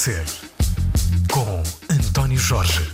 Ser, 0.00 0.24
com 1.30 1.62
António 1.94 2.38
Jorge. 2.38 2.90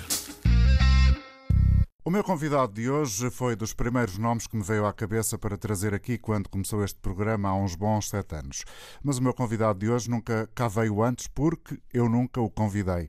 O 2.05 2.11
meu 2.11 2.25
convidado 2.25 2.73
de 2.73 2.91
hoje 2.91 3.31
foi 3.31 3.55
dos 3.55 3.73
primeiros 3.73 4.19
nomes 4.19 4.49
que 4.49 4.57
me 4.57 4.65
veio 4.65 4.85
à 4.85 4.93
cabeça 4.93 5.39
para 5.39 5.57
trazer 5.57 5.95
aqui 5.95 6.19
quando 6.19 6.49
começou 6.49 6.83
este 6.83 6.99
programa 6.99 7.49
há 7.49 7.55
uns 7.55 7.77
bons 7.77 8.09
sete 8.09 8.35
anos. 8.35 8.65
Mas 9.05 9.19
o 9.19 9.23
meu 9.23 9.33
convidado 9.33 9.79
de 9.79 9.89
hoje 9.89 10.11
nunca 10.11 10.51
cá 10.53 10.67
veio 10.67 11.01
antes 11.01 11.29
porque 11.29 11.79
eu 11.95 12.09
nunca 12.09 12.41
o 12.41 12.51
convidei. 12.51 13.09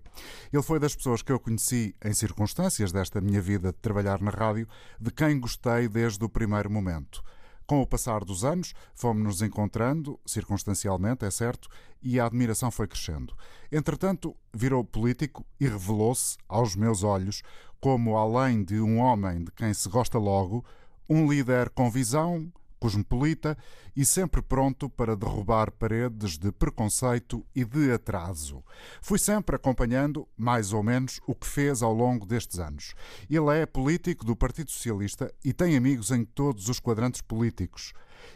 Ele 0.54 0.61
foi 0.61 0.78
das 0.79 0.96
pessoas 0.96 1.24
que 1.24 1.32
eu 1.32 1.39
conheci 1.39 1.96
em 2.06 2.14
circunstâncias 2.14 2.92
desta 2.92 3.20
minha 3.20 3.42
vida 3.42 3.71
de 3.71 3.79
trabalhar 3.79 4.21
na 4.21 4.29
rádio, 4.29 4.68
de 5.02 5.10
quem 5.10 5.39
gostei 5.39 5.88
desde 5.88 6.24
o 6.24 6.29
primeiro 6.29 6.70
momento. 6.70 7.24
Com 7.68 7.82
o 7.82 7.86
passar 7.86 8.24
dos 8.24 8.46
anos, 8.46 8.74
fomos-nos 8.96 9.42
encontrando, 9.42 10.18
circunstancialmente, 10.25 11.25
é 11.25 11.30
certo, 11.30 11.68
e 12.02 12.18
a 12.18 12.25
admiração 12.25 12.71
foi 12.71 12.88
crescendo. 12.88 13.36
Entretanto, 13.70 14.34
virou 14.54 14.86
político 14.86 15.46
e 15.60 15.68
revelou-se, 15.68 16.38
aos 16.48 16.78
meus 16.78 17.04
olhos, 17.04 17.44
como, 17.82 18.16
além 18.16 18.64
de 18.64 18.80
um 18.80 19.00
homem 19.00 19.44
de 19.44 19.52
quem 19.52 19.74
se 19.74 19.89
gosta 19.89 20.18
logo, 20.18 20.64
um 21.10 21.30
líder 21.30 21.70
com 21.70 21.92
visão, 21.92 22.50
cosmopolita 22.80 23.58
e 23.96 24.06
sempre 24.06 24.42
pronto 24.42 24.90
para 24.90 25.16
derrubar 25.16 25.72
paredes 25.72 26.38
de 26.38 26.52
preconceito 26.52 27.46
e 27.56 27.66
de 27.66 27.92
atraso. 27.92 28.64
Fui 29.02 29.18
sempre 29.20 29.56
acompanhando, 29.56 30.28
mais 30.38 30.74
ou 30.74 30.84
menos, 30.84 31.20
o 31.26 31.34
que 31.34 31.48
fez 31.48 31.82
ao 31.82 31.94
longo 31.94 32.26
destes 32.26 32.59
anos. 32.59 32.94
Ele 33.30 33.58
é 33.58 33.66
político 33.66 34.26
do 34.26 34.36
Partido 34.36 34.72
Socialista 34.72 35.34
e 35.44 35.53
tem 35.53 35.76
amigos 35.76 36.12
em 36.12 36.23
todos 36.23 36.70
os 36.70 36.80
quadrantes 36.80 37.22
políticos. 37.22 37.94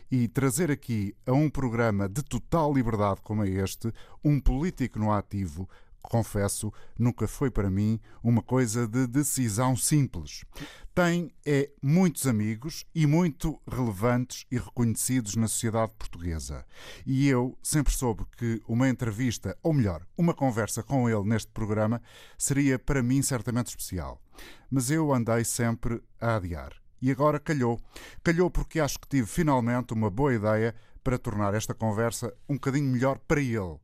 E 0.09 0.27
trazer 0.27 0.70
aqui 0.70 1.16
a 1.26 1.31
um 1.31 1.50
programa 1.50 2.08
de 2.08 2.23
total 2.23 2.73
liberdade 2.73 3.22
como 3.23 3.44
é 3.44 3.50
este, 3.50 3.94
um 4.23 4.39
político 4.39 5.00
no 5.00 5.11
ativo, 5.11 5.67
confesso, 6.09 6.71
nunca 6.97 7.27
foi 7.27 7.49
para 7.49 7.69
mim 7.69 7.99
uma 8.23 8.41
coisa 8.41 8.88
de 8.88 9.07
decisão 9.07 9.75
simples. 9.75 10.43
Tem 10.93 11.33
é 11.45 11.69
muitos 11.81 12.27
amigos 12.27 12.85
e 12.93 13.05
muito 13.08 13.61
relevantes 13.67 14.45
e 14.52 14.58
reconhecidos 14.58 15.35
na 15.35 15.47
sociedade 15.47 15.93
portuguesa. 15.97 16.66
E 17.05 17.27
eu 17.27 17.58
sempre 17.63 17.93
soube 17.93 18.25
que 18.38 18.61
uma 18.67 18.89
entrevista, 18.89 19.58
ou 19.63 19.73
melhor, 19.73 20.05
uma 20.17 20.33
conversa 20.33 20.83
com 20.83 21.09
ele 21.09 21.23
neste 21.23 21.52
programa 21.52 22.02
seria 22.38 22.77
para 22.77 23.02
mim 23.02 23.21
certamente 23.21 23.67
especial. 23.67 24.21
Mas 24.69 24.91
eu 24.91 25.13
andei 25.13 25.43
sempre 25.43 26.02
a 26.19 26.36
adiar. 26.36 26.73
E 27.02 27.09
agora 27.09 27.39
calhou. 27.39 27.80
Calhou 28.23 28.49
porque 28.49 28.80
acho 28.80 28.99
que 28.99 29.08
tive 29.08 29.27
finalmente 29.27 29.93
uma 29.93 30.09
boa 30.09 30.33
ideia 30.33 30.75
para 31.03 31.17
tornar 31.17 31.53
esta 31.53 31.73
conversa 31.73 32.33
um 32.47 32.55
bocadinho 32.55 32.91
melhor 32.91 33.17
para 33.19 33.41
ele 33.41 33.80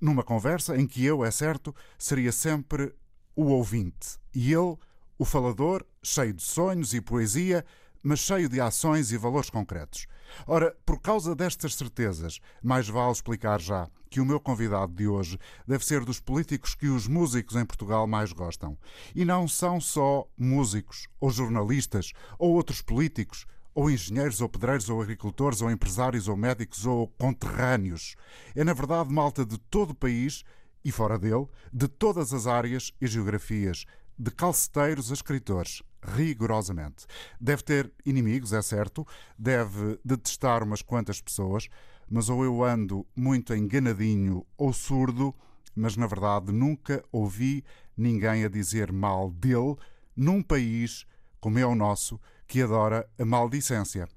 numa 0.00 0.22
conversa 0.22 0.76
em 0.76 0.86
que 0.86 1.04
eu, 1.04 1.24
é 1.24 1.30
certo, 1.30 1.74
seria 1.98 2.32
sempre 2.32 2.94
o 3.34 3.46
ouvinte 3.46 4.18
e 4.34 4.52
ele, 4.52 4.76
o 5.18 5.24
falador, 5.24 5.84
cheio 6.02 6.32
de 6.32 6.42
sonhos 6.42 6.94
e 6.94 7.00
poesia, 7.00 7.64
mas 8.02 8.20
cheio 8.20 8.48
de 8.48 8.60
ações 8.60 9.10
e 9.10 9.16
valores 9.16 9.50
concretos. 9.50 10.06
Ora, 10.46 10.76
por 10.84 11.00
causa 11.00 11.34
destas 11.34 11.74
certezas, 11.74 12.38
mais 12.62 12.88
vale 12.88 13.12
explicar 13.12 13.60
já 13.60 13.88
que 14.10 14.20
o 14.20 14.24
meu 14.24 14.40
convidado 14.40 14.92
de 14.92 15.06
hoje 15.06 15.38
deve 15.66 15.84
ser 15.84 16.04
dos 16.04 16.20
políticos 16.20 16.74
que 16.74 16.88
os 16.88 17.06
músicos 17.06 17.56
em 17.56 17.64
Portugal 17.64 18.06
mais 18.06 18.32
gostam. 18.32 18.78
E 19.14 19.24
não 19.24 19.46
são 19.46 19.80
só 19.80 20.26
músicos, 20.36 21.08
ou 21.20 21.30
jornalistas, 21.30 22.12
ou 22.38 22.54
outros 22.54 22.80
políticos, 22.80 23.46
ou 23.78 23.88
engenheiros, 23.88 24.40
ou 24.40 24.48
pedreiros, 24.48 24.90
ou 24.90 25.00
agricultores, 25.00 25.62
ou 25.62 25.70
empresários, 25.70 26.26
ou 26.26 26.36
médicos, 26.36 26.84
ou 26.84 27.06
conterrâneos. 27.06 28.16
É, 28.52 28.64
na 28.64 28.72
verdade, 28.72 29.08
malta 29.08 29.46
de 29.46 29.56
todo 29.56 29.90
o 29.90 29.94
país 29.94 30.42
e 30.84 30.90
fora 30.90 31.16
dele, 31.16 31.46
de 31.72 31.86
todas 31.86 32.34
as 32.34 32.48
áreas 32.48 32.92
e 33.00 33.06
geografias, 33.06 33.84
de 34.18 34.32
calceteiros 34.32 35.12
a 35.12 35.14
escritores, 35.14 35.80
rigorosamente. 36.02 37.06
Deve 37.40 37.62
ter 37.62 37.92
inimigos, 38.04 38.52
é 38.52 38.60
certo, 38.62 39.06
deve 39.38 39.96
detestar 40.04 40.64
umas 40.64 40.82
quantas 40.82 41.20
pessoas, 41.20 41.68
mas 42.10 42.28
ou 42.28 42.44
eu 42.44 42.64
ando 42.64 43.06
muito 43.14 43.54
enganadinho 43.54 44.44
ou 44.56 44.72
surdo, 44.72 45.32
mas 45.72 45.96
na 45.96 46.08
verdade 46.08 46.50
nunca 46.50 47.04
ouvi 47.12 47.64
ninguém 47.96 48.44
a 48.44 48.48
dizer 48.48 48.90
mal 48.90 49.30
dele 49.30 49.76
num 50.16 50.42
país 50.42 51.06
como 51.40 51.60
é 51.60 51.64
o 51.64 51.74
nosso, 51.74 52.20
que 52.48 52.62
adora 52.62 53.08
a 53.18 53.24
maldicência. 53.24 54.08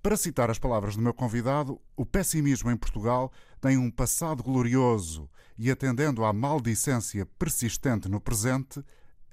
Para 0.00 0.16
citar 0.16 0.50
as 0.50 0.58
palavras 0.58 0.96
do 0.96 1.02
meu 1.02 1.12
convidado, 1.12 1.80
o 1.96 2.06
pessimismo 2.06 2.70
em 2.70 2.76
Portugal 2.76 3.30
tem 3.60 3.76
um 3.76 3.90
passado 3.90 4.42
glorioso 4.42 5.28
e, 5.58 5.70
atendendo 5.70 6.24
à 6.24 6.32
maldicência 6.32 7.26
persistente 7.38 8.08
no 8.08 8.20
presente, 8.20 8.82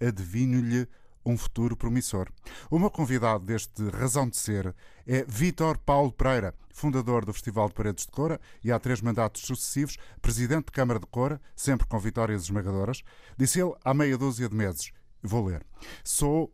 adivinho-lhe 0.01 0.87
um 1.25 1.37
futuro 1.37 1.75
promissor. 1.75 2.29
O 2.69 2.79
meu 2.79 2.89
convidado 2.89 3.45
deste 3.45 3.87
Razão 3.89 4.27
de 4.27 4.37
Ser 4.37 4.75
é 5.05 5.23
Vítor 5.27 5.77
Paulo 5.77 6.11
Pereira, 6.11 6.53
fundador 6.71 7.25
do 7.25 7.33
Festival 7.33 7.67
de 7.67 7.73
Paredes 7.75 8.05
de 8.05 8.11
Cora 8.11 8.39
e 8.63 8.71
há 8.71 8.79
três 8.79 9.01
mandatos 9.01 9.41
sucessivos, 9.43 9.97
presidente 10.21 10.67
de 10.67 10.71
Câmara 10.71 10.99
de 10.99 11.05
Cora, 11.07 11.41
sempre 11.55 11.87
com 11.87 11.99
vitórias 11.99 12.43
esmagadoras. 12.43 13.03
Disse 13.37 13.59
ele 13.59 13.73
há 13.83 13.93
meia 13.93 14.17
dúzia 14.17 14.47
de 14.47 14.55
meses. 14.55 14.91
Vou 15.21 15.45
ler. 15.45 15.65
Sou 16.03 16.53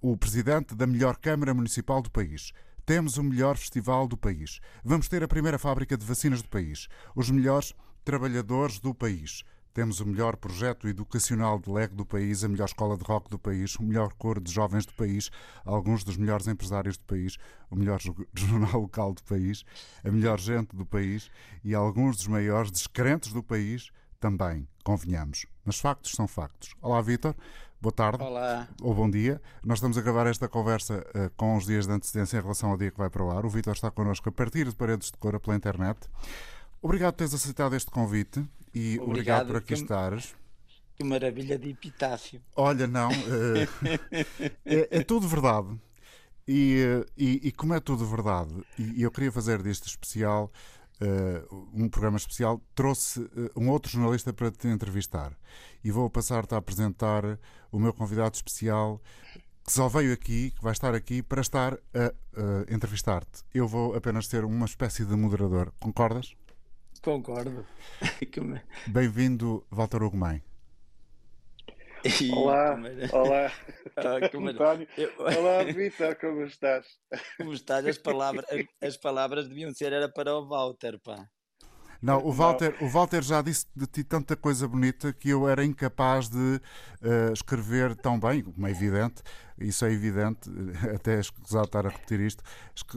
o 0.00 0.16
presidente 0.16 0.74
da 0.74 0.86
melhor 0.86 1.16
Câmara 1.16 1.52
Municipal 1.52 2.00
do 2.00 2.10
país. 2.10 2.52
Temos 2.86 3.18
o 3.18 3.22
melhor 3.22 3.56
festival 3.56 4.08
do 4.08 4.16
país. 4.16 4.58
Vamos 4.82 5.08
ter 5.08 5.22
a 5.22 5.28
primeira 5.28 5.58
fábrica 5.58 5.96
de 5.96 6.06
vacinas 6.06 6.40
do 6.42 6.48
país. 6.48 6.88
Os 7.14 7.30
melhores 7.30 7.74
trabalhadores 8.04 8.78
do 8.78 8.94
país. 8.94 9.44
Temos 9.72 10.00
o 10.00 10.06
melhor 10.06 10.36
projeto 10.36 10.88
educacional 10.88 11.58
de 11.58 11.70
leg 11.70 11.94
do 11.94 12.04
país, 12.04 12.42
a 12.42 12.48
melhor 12.48 12.64
escola 12.64 12.96
de 12.96 13.04
rock 13.04 13.30
do 13.30 13.38
país, 13.38 13.76
o 13.76 13.84
melhor 13.84 14.12
coro 14.14 14.40
de 14.40 14.50
jovens 14.50 14.84
do 14.84 14.92
país, 14.94 15.30
alguns 15.64 16.02
dos 16.02 16.16
melhores 16.16 16.48
empresários 16.48 16.96
do 16.96 17.04
país, 17.04 17.36
o 17.70 17.76
melhor 17.76 18.00
jornal 18.34 18.80
local 18.80 19.14
do 19.14 19.22
país, 19.22 19.64
a 20.02 20.10
melhor 20.10 20.40
gente 20.40 20.74
do 20.74 20.84
país 20.84 21.30
e 21.62 21.72
alguns 21.72 22.16
dos 22.16 22.26
maiores 22.26 22.72
descrentes 22.72 23.32
do 23.32 23.44
país 23.44 23.90
também, 24.18 24.66
convenhamos. 24.82 25.46
Mas 25.64 25.78
factos 25.78 26.12
são 26.12 26.26
factos. 26.26 26.74
Olá, 26.82 27.00
Vítor. 27.00 27.34
Boa 27.82 27.92
tarde. 27.92 28.22
Olá. 28.22 28.68
Ou 28.82 28.94
bom 28.94 29.08
dia. 29.08 29.40
Nós 29.64 29.78
estamos 29.78 29.96
a 29.96 30.02
gravar 30.02 30.26
esta 30.26 30.46
conversa 30.46 31.02
uh, 31.14 31.30
com 31.34 31.56
uns 31.56 31.64
dias 31.64 31.86
de 31.86 31.92
antecedência 31.94 32.36
em 32.36 32.42
relação 32.42 32.70
ao 32.70 32.76
dia 32.76 32.90
que 32.90 32.98
vai 32.98 33.08
para 33.08 33.24
o 33.24 33.30
ar. 33.30 33.46
O 33.46 33.48
Vítor 33.48 33.72
está 33.72 33.90
connosco 33.90 34.28
a 34.28 34.32
partir 34.32 34.68
de 34.68 34.76
Paredes 34.76 35.10
de 35.10 35.16
Cora 35.16 35.40
pela 35.40 35.56
internet. 35.56 35.98
Obrigado 36.82 37.14
por 37.14 37.18
teres 37.20 37.32
aceitado 37.32 37.74
este 37.74 37.90
convite 37.90 38.44
e 38.74 38.98
obrigado, 38.98 39.08
obrigado 39.08 39.46
por 39.46 39.56
aqui 39.56 39.68
que, 39.68 39.74
estares. 39.74 40.36
Que 40.94 41.02
maravilha 41.02 41.58
de 41.58 41.70
epitáfio. 41.70 42.42
Olha, 42.54 42.86
não. 42.86 43.08
Uh, 43.08 43.66
é, 44.66 44.98
é, 44.98 45.02
tudo 45.02 45.26
verdade. 45.26 45.68
E, 46.46 46.84
uh, 46.84 47.06
e, 47.16 47.48
e, 47.48 47.50
como 47.50 47.72
é 47.72 47.80
tudo 47.80 48.04
verdade, 48.04 48.52
e, 48.78 49.00
e 49.00 49.02
eu 49.04 49.10
queria 49.10 49.32
fazer 49.32 49.62
deste 49.62 49.88
especial 49.88 50.52
um 51.72 51.88
programa 51.88 52.16
especial, 52.16 52.60
trouxe 52.74 53.20
uh, 53.20 53.50
um 53.56 53.70
outro 53.70 53.90
jornalista 53.90 54.32
para 54.32 54.50
te 54.50 54.68
entrevistar. 54.68 55.32
E 55.82 55.90
vou 55.90 56.08
passar-te 56.10 56.54
a 56.54 56.58
apresentar 56.58 57.38
o 57.72 57.78
meu 57.78 57.92
convidado 57.92 58.34
especial, 58.34 59.00
que 59.64 59.72
só 59.72 59.88
veio 59.88 60.12
aqui, 60.12 60.50
que 60.50 60.62
vai 60.62 60.72
estar 60.72 60.94
aqui 60.94 61.22
para 61.22 61.40
estar 61.40 61.74
a 61.74 62.74
entrevistar-te. 62.74 63.42
Eu 63.54 63.66
vou 63.66 63.94
apenas 63.94 64.26
ser 64.26 64.44
uma 64.44 64.66
espécie 64.66 65.04
de 65.04 65.16
moderador. 65.16 65.72
Concordas? 65.78 66.34
Concordo. 67.02 67.64
Bem-vindo, 68.86 69.64
Walter 69.70 70.02
Ugumem. 70.02 70.42
Olá, 72.32 72.78
olá, 73.12 73.52
ah, 73.96 74.16
António. 74.48 74.88
Olá, 75.18 75.64
Vitor, 75.74 76.16
como 76.16 76.44
estás? 76.44 76.86
Como 77.36 77.52
estás? 77.52 77.86
As 77.86 77.98
palavras, 77.98 78.46
as 78.80 78.96
palavras 78.96 79.48
deviam 79.48 79.72
ser 79.74 79.92
era 79.92 80.08
para 80.08 80.34
o 80.34 80.48
Walter, 80.48 80.98
pá. 80.98 81.28
Não, 82.00 82.24
o 82.24 82.32
Walter, 82.32 82.74
o 82.82 82.88
Walter 82.88 83.22
já 83.22 83.42
disse 83.42 83.66
de 83.76 83.86
ti 83.86 84.02
tanta 84.02 84.34
coisa 84.34 84.66
bonita 84.66 85.12
que 85.12 85.28
eu 85.28 85.46
era 85.46 85.62
incapaz 85.62 86.30
de 86.30 86.38
uh, 86.38 87.32
escrever 87.34 87.94
tão 87.94 88.18
bem, 88.18 88.42
como 88.42 88.66
é 88.66 88.70
evidente, 88.70 89.22
isso 89.58 89.84
é 89.84 89.92
evidente, 89.92 90.48
até 90.94 91.20
escusado 91.20 91.66
estar 91.66 91.86
a 91.86 91.90
repetir 91.90 92.20
isto, 92.20 92.42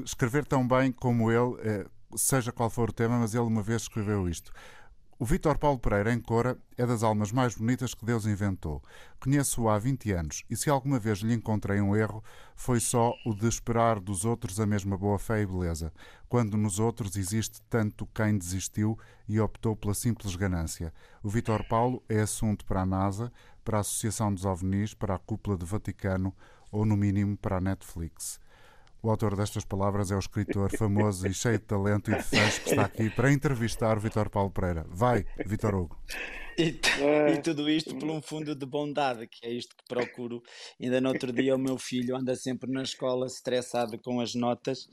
escrever 0.06 0.46
tão 0.46 0.66
bem 0.66 0.94
como 0.94 1.30
ele, 1.30 1.40
uh, 1.40 1.90
seja 2.18 2.54
qual 2.54 2.70
for 2.70 2.90
o 2.92 2.94
tema, 2.94 3.20
mas 3.20 3.36
ele 3.36 3.44
uma 3.44 3.62
vez 3.62 3.82
escreveu 3.82 4.30
isto. 4.30 4.54
O 5.24 5.26
Vítor 5.26 5.58
Paulo 5.58 5.80
Pereira, 5.80 6.12
em 6.12 6.20
Cora, 6.20 6.58
é 6.78 6.86
das 6.86 7.02
almas 7.02 7.32
mais 7.32 7.56
bonitas 7.56 7.94
que 7.94 8.04
Deus 8.04 8.26
inventou. 8.26 8.84
Conheço-o 9.22 9.70
há 9.70 9.80
20 9.80 10.12
anos 10.12 10.44
e 10.50 10.58
se 10.58 10.70
alguma 10.70 11.00
vez 11.00 11.20
lhe 11.20 11.34
encontrei 11.34 11.80
um 11.80 11.96
erro, 11.96 12.22
foi 12.58 12.82
só 12.82 13.14
o 13.26 13.34
de 13.34 13.48
esperar 13.48 14.02
dos 14.02 14.26
outros 14.26 14.60
a 14.60 14.66
mesma 14.66 14.98
boa 14.98 15.18
fé 15.18 15.42
e 15.42 15.46
beleza, 15.46 15.94
quando 16.28 16.58
nos 16.58 16.78
outros 16.78 17.16
existe 17.16 17.62
tanto 17.70 18.06
quem 18.08 18.38
desistiu 18.38 19.00
e 19.26 19.40
optou 19.40 19.78
pela 19.78 19.94
simples 19.94 20.36
ganância. 20.36 20.94
O 21.24 21.30
Vítor 21.30 21.66
Paulo 21.70 22.04
é 22.10 22.20
assunto 22.20 22.66
para 22.66 22.82
a 22.82 22.86
NASA, 22.86 23.32
para 23.64 23.78
a 23.78 23.80
Associação 23.80 24.34
dos 24.34 24.44
OVNIs, 24.44 24.94
para 24.94 25.16
a 25.16 25.20
Cúpula 25.20 25.56
do 25.56 25.66
Vaticano 25.66 26.36
ou, 26.70 26.86
no 26.86 26.98
mínimo, 26.98 27.38
para 27.38 27.60
a 27.60 27.62
Netflix. 27.62 28.42
O 29.06 29.10
autor 29.10 29.36
destas 29.36 29.66
palavras 29.66 30.12
é 30.12 30.16
o 30.16 30.20
escritor 30.20 30.72
famoso 30.78 31.28
e 31.28 31.34
cheio 31.34 31.60
de 31.60 31.66
talento 31.66 32.10
e 32.10 32.16
de 32.16 32.24
fãs 32.24 32.58
que 32.60 32.70
está 32.70 32.86
aqui 32.86 33.10
para 33.10 33.34
entrevistar 33.34 33.98
o 33.98 34.00
Vitor 34.00 34.30
Paulo 34.30 34.50
Pereira. 34.50 34.86
Vai, 34.88 35.26
Vitor 35.46 35.76
Hugo. 35.76 36.02
E, 36.58 36.80
e, 37.34 37.42
tudo 37.42 37.70
isto 37.70 37.94
por 37.98 38.10
um 38.10 38.22
fundo 38.22 38.56
de 38.56 38.66
bondade, 38.66 39.28
que 39.28 39.46
é 39.46 39.52
isto 39.52 39.76
que 39.76 39.84
procuro. 39.90 40.42
Ainda 40.82 41.02
no 41.02 41.10
outro 41.10 41.34
dia, 41.34 41.54
o 41.54 41.60
meu 41.60 41.78
filho 41.78 42.16
anda 42.16 42.34
sempre 42.34 42.72
na 42.72 42.82
escola 42.84 43.28
estressado 43.28 44.00
com 44.00 44.22
as 44.22 44.36
notas 44.36 44.88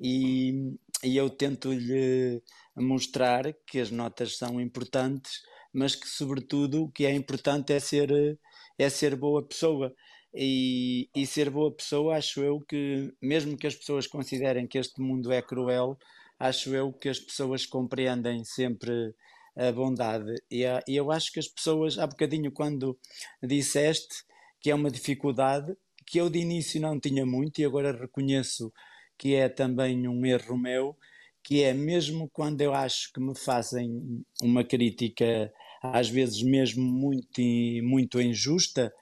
e, 0.00 0.78
e 1.04 1.18
eu 1.18 1.28
tento-lhe 1.28 2.42
mostrar 2.74 3.52
que 3.66 3.78
as 3.78 3.90
notas 3.90 4.38
são 4.38 4.58
importantes, 4.58 5.42
mas 5.70 5.94
que, 5.94 6.08
sobretudo, 6.08 6.84
o 6.84 6.90
que 6.90 7.04
é 7.04 7.12
importante 7.12 7.74
é 7.74 7.78
ser, 7.78 8.38
é 8.78 8.88
ser 8.88 9.16
boa 9.16 9.46
pessoa. 9.46 9.94
E, 10.34 11.08
e 11.14 11.26
ser 11.26 11.50
boa 11.50 11.72
pessoa, 11.72 12.16
acho 12.16 12.40
eu 12.40 12.60
que, 12.60 13.12
mesmo 13.20 13.56
que 13.56 13.66
as 13.66 13.74
pessoas 13.74 14.06
considerem 14.06 14.66
que 14.66 14.78
este 14.78 15.00
mundo 15.00 15.32
é 15.32 15.42
cruel, 15.42 15.98
acho 16.38 16.74
eu 16.74 16.92
que 16.92 17.08
as 17.08 17.18
pessoas 17.18 17.66
compreendem 17.66 18.44
sempre 18.44 19.14
a 19.56 19.72
bondade. 19.72 20.32
E, 20.50 20.62
e 20.88 20.96
eu 20.96 21.10
acho 21.10 21.32
que 21.32 21.40
as 21.40 21.48
pessoas, 21.48 21.98
há 21.98 22.06
bocadinho, 22.06 22.52
quando 22.52 22.98
disseste 23.42 24.24
que 24.60 24.70
é 24.70 24.74
uma 24.74 24.90
dificuldade, 24.90 25.74
que 26.06 26.18
eu 26.18 26.28
de 26.30 26.38
início 26.38 26.80
não 26.80 26.98
tinha 26.98 27.24
muito 27.26 27.60
e 27.60 27.64
agora 27.64 27.92
reconheço 27.92 28.72
que 29.18 29.34
é 29.34 29.48
também 29.48 30.08
um 30.08 30.24
erro 30.24 30.56
meu, 30.56 30.96
que 31.42 31.62
é 31.62 31.72
mesmo 31.74 32.28
quando 32.32 32.60
eu 32.60 32.72
acho 32.74 33.12
que 33.12 33.20
me 33.20 33.36
fazem 33.36 34.24
uma 34.42 34.64
crítica, 34.64 35.52
às 35.82 36.08
vezes 36.08 36.42
mesmo 36.42 36.82
muito, 36.82 37.40
muito 37.82 38.20
injusta, 38.20 38.92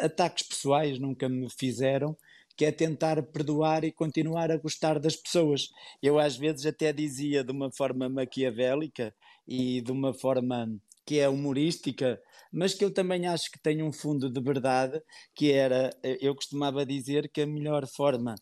ataques 0.00 0.46
pessoais 0.46 0.98
nunca 0.98 1.28
me 1.28 1.48
fizeram, 1.50 2.16
que 2.56 2.64
é 2.64 2.72
tentar 2.72 3.22
perdoar 3.22 3.84
e 3.84 3.92
continuar 3.92 4.50
a 4.50 4.56
gostar 4.56 4.98
das 4.98 5.16
pessoas. 5.16 5.70
Eu 6.02 6.18
às 6.18 6.36
vezes 6.36 6.66
até 6.66 6.92
dizia 6.92 7.42
de 7.42 7.50
uma 7.50 7.70
forma 7.72 8.08
maquiavélica 8.08 9.14
e 9.46 9.80
de 9.80 9.90
uma 9.90 10.12
forma 10.12 10.68
que 11.04 11.18
é 11.18 11.28
humorística, 11.28 12.20
mas 12.52 12.74
que 12.74 12.84
eu 12.84 12.92
também 12.92 13.26
acho 13.26 13.50
que 13.50 13.58
tem 13.58 13.82
um 13.82 13.92
fundo 13.92 14.30
de 14.30 14.40
verdade, 14.40 15.02
que 15.34 15.50
era, 15.50 15.90
eu 16.20 16.34
costumava 16.34 16.86
dizer 16.86 17.28
que 17.28 17.40
a 17.40 17.46
melhor 17.46 17.86
forma 17.86 18.34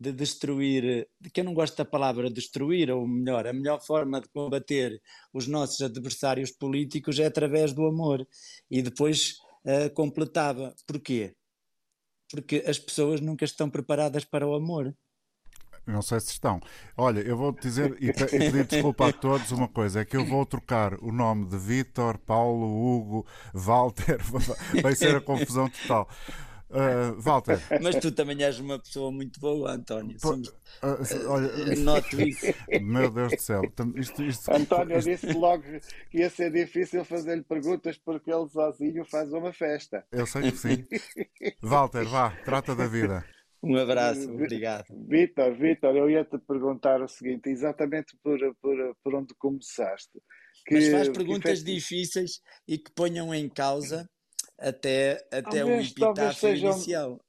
de 0.00 0.12
destruir, 0.12 1.06
que 1.32 1.40
eu 1.40 1.44
não 1.44 1.52
gosto 1.52 1.76
da 1.76 1.84
palavra 1.84 2.30
destruir, 2.30 2.90
ou 2.90 3.06
melhor, 3.06 3.46
a 3.46 3.52
melhor 3.52 3.80
forma 3.80 4.20
de 4.20 4.28
combater 4.30 5.00
os 5.32 5.46
nossos 5.46 5.82
adversários 5.82 6.50
políticos 6.50 7.18
é 7.18 7.26
através 7.26 7.74
do 7.74 7.84
amor. 7.86 8.26
E 8.70 8.80
depois 8.80 9.36
uh, 9.64 9.90
completava. 9.94 10.74
Porquê? 10.86 11.34
Porque 12.30 12.64
as 12.66 12.78
pessoas 12.78 13.20
nunca 13.20 13.44
estão 13.44 13.68
preparadas 13.68 14.24
para 14.24 14.46
o 14.46 14.54
amor. 14.54 14.94
Não 15.86 16.02
sei 16.02 16.20
se 16.20 16.32
estão. 16.32 16.60
Olha, 16.96 17.20
eu 17.20 17.36
vou 17.36 17.52
dizer 17.52 17.96
e, 18.00 18.12
pedir 18.12 18.64
desculpa 18.66 19.08
a 19.08 19.12
todos 19.12 19.50
uma 19.50 19.68
coisa: 19.68 20.00
é 20.00 20.04
que 20.04 20.16
eu 20.16 20.24
vou 20.24 20.46
trocar 20.46 20.94
o 21.02 21.10
nome 21.10 21.46
de 21.46 21.58
Vítor, 21.58 22.18
Paulo, 22.18 22.66
Hugo, 22.66 23.26
Walter, 23.52 24.18
vai 24.82 24.94
ser 24.94 25.16
a 25.16 25.20
confusão 25.20 25.68
total. 25.68 26.08
Uh, 26.70 27.20
Walter. 27.20 27.58
Mas 27.82 27.96
tu 27.96 28.12
também 28.12 28.40
és 28.44 28.60
uma 28.60 28.78
pessoa 28.78 29.10
muito 29.10 29.40
boa, 29.40 29.72
António. 29.72 30.16
Somos, 30.20 30.48
uh, 30.48 31.28
olha, 31.28 31.76
noto 31.76 32.20
isso. 32.20 32.46
Meu 32.80 33.10
Deus 33.10 33.32
do 33.32 33.40
céu. 33.40 33.62
Isto, 33.96 34.22
isto, 34.22 34.52
António 34.52 34.98
isto... 34.98 35.10
disse 35.10 35.32
logo 35.32 35.64
que 36.10 36.18
ia 36.18 36.30
ser 36.30 36.52
difícil 36.52 37.04
fazer-lhe 37.04 37.42
perguntas 37.42 37.98
porque 37.98 38.32
ele 38.32 38.48
sozinho 38.48 39.04
faz 39.04 39.32
uma 39.32 39.52
festa. 39.52 40.06
Eu 40.12 40.26
sei 40.26 40.42
que 40.42 40.56
sim. 40.56 40.86
Walter, 41.60 42.04
vá, 42.04 42.30
trata 42.44 42.76
da 42.76 42.86
vida. 42.86 43.24
Um 43.62 43.76
abraço, 43.76 44.32
obrigado. 44.32 44.86
Vitor, 45.08 45.52
Vitor, 45.54 45.94
eu 45.94 46.08
ia 46.08 46.24
te 46.24 46.38
perguntar 46.38 47.02
o 47.02 47.08
seguinte, 47.08 47.50
exatamente 47.50 48.16
por, 48.22 48.38
por, 48.62 48.96
por 49.02 49.14
onde 49.14 49.34
começaste. 49.34 50.18
Que, 50.64 50.74
Mas 50.76 50.88
faz 50.88 51.08
perguntas 51.08 51.62
que... 51.62 51.74
difíceis 51.74 52.40
e 52.66 52.78
que 52.78 52.92
ponham 52.92 53.34
em 53.34 53.48
causa 53.48 54.08
até, 54.60 55.12
até 55.32 55.42
talvez, 55.42 55.88
o 55.88 55.90
epitáfio 55.90 56.34
sejam, 56.34 56.70
inicial. 56.72 57.20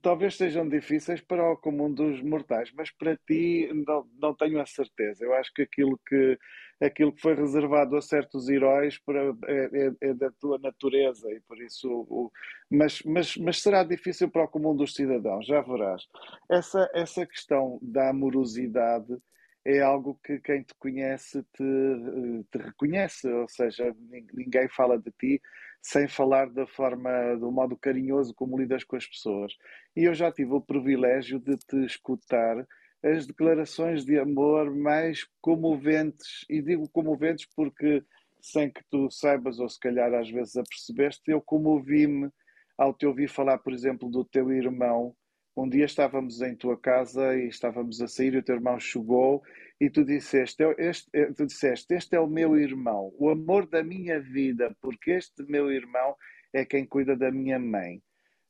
Talvez 0.00 0.36
sejam 0.36 0.68
difíceis 0.68 1.20
para 1.20 1.52
o 1.52 1.56
comum 1.56 1.92
dos 1.92 2.22
mortais, 2.22 2.70
mas 2.74 2.90
para 2.90 3.16
ti 3.16 3.68
não, 3.86 4.08
não 4.20 4.34
tenho 4.34 4.60
a 4.60 4.66
certeza. 4.66 5.24
Eu 5.24 5.34
acho 5.34 5.52
que 5.52 5.62
aquilo 5.62 5.98
que, 6.06 6.38
aquilo 6.80 7.12
que 7.12 7.20
foi 7.20 7.34
reservado 7.34 7.96
a 7.96 8.02
certos 8.02 8.48
heróis 8.48 8.98
para, 8.98 9.20
é, 9.46 9.70
é, 9.72 10.08
é 10.08 10.14
da 10.14 10.30
tua 10.32 10.58
natureza 10.58 11.30
e 11.32 11.40
por 11.40 11.60
isso 11.60 11.88
o, 12.08 12.30
mas, 12.70 13.02
mas, 13.02 13.36
mas 13.36 13.60
será 13.60 13.82
difícil 13.82 14.30
para 14.30 14.44
o 14.44 14.48
comum 14.48 14.74
dos 14.74 14.94
cidadãos, 14.94 15.46
já 15.46 15.60
verás. 15.60 16.02
Essa, 16.50 16.88
essa 16.94 17.26
questão 17.26 17.78
da 17.82 18.10
amorosidade 18.10 19.16
é 19.64 19.80
algo 19.80 20.18
que 20.24 20.38
quem 20.38 20.62
te 20.62 20.74
conhece 20.78 21.42
te, 21.42 22.44
te 22.52 22.58
reconhece, 22.58 23.28
ou 23.28 23.48
seja, 23.48 23.92
ninguém 24.32 24.68
fala 24.68 24.96
de 24.96 25.10
ti 25.18 25.40
sem 25.86 26.08
falar 26.08 26.50
da 26.50 26.66
forma, 26.66 27.36
do 27.36 27.48
modo 27.52 27.76
carinhoso 27.76 28.34
como 28.34 28.58
lidas 28.58 28.82
com 28.82 28.96
as 28.96 29.06
pessoas. 29.06 29.52
E 29.94 30.02
eu 30.02 30.14
já 30.14 30.32
tive 30.32 30.52
o 30.52 30.60
privilégio 30.60 31.38
de 31.38 31.56
te 31.56 31.76
escutar 31.84 32.66
as 33.04 33.24
declarações 33.24 34.04
de 34.04 34.18
amor 34.18 34.74
mais 34.74 35.24
comoventes, 35.40 36.44
e 36.50 36.60
digo 36.60 36.88
comoventes 36.88 37.46
porque, 37.54 38.02
sem 38.40 38.68
que 38.68 38.82
tu 38.90 39.08
saibas, 39.12 39.60
ou 39.60 39.68
se 39.68 39.78
calhar 39.78 40.12
às 40.12 40.28
vezes 40.28 40.56
apercebeste, 40.56 41.30
eu 41.30 41.40
comovi-me 41.40 42.30
ao 42.76 42.92
te 42.92 43.06
ouvir 43.06 43.28
falar, 43.28 43.58
por 43.58 43.72
exemplo, 43.72 44.10
do 44.10 44.24
teu 44.24 44.50
irmão. 44.50 45.14
Um 45.56 45.68
dia 45.68 45.86
estávamos 45.86 46.42
em 46.42 46.54
tua 46.54 46.76
casa 46.78 47.34
e 47.34 47.48
estávamos 47.48 48.02
a 48.02 48.08
sair, 48.08 48.34
e 48.34 48.38
o 48.38 48.42
teu 48.42 48.56
irmão 48.56 48.78
chegou 48.78 49.42
e 49.80 49.88
tu 49.88 50.04
disseste, 50.04 50.62
este, 50.76 51.08
eh, 51.14 51.32
tu 51.32 51.46
disseste, 51.46 51.94
este 51.94 52.14
é 52.14 52.20
o 52.20 52.26
meu 52.26 52.58
irmão, 52.58 53.12
o 53.18 53.30
amor 53.30 53.66
da 53.66 53.82
minha 53.82 54.20
vida, 54.20 54.76
porque 54.82 55.12
este 55.12 55.42
meu 55.44 55.72
irmão 55.72 56.14
é 56.52 56.64
quem 56.64 56.84
cuida 56.84 57.16
da 57.16 57.30
minha 57.30 57.58
mãe. 57.58 58.02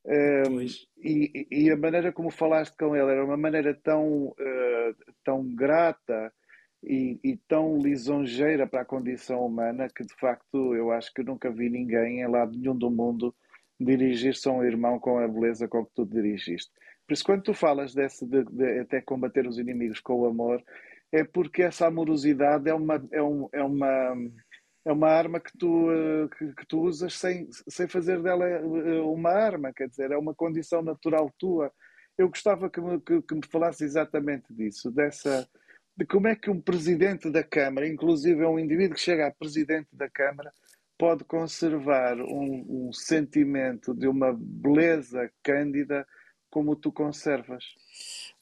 Um, 0.05 0.61
e, 1.03 1.47
e, 1.51 1.71
a 1.71 1.77
maneira 1.77 2.13
como 2.13 2.31
falaste 2.31 2.77
com 2.77 2.95
ele 2.95 3.11
era 3.11 3.25
uma 3.25 3.37
maneira 3.37 3.75
tão, 3.75 4.29
uh, 4.29 5.15
tão 5.25 5.45
grata 5.53 6.33
e, 6.83 7.19
e, 7.25 7.37
tão 7.49 7.79
lisonjeira 7.79 8.69
para 8.69 8.83
a 8.83 8.85
condição 8.85 9.45
humana 9.45 9.89
que 9.89 10.05
de 10.05 10.15
facto 10.15 10.77
eu 10.77 10.93
acho 10.93 11.13
que 11.13 11.25
nunca 11.25 11.51
vi 11.51 11.69
ninguém 11.69 12.21
em 12.21 12.29
lado 12.29 12.57
nenhum 12.57 12.77
do 12.77 12.89
mundo 12.89 13.35
dirigir-se 13.81 14.49
a 14.49 14.53
um 14.53 14.63
irmão 14.63 15.01
com 15.01 15.19
a 15.19 15.27
beleza 15.27 15.67
com 15.67 15.85
que 15.85 15.93
tu 15.93 16.07
dirigiste. 16.07 16.71
Por 17.07 17.15
isso, 17.15 17.25
quando 17.25 17.43
tu 17.43 17.55
falas 17.55 17.95
desse 17.95 18.27
de, 18.27 18.45
de 18.45 18.81
até 18.81 19.01
combater 19.01 19.47
os 19.47 19.59
inimigos 19.59 20.01
com 20.01 20.15
o 20.15 20.27
amor, 20.27 20.63
é 21.13 21.23
porque 21.23 21.63
essa 21.63 21.87
amorosidade 21.87 22.69
é 22.69 22.75
uma, 22.75 23.03
é, 23.13 23.23
um, 23.23 23.49
é 23.53 23.63
uma, 23.63 24.17
é 24.85 24.93
uma 24.93 25.09
arma 25.09 25.41
que 25.41 25.57
tu, 25.57 25.91
eh, 25.91 26.29
que, 26.37 26.53
que, 26.55 26.67
tu 26.67 26.81
usas 26.81 27.15
sem, 27.15 27.49
sem 27.69 27.87
fazer 27.87 28.21
dela 28.23 28.45
eh, 28.47 29.01
uma 29.01 29.31
arma, 29.31 29.73
quer 29.73 29.89
dizer, 29.89 30.11
é 30.11 30.17
uma 30.17 30.35
condição 30.35 30.83
natural 30.83 31.33
tua. 31.39 31.73
Eu 32.19 32.29
gostava 32.29 32.69
que 32.69 32.81
me, 32.81 33.01
que, 33.01 33.23
que 33.23 33.35
me 33.35 33.47
falasse 33.47 33.85
exatamente 33.85 34.53
disso, 34.53 34.91
dessa, 34.91 35.49
de 35.97 36.05
como 36.05 36.27
é 36.27 36.35
que 36.35 36.51
um 36.51 36.61
presidente 36.61 37.31
da 37.31 37.45
Câmara, 37.45 37.87
inclusive 37.87 38.43
é 38.43 38.49
um 38.49 38.59
indivíduo 38.59 38.97
que 38.97 39.03
chega 39.03 39.29
a 39.29 39.35
presidente 39.35 39.89
da 39.93 40.11
Câmara, 40.11 40.53
pode 40.99 41.25
conservar 41.25 42.19
um, 42.21 42.89
um 42.89 42.93
sentimento 42.93 43.95
de 43.95 44.09
uma 44.09 44.33
beleza 44.37 45.31
cândida 45.43 46.07
como 46.57 46.75
tu 46.75 46.91
conservas. 46.91 47.65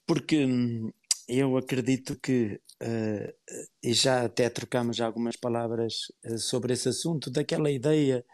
Porque 0.06 0.47
hum, 0.47 0.92
eu 1.26 1.56
acredito 1.56 2.16
que, 2.21 2.61
uh, 2.80 3.59
e 3.83 3.92
já 3.92 4.25
até 4.25 4.49
trocamos 4.49 5.00
algumas 5.00 5.35
palavras 5.35 6.12
uh, 6.25 6.38
sobre 6.38 6.75
esse 6.75 6.88
assunto, 6.88 7.28
daquela 7.28 7.68
ideia 7.73 8.25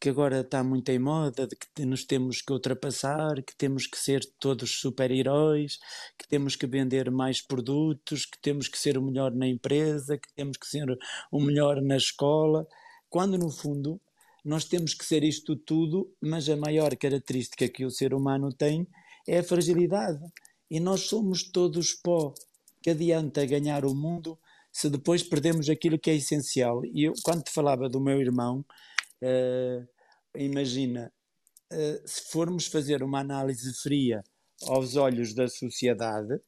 que 0.00 0.08
agora 0.08 0.40
está 0.40 0.64
muito 0.64 0.88
em 0.88 0.98
moda, 0.98 1.46
de 1.46 1.54
que 1.54 1.86
nos 1.86 2.04
temos 2.04 2.42
que 2.42 2.52
ultrapassar, 2.52 3.40
que 3.44 3.54
temos 3.56 3.86
que 3.86 3.96
ser 3.96 4.24
todos 4.40 4.80
super-heróis, 4.80 5.78
que 6.18 6.26
temos 6.26 6.56
que 6.56 6.66
vender 6.66 7.08
mais 7.08 7.40
produtos, 7.40 8.26
que 8.26 8.40
temos 8.40 8.66
que 8.66 8.76
ser 8.76 8.98
o 8.98 9.02
melhor 9.02 9.32
na 9.32 9.46
empresa, 9.46 10.18
que 10.18 10.34
temos 10.34 10.56
que 10.56 10.66
ser 10.66 10.98
o 11.30 11.40
melhor 11.40 11.80
na 11.80 11.96
escola, 11.96 12.66
quando 13.08 13.38
no 13.38 13.50
fundo 13.50 14.00
nós 14.44 14.64
temos 14.64 14.94
que 14.94 15.04
ser 15.04 15.22
isto 15.22 15.54
tudo, 15.54 16.12
mas 16.20 16.48
a 16.48 16.56
maior 16.56 16.96
característica 16.96 17.68
que 17.68 17.84
o 17.84 17.90
ser 17.90 18.12
humano 18.12 18.52
tem 18.52 18.84
é 19.28 19.38
a 19.38 19.44
fragilidade 19.44 20.24
e 20.70 20.80
nós 20.80 21.02
somos 21.02 21.42
todos 21.42 21.92
pó. 21.92 22.32
Que 22.82 22.90
adianta 22.90 23.44
ganhar 23.44 23.84
o 23.84 23.94
mundo 23.94 24.38
se 24.72 24.88
depois 24.88 25.22
perdemos 25.22 25.68
aquilo 25.68 25.98
que 25.98 26.10
é 26.10 26.14
essencial? 26.14 26.84
E 26.86 27.04
eu, 27.04 27.12
quando 27.22 27.42
te 27.42 27.50
falava 27.50 27.88
do 27.88 28.00
meu 28.00 28.20
irmão, 28.20 28.64
uh, 29.22 29.88
imagina, 30.36 31.12
uh, 31.72 32.08
se 32.08 32.30
formos 32.30 32.66
fazer 32.66 33.02
uma 33.02 33.20
análise 33.20 33.74
fria 33.82 34.22
aos 34.62 34.96
olhos 34.96 35.34
da 35.34 35.48
sociedade, 35.48 36.40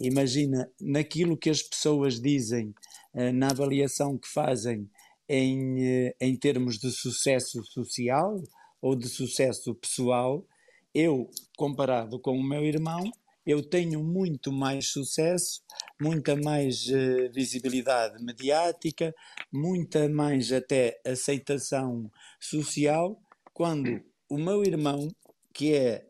imagina 0.00 0.68
naquilo 0.80 1.36
que 1.36 1.50
as 1.50 1.62
pessoas 1.62 2.20
dizem, 2.20 2.74
uh, 3.14 3.32
na 3.32 3.50
avaliação 3.50 4.18
que 4.18 4.28
fazem 4.28 4.90
em, 5.28 6.12
em 6.20 6.36
termos 6.36 6.78
de 6.78 6.90
sucesso 6.90 7.62
social 7.64 8.42
ou 8.80 8.96
de 8.96 9.08
sucesso 9.08 9.74
pessoal, 9.74 10.46
eu, 10.94 11.28
comparado 11.56 12.20
com 12.20 12.36
o 12.36 12.42
meu 12.42 12.64
irmão, 12.64 13.02
eu 13.46 13.62
tenho 13.62 14.02
muito 14.02 14.50
mais 14.50 14.88
sucesso, 14.88 15.60
muita 16.00 16.34
mais 16.36 16.86
uh, 16.88 17.30
visibilidade 17.32 18.22
mediática, 18.24 19.14
muita 19.52 20.08
mais 20.08 20.50
até 20.52 20.98
aceitação 21.06 22.10
social, 22.40 23.20
quando 23.52 24.00
o 24.28 24.38
meu 24.38 24.64
irmão, 24.64 25.08
que 25.52 25.74
é 25.74 26.06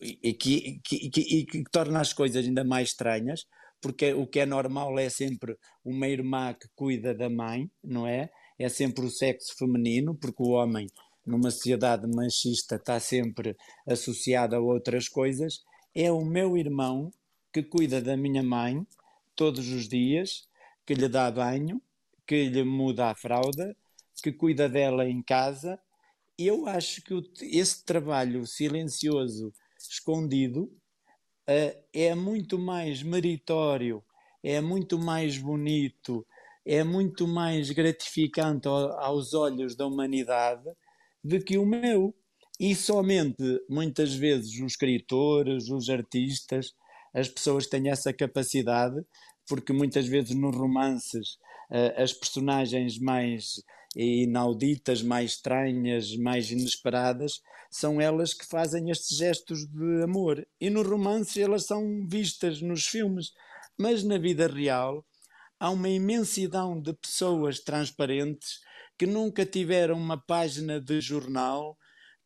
e 0.00 0.32
que, 0.34 0.80
que, 0.84 1.10
que, 1.10 1.44
que, 1.46 1.64
torna 1.70 2.00
as 2.00 2.12
coisas 2.12 2.44
ainda 2.44 2.64
mais 2.64 2.90
estranhas, 2.90 3.46
porque 3.80 4.14
o 4.14 4.26
que 4.26 4.40
é 4.40 4.46
normal 4.46 4.98
é 4.98 5.08
sempre 5.10 5.58
uma 5.84 6.08
irmã 6.08 6.54
que 6.54 6.68
cuida 6.74 7.14
da 7.14 7.28
mãe, 7.28 7.70
não 7.82 8.06
é? 8.06 8.30
É 8.58 8.68
sempre 8.68 9.04
o 9.04 9.10
sexo 9.10 9.54
feminino, 9.58 10.14
porque 10.14 10.42
o 10.42 10.50
homem, 10.50 10.86
numa 11.26 11.50
sociedade 11.50 12.06
machista, 12.06 12.76
está 12.76 13.00
sempre 13.00 13.56
associado 13.86 14.54
a 14.54 14.60
outras 14.60 15.08
coisas. 15.08 15.62
É 15.94 16.10
o 16.10 16.24
meu 16.24 16.56
irmão 16.56 17.10
que 17.52 17.62
cuida 17.62 18.00
da 18.00 18.16
minha 18.16 18.42
mãe 18.42 18.86
todos 19.34 19.68
os 19.68 19.88
dias, 19.88 20.46
que 20.84 20.94
lhe 20.94 21.08
dá 21.08 21.30
banho, 21.30 21.80
que 22.26 22.48
lhe 22.48 22.64
muda 22.64 23.10
a 23.10 23.14
fralda, 23.14 23.76
que 24.22 24.32
cuida 24.32 24.68
dela 24.68 25.08
em 25.08 25.22
casa. 25.22 25.78
Eu 26.38 26.66
acho 26.66 27.02
que 27.02 27.14
esse 27.42 27.84
trabalho 27.84 28.46
silencioso 28.46 29.52
escondido, 29.78 30.64
uh, 31.48 31.84
é 31.92 32.14
muito 32.14 32.58
mais 32.58 33.02
meritório, 33.02 34.02
é 34.42 34.60
muito 34.60 34.98
mais 34.98 35.38
bonito, 35.38 36.26
é 36.64 36.82
muito 36.82 37.26
mais 37.28 37.70
gratificante 37.70 38.66
aos 38.66 39.34
olhos 39.34 39.76
da 39.76 39.86
humanidade 39.86 40.64
do 41.24 41.42
que 41.42 41.56
o 41.56 41.64
meu. 41.64 42.14
E 42.60 42.74
somente 42.74 43.42
muitas 43.68 44.14
vezes 44.14 44.52
os 44.60 44.72
escritores, 44.72 45.68
os 45.68 45.88
artistas, 45.88 46.72
as 47.12 47.28
pessoas 47.28 47.66
têm 47.66 47.90
essa 47.90 48.12
capacidade, 48.12 49.00
porque 49.48 49.72
muitas 49.72 50.06
vezes 50.06 50.36
nos 50.36 50.54
romances 50.54 51.38
uh, 51.70 52.00
as 52.02 52.12
personagens 52.12 52.98
mais 52.98 53.54
inauditas, 53.96 55.02
mais 55.02 55.32
estranhas, 55.32 56.16
mais 56.16 56.50
inesperadas, 56.50 57.40
são 57.70 58.00
elas 58.00 58.34
que 58.34 58.46
fazem 58.46 58.90
estes 58.90 59.16
gestos 59.16 59.66
de 59.66 60.02
amor. 60.02 60.46
E 60.60 60.70
no 60.70 60.82
romance 60.82 61.40
elas 61.40 61.66
são 61.66 62.06
vistas 62.06 62.60
nos 62.60 62.86
filmes, 62.86 63.32
mas 63.78 64.04
na 64.04 64.18
vida 64.18 64.46
real 64.46 65.04
há 65.58 65.70
uma 65.70 65.88
imensidão 65.88 66.80
de 66.80 66.92
pessoas 66.92 67.60
transparentes 67.60 68.60
que 68.98 69.06
nunca 69.06 69.44
tiveram 69.44 69.96
uma 69.96 70.16
página 70.16 70.80
de 70.80 71.00
jornal, 71.00 71.76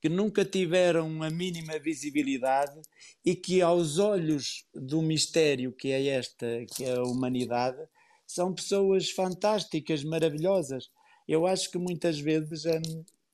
que 0.00 0.08
nunca 0.08 0.44
tiveram 0.44 1.22
a 1.22 1.30
mínima 1.30 1.78
visibilidade 1.78 2.80
e 3.24 3.34
que 3.34 3.60
aos 3.60 3.98
olhos 3.98 4.66
do 4.74 5.02
mistério 5.02 5.72
que 5.72 5.90
é 5.90 6.06
esta, 6.06 6.46
que 6.74 6.84
é 6.84 6.94
a 6.94 7.02
humanidade, 7.02 7.78
são 8.26 8.54
pessoas 8.54 9.10
fantásticas, 9.10 10.04
maravilhosas. 10.04 10.90
Eu 11.26 11.46
acho 11.46 11.70
que 11.70 11.78
muitas 11.78 12.20
vezes 12.20 12.66
a, 12.66 12.80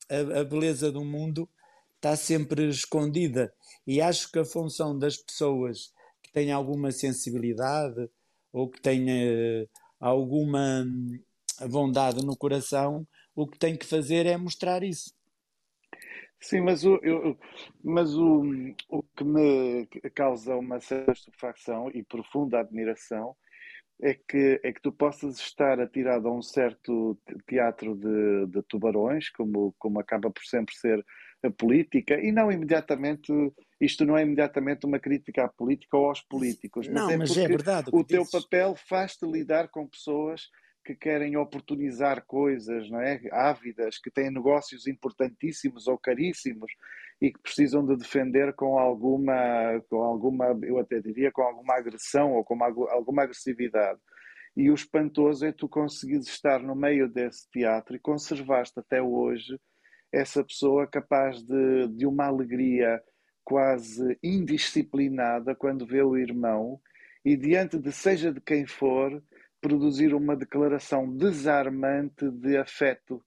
a, 0.09 0.41
a 0.41 0.45
beleza 0.45 0.91
do 0.91 1.05
mundo 1.05 1.49
está 1.97 2.17
sempre 2.17 2.69
escondida 2.69 3.53
e 3.87 4.01
acho 4.01 4.31
que 4.31 4.39
a 4.39 4.45
função 4.45 4.99
das 4.99 5.17
pessoas 5.17 5.93
que 6.23 6.33
têm 6.33 6.53
alguma 6.53 6.93
sensibilidade 6.93 8.09
ou 8.53 8.69
que 8.69 8.81
têm 8.81 9.05
uh, 9.05 9.69
alguma 9.99 10.85
hum, 10.87 11.19
bondade 11.69 12.25
no 12.25 12.37
coração, 12.37 13.07
o 13.35 13.47
que 13.47 13.59
tem 13.59 13.77
que 13.77 13.87
fazer 13.87 14.27
é 14.27 14.37
mostrar 14.37 14.83
isso. 14.83 15.13
Sim, 16.41 16.61
mas 16.61 16.85
o, 16.85 16.99
eu, 17.03 17.39
mas 17.83 18.15
o, 18.15 18.43
o 18.91 19.03
que 19.17 19.25
me 19.25 19.87
causa 20.15 20.55
uma 20.57 20.79
certa 20.79 21.13
estupefacção 21.13 21.91
e 21.95 22.03
profunda 22.03 22.61
admiração 22.61 23.35
é 24.03 24.15
que, 24.15 24.61
é 24.63 24.73
que 24.73 24.83
tu 24.83 24.93
possas 24.93 25.39
estar 25.39 25.81
atirado 25.81 26.29
a 26.29 26.33
um 26.33 26.43
certo 26.43 27.19
teatro 27.47 27.97
de, 27.97 28.47
de 28.49 28.63
tubarões, 28.65 29.31
como, 29.31 29.75
como 29.79 29.99
acaba 30.01 30.31
por 30.31 30.45
sempre 30.45 30.75
ser 30.75 31.05
a 31.43 31.51
política, 31.51 32.21
e 32.21 32.33
não 32.33 32.51
imediatamente, 32.51 33.33
isto 33.81 34.05
não 34.05 34.17
é 34.17 34.23
imediatamente 34.23 34.85
uma 34.87 34.99
crítica 34.99 35.45
à 35.45 35.49
política 35.49 35.97
ou 35.97 36.09
aos 36.09 36.21
políticos, 36.23 36.89
mas 36.89 36.95
não, 36.95 37.11
é 37.11 37.17
mas 37.17 37.37
é 37.37 37.47
verdade. 37.47 37.91
O, 37.93 38.01
o 38.01 38.05
teu 38.05 38.25
papel 38.31 38.75
faz-te 38.77 39.27
lidar 39.27 39.69
com 39.69 39.87
pessoas 39.87 40.51
que 40.85 40.95
querem 40.95 41.37
oportunizar 41.37 42.25
coisas, 42.27 42.91
não 42.91 43.01
é? 43.01 43.21
Ávidas, 43.33 43.99
que 43.99 44.11
têm 44.11 44.31
negócios 44.31 44.87
importantíssimos 44.87 45.89
ou 45.89 45.99
caríssimos 45.99 46.71
e 47.21 47.33
que 47.33 47.41
precisam 47.41 47.85
de 47.87 47.97
defender 47.97 48.53
com 48.55 48.79
alguma, 48.79 49.83
com 49.89 50.03
alguma, 50.03 50.47
eu 50.63 50.79
até 50.79 51.01
diria, 51.01 51.33
com 51.33 51.43
alguma 51.43 51.75
agressão 51.75 52.33
ou 52.35 52.45
com 52.45 52.55
uma, 52.55 52.67
alguma 52.67 53.23
agressividade. 53.23 53.99
E 54.57 54.71
o 54.71 54.75
espantoso 54.75 55.47
é 55.47 55.53
tu 55.53 55.69
conseguires 55.69 56.29
estar 56.29 56.61
no 56.61 56.77
meio 56.77 57.09
desse 57.09 57.49
teatro 57.51 57.97
e 57.97 58.01
conservaste 58.01 58.79
até 58.79 59.03
hoje 59.03 59.59
essa 60.13 60.45
pessoa 60.45 60.87
capaz 60.87 61.43
de, 61.43 61.89
de 61.89 62.07
uma 62.07 62.27
alegria 62.27 63.03
quase 63.43 64.17
indisciplinada 64.23 65.55
quando 65.55 65.87
vê 65.87 66.03
o 66.03 66.17
irmão 66.17 66.81
e 67.25 67.37
diante 67.37 67.79
de 67.79 67.91
seja 67.91 68.33
de 68.33 68.41
quem 68.41 68.67
for, 68.67 69.23
produzir 69.65 70.13
uma 70.13 70.37
declaração 70.37 71.11
desarmante 71.17 72.31
de 72.31 72.55
afeto 72.59 73.25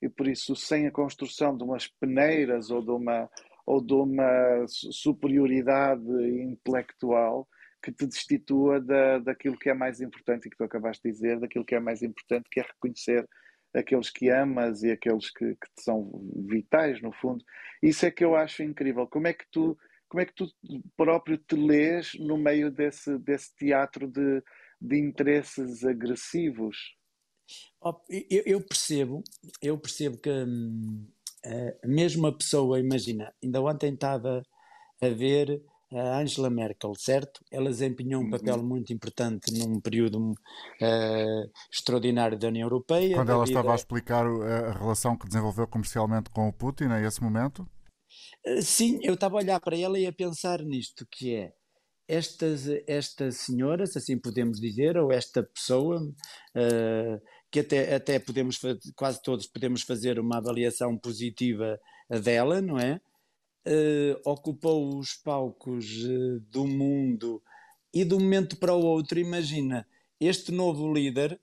e 0.00 0.08
por 0.08 0.28
isso 0.28 0.54
sem 0.54 0.86
a 0.86 0.90
construção 0.92 1.56
de 1.56 1.64
umas 1.64 1.88
peneiras 1.88 2.70
ou 2.70 2.80
de 2.80 2.92
uma 2.92 3.28
ou 3.66 3.84
de 3.84 3.92
uma 3.92 4.64
superioridade 4.68 6.08
intelectual 6.42 7.48
que 7.82 7.90
te 7.90 8.06
destitua 8.06 8.80
da, 8.80 9.18
daquilo 9.18 9.58
que 9.58 9.68
é 9.68 9.74
mais 9.74 10.00
importante 10.00 10.46
e 10.46 10.50
que 10.50 10.56
tu 10.56 10.62
acabaste 10.62 11.02
de 11.02 11.12
dizer, 11.12 11.40
daquilo 11.40 11.64
que 11.64 11.74
é 11.74 11.80
mais 11.80 12.02
importante, 12.02 12.48
que 12.48 12.60
é 12.60 12.62
reconhecer 12.62 13.28
aqueles 13.74 14.10
que 14.10 14.28
amas 14.30 14.84
e 14.84 14.92
aqueles 14.92 15.28
que, 15.30 15.56
que 15.56 15.74
te 15.74 15.82
são 15.82 16.08
vitais, 16.48 17.02
no 17.02 17.12
fundo. 17.12 17.44
Isso 17.82 18.06
é 18.06 18.10
que 18.12 18.24
eu 18.24 18.36
acho 18.36 18.62
incrível. 18.62 19.08
Como 19.08 19.26
é 19.26 19.32
que 19.32 19.44
tu, 19.50 19.76
como 20.08 20.20
é 20.20 20.26
que 20.26 20.34
tu 20.34 20.46
próprio 20.96 21.38
te 21.38 21.56
lês 21.56 22.12
no 22.18 22.36
meio 22.38 22.70
desse, 22.70 23.18
desse 23.18 23.54
teatro 23.56 24.08
de, 24.08 24.42
de 24.80 24.98
interesses 24.98 25.84
agressivos. 25.84 26.76
Eu, 28.08 28.42
eu 28.46 28.60
percebo, 28.60 29.22
eu 29.60 29.78
percebo 29.78 30.18
que 30.18 30.30
hum, 30.30 31.06
a 31.82 31.86
mesma 31.86 32.36
pessoa, 32.36 32.78
imagina, 32.78 33.32
ainda 33.42 33.60
ontem 33.60 33.94
estava 33.94 34.42
a 35.02 35.08
ver 35.08 35.62
a 35.92 36.18
Angela 36.18 36.48
Merkel, 36.48 36.92
certo? 36.94 37.40
Ela 37.50 37.70
desempenhou 37.70 38.20
um 38.22 38.24
uhum. 38.24 38.30
papel 38.30 38.62
muito 38.62 38.92
importante 38.92 39.52
num 39.52 39.80
período 39.80 40.30
uh, 40.30 41.50
extraordinário 41.72 42.38
da 42.38 42.48
União 42.48 42.66
Europeia. 42.66 43.16
Quando 43.16 43.32
ela 43.32 43.44
vida... 43.44 43.58
estava 43.58 43.72
a 43.72 43.76
explicar 43.76 44.24
a 44.24 44.72
relação 44.72 45.16
que 45.16 45.26
desenvolveu 45.26 45.66
comercialmente 45.66 46.30
com 46.30 46.48
o 46.48 46.52
Putin, 46.52 46.84
a 46.84 47.00
esse 47.00 47.20
momento? 47.20 47.68
Uh, 48.46 48.62
sim, 48.62 49.00
eu 49.02 49.14
estava 49.14 49.36
a 49.36 49.38
olhar 49.38 49.60
para 49.60 49.76
ela 49.76 49.98
e 49.98 50.06
a 50.06 50.12
pensar 50.12 50.62
nisto, 50.62 51.04
que 51.10 51.34
é 51.34 51.52
estas, 52.10 52.66
esta 52.88 53.30
senhora, 53.30 53.86
se 53.86 53.96
assim 53.98 54.18
podemos 54.18 54.60
dizer, 54.60 54.98
ou 54.98 55.12
esta 55.12 55.44
pessoa, 55.44 56.02
uh, 56.02 57.22
que 57.50 57.60
até, 57.60 57.94
até 57.94 58.18
podemos, 58.18 58.58
quase 58.96 59.22
todos 59.22 59.46
podemos 59.46 59.82
fazer 59.82 60.18
uma 60.18 60.38
avaliação 60.38 60.98
positiva 60.98 61.78
dela, 62.22 62.60
não 62.60 62.78
é? 62.78 63.00
Uh, 63.64 64.18
ocupou 64.24 64.98
os 64.98 65.14
palcos 65.14 65.86
uh, 66.02 66.40
do 66.50 66.66
mundo 66.66 67.40
e 67.94 68.04
de 68.04 68.14
um 68.14 68.20
momento 68.20 68.56
para 68.56 68.74
o 68.74 68.82
outro, 68.82 69.20
imagina, 69.20 69.86
este 70.18 70.50
novo 70.50 70.92
líder, 70.92 71.40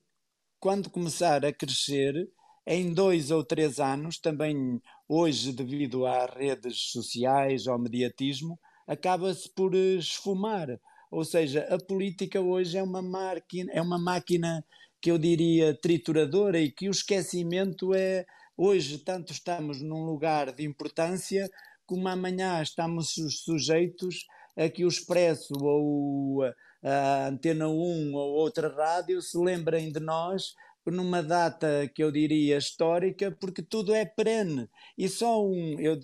quando 0.59 0.89
começar 0.89 1.45
a 1.45 1.53
crescer, 1.53 2.29
em 2.65 2.93
dois 2.93 3.31
ou 3.31 3.41
três 3.41 3.79
anos, 3.79 4.17
também 4.17 4.81
hoje, 5.07 5.53
devido 5.53 6.05
às 6.05 6.29
redes 6.33 6.91
sociais, 6.91 7.67
ao 7.67 7.79
mediatismo, 7.79 8.59
acaba-se 8.87 9.49
por 9.49 9.75
eh, 9.75 9.95
esfumar. 9.95 10.79
Ou 11.11 11.23
seja, 11.23 11.67
a 11.69 11.77
política 11.77 12.39
hoje 12.41 12.77
é 12.77 12.83
uma 12.83 13.01
máquina, 13.01 13.71
é 13.73 13.81
uma 13.81 13.99
máquina 13.99 14.63
que 15.01 15.11
eu 15.11 15.17
diria 15.17 15.77
trituradora 15.79 16.59
e 16.59 16.71
que 16.71 16.87
o 16.87 16.91
esquecimento 16.91 17.93
é 17.93 18.25
hoje 18.57 18.97
tanto 18.97 19.31
estamos 19.31 19.81
num 19.81 20.03
lugar 20.03 20.51
de 20.51 20.65
importância 20.65 21.49
como 21.85 22.07
amanhã 22.07 22.61
estamos 22.61 23.13
sujeitos 23.45 24.25
a 24.57 24.67
que 24.67 24.83
o 24.83 24.87
Expresso 24.87 25.53
ou 25.61 26.43
a 26.83 27.27
Antena 27.27 27.67
1 27.67 28.13
ou 28.13 28.31
outra 28.35 28.67
rádio 28.67 29.21
se 29.21 29.37
lembrem 29.37 29.91
de 29.91 29.99
nós 29.99 30.55
numa 30.91 31.21
data 31.21 31.89
que 31.93 32.03
eu 32.03 32.11
diria 32.11 32.57
histórica, 32.57 33.31
porque 33.39 33.61
tudo 33.61 33.93
é 33.93 34.05
perene. 34.05 34.69
E 34.97 35.07
só 35.09 35.45
um. 35.45 35.79
Eu 35.79 35.99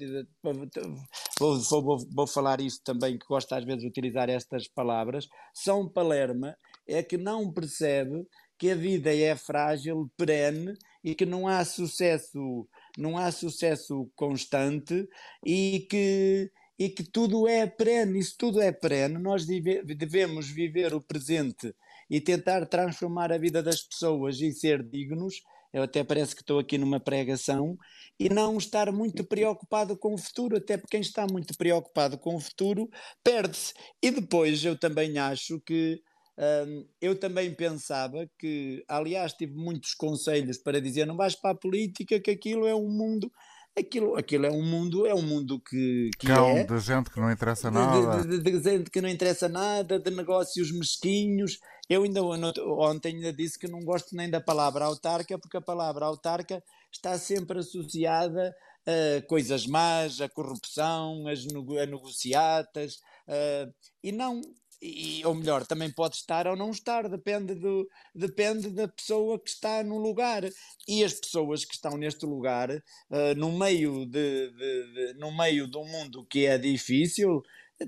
vou, 1.40 1.60
vou, 1.60 1.98
vou 2.14 2.28
falar 2.28 2.62
isso 2.62 2.82
também, 2.84 3.18
que 3.18 3.26
gosto 3.26 3.54
às 3.54 3.64
vezes 3.64 3.82
de 3.82 3.88
utilizar 3.88 4.30
estas 4.30 4.68
palavras. 4.68 5.28
Só 5.54 5.80
um 5.80 5.90
Palerma 5.90 6.56
é 6.88 7.02
que 7.02 7.18
não 7.18 7.52
percebe 7.52 8.28
que 8.58 8.72
a 8.72 8.76
vida 8.76 9.14
é 9.14 9.36
frágil, 9.36 10.10
perene 10.18 10.78
e 11.04 11.16
que 11.16 11.26
não 11.26 11.48
há 11.48 11.66
sucesso, 11.66 12.68
não 12.98 13.18
há 13.18 13.32
sucesso 13.32 14.10
constante 14.16 15.08
e 15.46 15.86
que 15.90 16.52
e 16.78 16.90
que 16.90 17.04
tudo 17.04 17.48
é 17.48 17.68
perene. 17.68 18.22
Se 18.24 18.36
tudo 18.36 18.60
é 18.60 18.72
perene, 18.72 19.18
nós 19.20 19.46
devemos 19.46 20.50
viver 20.50 20.94
o 20.94 21.02
presente 21.02 21.74
e 22.10 22.22
tentar 22.22 22.66
transformar 22.66 23.32
a 23.32 23.38
vida 23.38 23.62
das 23.62 23.82
pessoas 23.82 24.40
e 24.40 24.52
ser 24.52 24.84
dignos. 24.84 25.36
Eu 25.74 25.84
até 25.84 26.04
parece 26.04 26.36
que 26.36 26.42
estou 26.42 26.60
aqui 26.60 26.78
numa 26.78 27.00
pregação 27.00 27.76
e 28.20 28.30
não 28.30 28.58
estar 28.58 28.92
muito 28.92 29.24
preocupado 29.24 29.98
com 29.98 30.14
o 30.14 30.18
futuro, 30.18 30.58
até 30.58 30.78
porque 30.78 30.98
quem 30.98 31.02
está 31.02 31.26
muito 31.26 31.58
preocupado 31.58 32.18
com 32.18 32.36
o 32.36 32.40
futuro 32.40 32.88
perde-se. 33.24 33.74
E 34.02 34.12
depois 34.12 34.64
eu 34.64 34.78
também 34.78 35.18
acho 35.18 35.60
que 35.62 36.00
hum, 36.38 36.88
eu 37.02 37.20
também 37.20 37.54
pensava 37.56 38.30
que, 38.38 38.84
aliás, 38.88 39.34
tive 39.34 39.56
muitos 39.56 39.96
conselhos 39.96 40.60
para 40.60 40.80
dizer: 40.80 41.08
não 41.08 41.18
vais 41.18 41.36
para 41.36 41.52
a 41.52 41.60
política, 41.60 42.20
que 42.20 42.32
aquilo 42.32 42.68
é 42.68 42.76
um 42.76 42.90
mundo 42.90 43.32
aquilo, 43.78 44.16
aquilo 44.16 44.46
é 44.46 44.52
um 44.52 44.64
mundo, 44.64 45.06
é 45.06 45.14
um 45.14 45.22
mundo 45.22 45.60
que, 45.60 46.12
que 46.18 46.28
Cão 46.28 46.58
é 46.58 46.64
de 46.64 46.80
gente 46.80 47.10
que 47.10 47.20
não 47.20 47.32
interessa 47.32 47.72
nada. 47.72 48.24
De, 48.24 48.40
de, 48.40 48.60
de, 48.60 48.64
gente 48.64 48.90
que 48.90 49.02
não 49.02 49.10
interessa 49.10 49.50
nada, 49.50 50.00
de 50.00 50.12
negócios 50.12 50.72
mesquinhos. 50.72 51.60
Eu 51.90 52.04
ainda 52.04 52.22
ontem 52.24 53.16
ainda 53.16 53.34
disse 53.34 53.60
que 53.60 53.68
não 53.68 53.82
gosto 53.84 54.16
nem 54.16 54.30
da 54.30 54.40
palavra 54.40 54.86
autarca, 54.86 55.38
porque 55.38 55.58
a 55.58 55.62
palavra 55.62 56.06
autarca 56.06 56.64
está 56.92 57.18
sempre 57.18 57.60
associada 57.60 58.56
a 58.86 59.22
coisas 59.28 59.66
más, 59.66 60.22
a 60.22 60.30
corrupção, 60.30 61.28
as 61.28 61.46
a 61.46 61.86
negociatas, 61.86 62.96
uh, 63.28 63.74
e 64.04 64.12
não 64.12 64.42
e, 64.86 65.26
ou 65.26 65.34
melhor, 65.34 65.66
também 65.66 65.90
pode 65.90 66.18
estar 66.18 66.46
ou 66.46 66.58
não 66.58 66.70
estar, 66.70 67.08
depende, 67.08 67.56
do, 67.56 67.88
depende 68.14 68.70
da 68.70 68.86
pessoa 68.86 69.40
que 69.40 69.50
está 69.50 69.82
no 69.82 69.98
lugar. 69.98 70.44
E 70.86 71.06
as 71.06 71.14
pessoas 71.14 71.64
que 71.64 71.74
estão 71.74 71.96
neste 71.98 72.26
lugar, 72.26 72.70
uh, 72.70 73.36
no, 73.38 73.58
meio 73.58 74.06
de, 74.06 74.52
de, 74.52 74.94
de, 74.94 75.14
no 75.14 75.32
meio 75.32 75.70
de 75.70 75.78
um 75.78 75.86
mundo 75.86 76.26
que 76.26 76.46
é 76.46 76.58
difícil, 76.58 77.42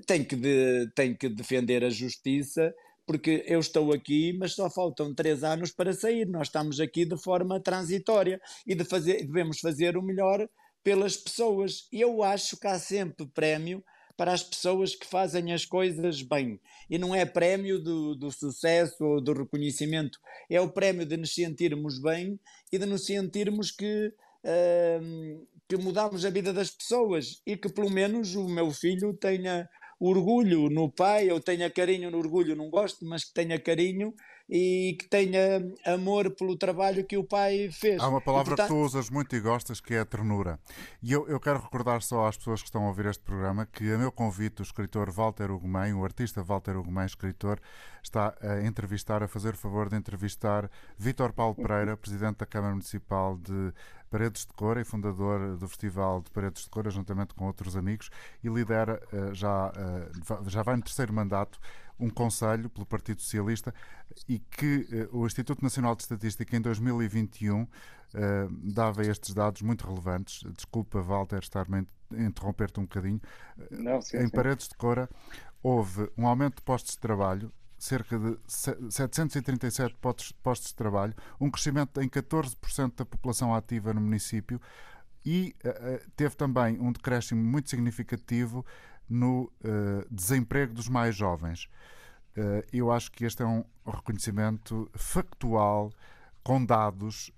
têm 0.06 0.24
que, 0.24 0.36
de, 0.36 0.90
têm 0.94 1.14
que 1.14 1.28
defender 1.28 1.84
a 1.84 1.90
justiça, 1.90 2.74
porque 3.06 3.44
eu 3.46 3.60
estou 3.60 3.92
aqui, 3.92 4.32
mas 4.32 4.54
só 4.54 4.70
faltam 4.70 5.14
três 5.14 5.44
anos 5.44 5.70
para 5.70 5.92
sair. 5.92 6.26
Nós 6.26 6.48
estamos 6.48 6.80
aqui 6.80 7.04
de 7.04 7.22
forma 7.22 7.60
transitória 7.60 8.40
e 8.66 8.74
de 8.74 8.84
fazer, 8.84 9.22
devemos 9.26 9.60
fazer 9.60 9.98
o 9.98 10.02
melhor 10.02 10.48
pelas 10.82 11.14
pessoas. 11.14 11.86
E 11.92 12.00
eu 12.00 12.22
acho 12.22 12.56
que 12.56 12.66
há 12.66 12.78
sempre 12.78 13.26
prémio 13.26 13.84
para 14.16 14.32
as 14.32 14.42
pessoas 14.42 14.94
que 14.94 15.06
fazem 15.06 15.52
as 15.52 15.64
coisas 15.64 16.22
bem. 16.22 16.58
E 16.88 16.98
não 16.98 17.14
é 17.14 17.24
prémio 17.24 17.78
do, 17.78 18.14
do 18.14 18.32
sucesso 18.32 19.04
ou 19.04 19.20
do 19.20 19.32
reconhecimento, 19.32 20.18
é 20.48 20.60
o 20.60 20.70
prémio 20.70 21.04
de 21.04 21.16
nos 21.16 21.34
sentirmos 21.34 22.00
bem 22.00 22.38
e 22.72 22.78
de 22.78 22.86
nos 22.86 23.04
sentirmos 23.04 23.70
que, 23.70 24.12
uh, 24.44 25.46
que 25.68 25.76
mudamos 25.76 26.24
a 26.24 26.30
vida 26.30 26.52
das 26.52 26.70
pessoas 26.70 27.42
e 27.46 27.56
que 27.56 27.68
pelo 27.68 27.90
menos 27.90 28.34
o 28.34 28.48
meu 28.48 28.70
filho 28.70 29.12
tenha 29.12 29.68
orgulho 29.98 30.68
no 30.70 30.90
pai, 30.90 31.30
eu 31.30 31.40
tenha 31.40 31.70
carinho 31.70 32.10
no 32.10 32.18
orgulho, 32.18 32.56
não 32.56 32.70
gosto, 32.70 33.04
mas 33.04 33.24
que 33.24 33.32
tenha 33.32 33.58
carinho 33.58 34.14
e 34.48 34.96
que 34.98 35.08
tenha 35.08 35.62
amor 35.84 36.30
pelo 36.30 36.56
trabalho 36.56 37.04
que 37.04 37.16
o 37.16 37.24
pai 37.24 37.68
fez. 37.72 38.00
Há 38.00 38.08
uma 38.08 38.20
palavra 38.20 38.54
e, 38.54 38.56
portanto... 38.56 38.68
que 38.68 38.74
tu 38.74 38.84
usas 38.84 39.10
muito 39.10 39.34
e 39.34 39.40
gostas 39.40 39.80
que 39.80 39.94
é 39.94 40.00
a 40.00 40.04
ternura. 40.04 40.58
E 41.02 41.12
eu, 41.12 41.26
eu 41.28 41.40
quero 41.40 41.60
recordar 41.60 42.00
só 42.02 42.26
às 42.26 42.36
pessoas 42.36 42.60
que 42.60 42.68
estão 42.68 42.84
a 42.84 42.88
ouvir 42.88 43.06
este 43.06 43.22
programa 43.22 43.66
que 43.66 43.92
a 43.92 43.98
meu 43.98 44.12
convite 44.12 44.62
o 44.62 44.64
escritor 44.64 45.10
Walter 45.10 45.50
Ugumem, 45.50 45.92
o 45.94 46.04
artista 46.04 46.42
Walter 46.42 46.76
Ugumem, 46.76 47.06
escritor, 47.06 47.60
está 48.02 48.34
a 48.40 48.64
entrevistar, 48.64 49.22
a 49.22 49.28
fazer 49.28 49.54
o 49.54 49.56
favor 49.56 49.88
de 49.88 49.96
entrevistar 49.96 50.70
Vítor 50.96 51.32
Paulo 51.32 51.54
Pereira, 51.54 51.96
presidente 51.96 52.38
da 52.38 52.46
Câmara 52.46 52.72
Municipal 52.72 53.36
de 53.36 53.72
Paredes 54.08 54.46
de 54.46 54.52
Cora 54.52 54.80
e 54.80 54.84
fundador 54.84 55.56
do 55.56 55.68
Festival 55.68 56.22
de 56.22 56.30
Paredes 56.30 56.62
de 56.62 56.70
Cora, 56.70 56.90
juntamente 56.90 57.34
com 57.34 57.46
outros 57.46 57.76
amigos, 57.76 58.08
e 58.42 58.48
lidera 58.48 59.02
eh, 59.12 59.34
já, 59.34 59.72
eh, 59.76 60.46
já 60.46 60.62
vai 60.62 60.76
no 60.76 60.82
terceiro 60.82 61.12
mandato 61.12 61.58
um 61.98 62.10
conselho 62.10 62.68
pelo 62.68 62.86
Partido 62.86 63.22
Socialista 63.22 63.74
e 64.28 64.38
que 64.38 64.86
eh, 64.90 65.08
o 65.12 65.26
Instituto 65.26 65.62
Nacional 65.62 65.94
de 65.96 66.02
Estatística 66.02 66.56
em 66.56 66.60
2021 66.60 67.66
dava 68.72 69.02
estes 69.02 69.34
dados 69.34 69.62
muito 69.62 69.86
relevantes. 69.86 70.44
Desculpa, 70.54 71.02
Walter, 71.02 71.40
estar-me 71.40 71.86
a 72.12 72.22
interromper-te 72.22 72.78
um 72.78 72.84
bocadinho. 72.84 73.20
Não, 73.70 74.00
sim, 74.00 74.18
em 74.18 74.26
sim. 74.26 74.28
Paredes 74.28 74.68
de 74.68 74.76
Cora 74.76 75.10
houve 75.62 76.08
um 76.16 76.26
aumento 76.26 76.56
de 76.56 76.62
postos 76.62 76.92
de 76.92 77.00
trabalho 77.00 77.52
cerca 77.78 78.18
de 78.18 78.38
737 78.46 79.96
postos 80.42 80.68
de 80.68 80.74
trabalho, 80.74 81.14
um 81.40 81.50
crescimento 81.50 82.00
em 82.00 82.08
14% 82.08 82.94
da 82.96 83.04
população 83.04 83.54
ativa 83.54 83.92
no 83.92 84.00
município 84.00 84.60
e 85.24 85.54
uh, 85.64 86.10
teve 86.16 86.36
também 86.36 86.78
um 86.80 86.92
decréscimo 86.92 87.42
muito 87.42 87.68
significativo 87.68 88.64
no 89.08 89.44
uh, 89.44 90.06
desemprego 90.10 90.74
dos 90.74 90.88
mais 90.88 91.14
jovens. 91.14 91.68
Uh, 92.36 92.62
eu 92.72 92.90
acho 92.90 93.10
que 93.10 93.24
este 93.24 93.42
é 93.42 93.46
um 93.46 93.64
reconhecimento 93.86 94.90
factual, 94.94 95.92
com 96.42 96.64
dados 96.64 97.32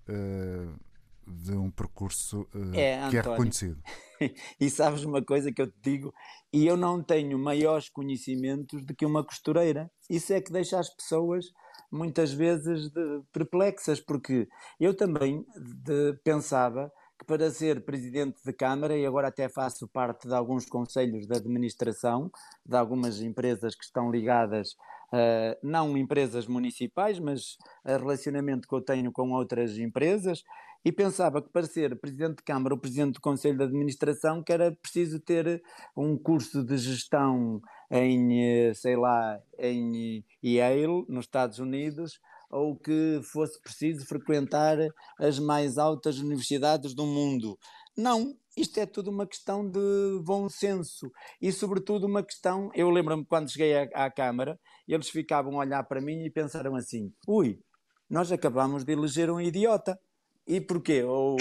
de 1.27 1.53
um 1.53 1.71
percurso 1.71 2.47
é, 2.75 3.09
que 3.09 3.17
é 3.17 3.21
reconhecido. 3.23 3.83
e 4.61 4.69
sabes 4.69 5.03
uma 5.03 5.25
coisa 5.25 5.51
que 5.51 5.63
eu 5.63 5.67
te 5.67 5.79
digo? 5.83 6.13
E 6.53 6.67
eu 6.67 6.77
não 6.77 7.03
tenho 7.03 7.39
maiores 7.39 7.89
conhecimentos 7.89 8.85
do 8.85 8.95
que 8.95 9.07
uma 9.07 9.25
costureira. 9.25 9.91
Isso 10.11 10.35
é 10.35 10.43
que 10.43 10.53
deixa 10.53 10.79
as 10.79 10.95
pessoas 10.95 11.47
muitas 11.91 12.33
vezes 12.33 12.91
perplexas, 13.33 13.99
porque 13.99 14.47
eu 14.79 14.95
também 14.95 15.45
de, 15.57 16.15
pensava 16.23 16.93
que 17.19 17.25
para 17.25 17.51
ser 17.51 17.85
presidente 17.85 18.39
de 18.45 18.53
Câmara, 18.53 18.97
e 18.97 19.05
agora 19.05 19.29
até 19.29 19.49
faço 19.49 19.89
parte 19.89 20.29
de 20.29 20.35
alguns 20.35 20.67
conselhos 20.67 21.27
de 21.27 21.37
administração 21.37 22.31
de 22.65 22.77
algumas 22.77 23.21
empresas 23.21 23.75
que 23.75 23.85
estão 23.85 24.11
ligadas, 24.11 24.73
uh, 25.13 25.59
não 25.63 25.97
empresas 25.97 26.47
municipais, 26.47 27.19
mas 27.19 27.57
a 27.85 27.97
relacionamento 27.97 28.69
que 28.69 28.75
eu 28.75 28.81
tenho 28.81 29.11
com 29.11 29.33
outras 29.33 29.77
empresas, 29.79 30.45
e 30.85 30.93
pensava 30.93 31.43
que 31.43 31.51
para 31.51 31.67
ser 31.67 31.99
Presidente 31.99 32.37
de 32.37 32.45
Câmara 32.45 32.75
ou 32.75 32.81
Presidente 32.81 33.15
do 33.15 33.21
Conselho 33.21 33.59
de 33.59 33.65
Administração 33.65 34.43
que 34.43 34.53
era 34.53 34.71
preciso 34.71 35.19
ter 35.19 35.61
um 35.97 36.17
curso 36.17 36.65
de 36.65 36.77
gestão 36.79 37.61
em, 37.91 38.69
eh, 38.69 38.75
sei 38.75 38.97
lá, 38.97 39.41
em 39.59 40.25
Yale, 40.43 41.05
nos 41.09 41.25
Estados 41.25 41.59
Unidos, 41.59 42.21
ou 42.51 42.77
que 42.77 43.21
fosse 43.23 43.61
preciso 43.61 44.07
frequentar 44.07 44.79
as 45.19 45.39
mais 45.39 45.79
altas 45.79 46.19
universidades 46.19 46.95
do 46.95 47.07
mundo. 47.07 47.59
Não, 47.97 48.35
isto 48.57 48.79
é 48.79 48.87
tudo 48.87 49.11
uma 49.11 49.27
questão 49.27 49.69
de 49.69 50.21
bom 50.23 50.49
senso 50.49 51.11
e, 51.41 51.53
sobretudo, 51.53 52.07
uma 52.07 52.23
questão. 52.23 52.71
Eu 52.75 52.91
lembro-me 52.91 53.25
quando 53.25 53.51
cheguei 53.51 53.77
à, 53.77 54.07
à 54.07 54.11
Câmara, 54.11 54.59
eles 54.87 55.09
ficavam 55.11 55.55
a 55.55 55.65
olhar 55.65 55.83
para 55.85 56.01
mim 56.01 56.25
e 56.25 56.31
pensaram 56.31 56.75
assim: 56.75 57.13
ui, 57.27 57.61
nós 58.09 58.33
acabamos 58.33 58.85
de 58.85 58.93
eleger 58.93 59.31
um 59.31 59.41
idiota. 59.41 59.99
E 60.47 60.61
porquê? 60.61 61.03
Ou, 61.03 61.37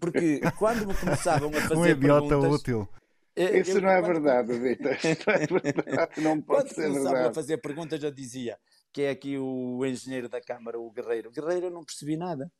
porque 0.00 0.40
quando 0.58 0.86
me 0.86 0.94
começavam 0.94 1.48
a 1.50 1.60
fazer 1.62 1.76
um 1.76 1.86
idiota 1.86 2.28
perguntas, 2.28 2.52
útil. 2.52 2.88
Isso 3.36 3.78
eu, 3.78 3.82
não 3.82 3.90
é 3.90 4.02
verdade, 4.02 4.58
Vitor. 4.58 4.96
Não 5.26 5.34
é 5.34 5.46
verdade. 5.62 6.20
Não 6.20 6.40
pode 6.40 6.60
quando 6.64 6.74
ser 6.74 6.82
começavam 6.82 7.12
verdade. 7.12 7.28
a 7.28 7.34
fazer 7.34 7.58
perguntas, 7.58 8.02
eu 8.02 8.10
dizia 8.10 8.58
que 8.92 9.02
é 9.02 9.10
aqui 9.10 9.38
o 9.38 9.84
engenheiro 9.84 10.28
da 10.28 10.40
Câmara, 10.40 10.78
o 10.78 10.90
Guerreiro. 10.90 11.30
Guerreiro, 11.30 11.66
eu 11.66 11.70
não 11.70 11.84
percebi 11.84 12.16
nada. 12.16 12.50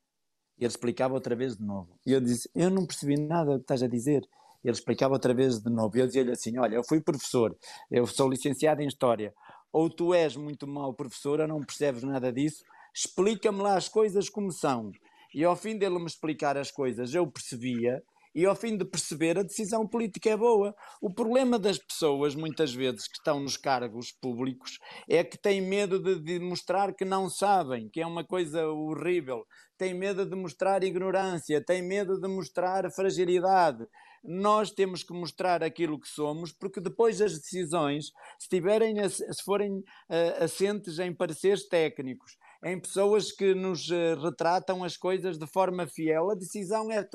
Ele 0.59 0.67
explicava 0.67 1.15
outra 1.15 1.37
vez 1.37 1.57
de 1.57 1.63
novo. 1.63 1.99
E 2.05 2.13
eu 2.13 2.21
disse: 2.21 2.51
Eu 2.55 2.71
não 2.71 2.87
percebi 2.87 3.17
nada 3.17 3.53
do 3.53 3.59
que 3.59 3.65
estás 3.65 3.83
a 3.83 3.89
dizer. 3.89 4.23
Ele 4.65 4.73
explicava 4.73 5.15
outra 5.15 5.33
vez 5.33 5.61
de 5.61 5.71
novo. 5.71 5.97
E 5.97 6.01
eu 6.01 6.07
dizia-lhe 6.07 6.33
assim: 6.33 6.59
Olha, 6.59 6.75
eu 6.75 6.85
fui 6.85 7.01
professor, 7.01 7.57
eu 7.91 8.07
sou 8.07 8.29
licenciado 8.29 8.83
em 8.83 8.89
História. 8.89 9.33
Ou 9.73 9.89
tu 9.89 10.15
és 10.15 10.35
muito 10.37 10.67
mau 10.67 10.95
professor, 10.95 11.41
ou 11.41 11.47
não 11.47 11.61
percebes 11.61 12.03
nada 12.03 12.33
disso, 12.33 12.65
explica-me 12.95 13.61
lá 13.61 13.77
as 13.77 13.89
coisas 13.89 14.29
como 14.29 14.51
são. 14.51 14.91
E 15.35 15.45
ao 15.45 15.55
fim 15.55 15.77
dele 15.77 15.99
me 15.99 16.07
explicar 16.07 16.57
as 16.57 16.71
coisas, 16.71 17.15
eu 17.15 17.27
percebia, 17.31 18.03
e 18.39 18.47
ao 18.47 18.55
fim 18.55 18.77
de 18.77 18.85
perceber, 18.85 19.37
a 19.37 19.43
decisão 19.43 19.85
política 19.85 20.31
é 20.31 20.37
boa. 20.37 20.73
O 21.03 21.13
problema 21.13 21.59
das 21.59 21.77
pessoas, 21.77 22.37
muitas 22.37 22.73
vezes, 22.73 23.09
que 23.09 23.17
estão 23.17 23.41
nos 23.41 23.57
cargos 23.57 24.13
públicos, 24.13 24.79
é 25.09 25.25
que 25.25 25.37
têm 25.37 25.61
medo 25.61 25.99
de, 25.99 26.21
de 26.21 26.39
mostrar 26.39 26.95
que 26.95 27.05
não 27.05 27.29
sabem, 27.29 27.89
que 27.89 28.01
é 28.01 28.07
uma 28.07 28.25
coisa 28.25 28.65
horrível. 28.69 29.45
Têm 29.77 29.93
medo 29.93 30.25
de 30.25 30.37
mostrar 30.37 30.85
ignorância, 30.85 31.61
têm 31.61 31.83
medo 31.83 32.21
de 32.21 32.29
mostrar 32.29 32.89
fragilidade 32.93 33.85
nós 34.23 34.73
temos 34.73 35.05
que 35.05 35.13
mostrar 35.13 35.63
aquilo 35.63 35.99
que 35.99 36.09
somos, 36.09 36.53
porque 36.53 36.81
depois 36.81 37.21
as 37.21 37.39
decisões, 37.39 38.07
se, 38.39 38.49
tiverem, 38.49 39.09
se 39.09 39.43
forem 39.45 39.79
uh, 39.79 40.45
assentes 40.45 40.99
em 40.99 41.15
pareceres 41.15 41.69
técnicos, 41.69 42.37
em 42.65 42.79
pessoas 42.79 43.31
que 43.31 43.55
nos 43.55 43.91
eh, 43.91 44.15
retratam 44.15 44.83
as 44.83 44.97
coisas 44.97 45.39
de 45.39 45.47
forma 45.47 45.87
fiel, 45.87 46.31
a 46.31 46.35
decisão 46.35 46.91
é, 46.91 47.09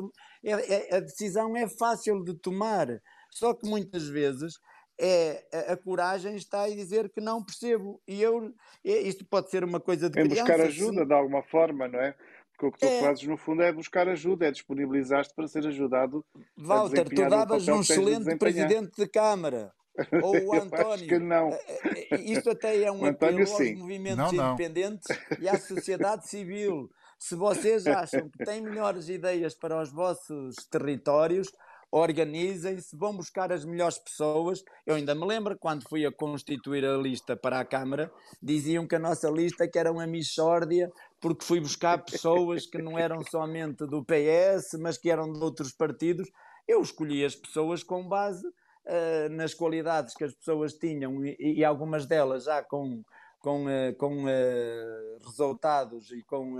é, 0.43 0.51
é, 0.51 0.95
a 0.95 0.99
decisão 0.99 1.55
é 1.55 1.67
fácil 1.67 2.23
de 2.23 2.33
tomar. 2.33 2.87
Só 3.29 3.53
que 3.53 3.67
muitas 3.67 4.07
vezes 4.07 4.59
é 4.97 5.43
a, 5.51 5.73
a, 5.73 5.77
coragem 5.77 6.35
está 6.35 6.63
a 6.63 6.69
dizer 6.69 7.09
que 7.09 7.19
não 7.19 7.43
percebo. 7.43 8.01
E 8.07 8.21
eu, 8.21 8.53
é, 8.85 9.01
isto 9.01 9.25
pode 9.25 9.49
ser 9.49 9.63
uma 9.63 9.79
coisa 9.79 10.09
de 10.09 10.19
Em 10.19 10.29
criança, 10.29 10.43
buscar 10.43 10.61
ajuda 10.61 11.05
de 11.05 11.13
alguma 11.13 11.43
forma, 11.43 11.87
não 11.87 11.99
é? 11.99 12.15
Porque 12.51 12.65
o 12.67 12.71
que 12.71 12.79
tu 12.79 12.85
É. 12.85 13.01
fazes 13.01 13.23
no 13.25 13.35
fundo 13.35 13.63
é 13.63 13.73
buscar 13.73 14.07
ajuda, 14.07 14.47
é 14.47 14.51
disponibilizar-te 14.51 15.33
para 15.33 15.47
ser 15.47 15.65
ajudado. 15.67 16.23
Walter, 16.55 17.09
tu 17.09 17.27
davas 17.27 17.67
um 17.67 17.81
excelente 17.81 18.37
presidente 18.37 18.91
de 18.95 19.07
Câmara. 19.07 19.73
Ou 20.23 20.45
o 20.45 20.53
António. 20.55 21.07
que 21.07 21.19
não. 21.19 21.49
Eh, 21.49 22.07
eh, 22.11 22.21
isto 22.21 22.49
até 22.49 22.81
é 22.81 22.91
um 22.91 23.05
apelo 23.05 23.39
aos 23.39 23.75
movimentos 23.75 24.17
não, 24.17 24.31
não. 24.31 24.53
independentes 24.53 25.07
e 25.39 25.47
à 25.47 25.57
sociedade 25.59 26.27
civil. 26.27 26.89
Se 27.19 27.35
vocês 27.35 27.87
acham 27.87 28.29
que 28.29 28.43
têm 28.43 28.61
melhores 28.61 29.07
ideias 29.07 29.53
para 29.53 29.81
os 29.81 29.91
vossos 29.91 30.55
territórios, 30.69 31.49
organizem-se, 31.89 32.95
vão 32.97 33.15
buscar 33.15 33.53
as 33.53 33.63
melhores 33.63 33.99
pessoas. 33.99 34.63
Eu 34.85 34.95
ainda 34.95 35.13
me 35.13 35.25
lembro 35.25 35.57
quando 35.57 35.87
fui 35.87 36.05
a 36.07 36.11
constituir 36.11 36.83
a 36.83 36.97
lista 36.97 37.37
para 37.37 37.59
a 37.59 37.65
Câmara, 37.65 38.11
diziam 38.41 38.87
que 38.87 38.95
a 38.95 38.99
nossa 38.99 39.29
lista 39.29 39.67
que 39.67 39.77
era 39.77 39.91
uma 39.91 40.07
mixórdia, 40.07 40.91
porque 41.21 41.45
fui 41.45 41.59
buscar 41.59 42.03
pessoas 42.03 42.65
que 42.65 42.81
não 42.81 42.97
eram 42.97 43.21
somente 43.23 43.85
do 43.85 44.03
PS, 44.03 44.73
mas 44.79 44.97
que 44.97 45.11
eram 45.11 45.31
de 45.31 45.39
outros 45.39 45.71
partidos. 45.71 46.27
Eu 46.67 46.81
escolhi 46.81 47.23
as 47.23 47.35
pessoas 47.35 47.83
com 47.83 48.07
base 48.07 48.43
uh, 48.85 49.29
nas 49.29 49.53
qualidades 49.53 50.13
que 50.15 50.23
as 50.23 50.33
pessoas 50.33 50.73
tinham 50.73 51.23
e, 51.25 51.35
e 51.39 51.65
algumas 51.65 52.05
delas 52.05 52.45
já 52.45 52.63
com, 52.63 53.03
com, 53.39 53.65
uh, 53.65 53.95
com 53.97 54.23
uh, 54.23 55.25
resultados 55.25 56.11
e 56.11 56.23
com, 56.23 56.57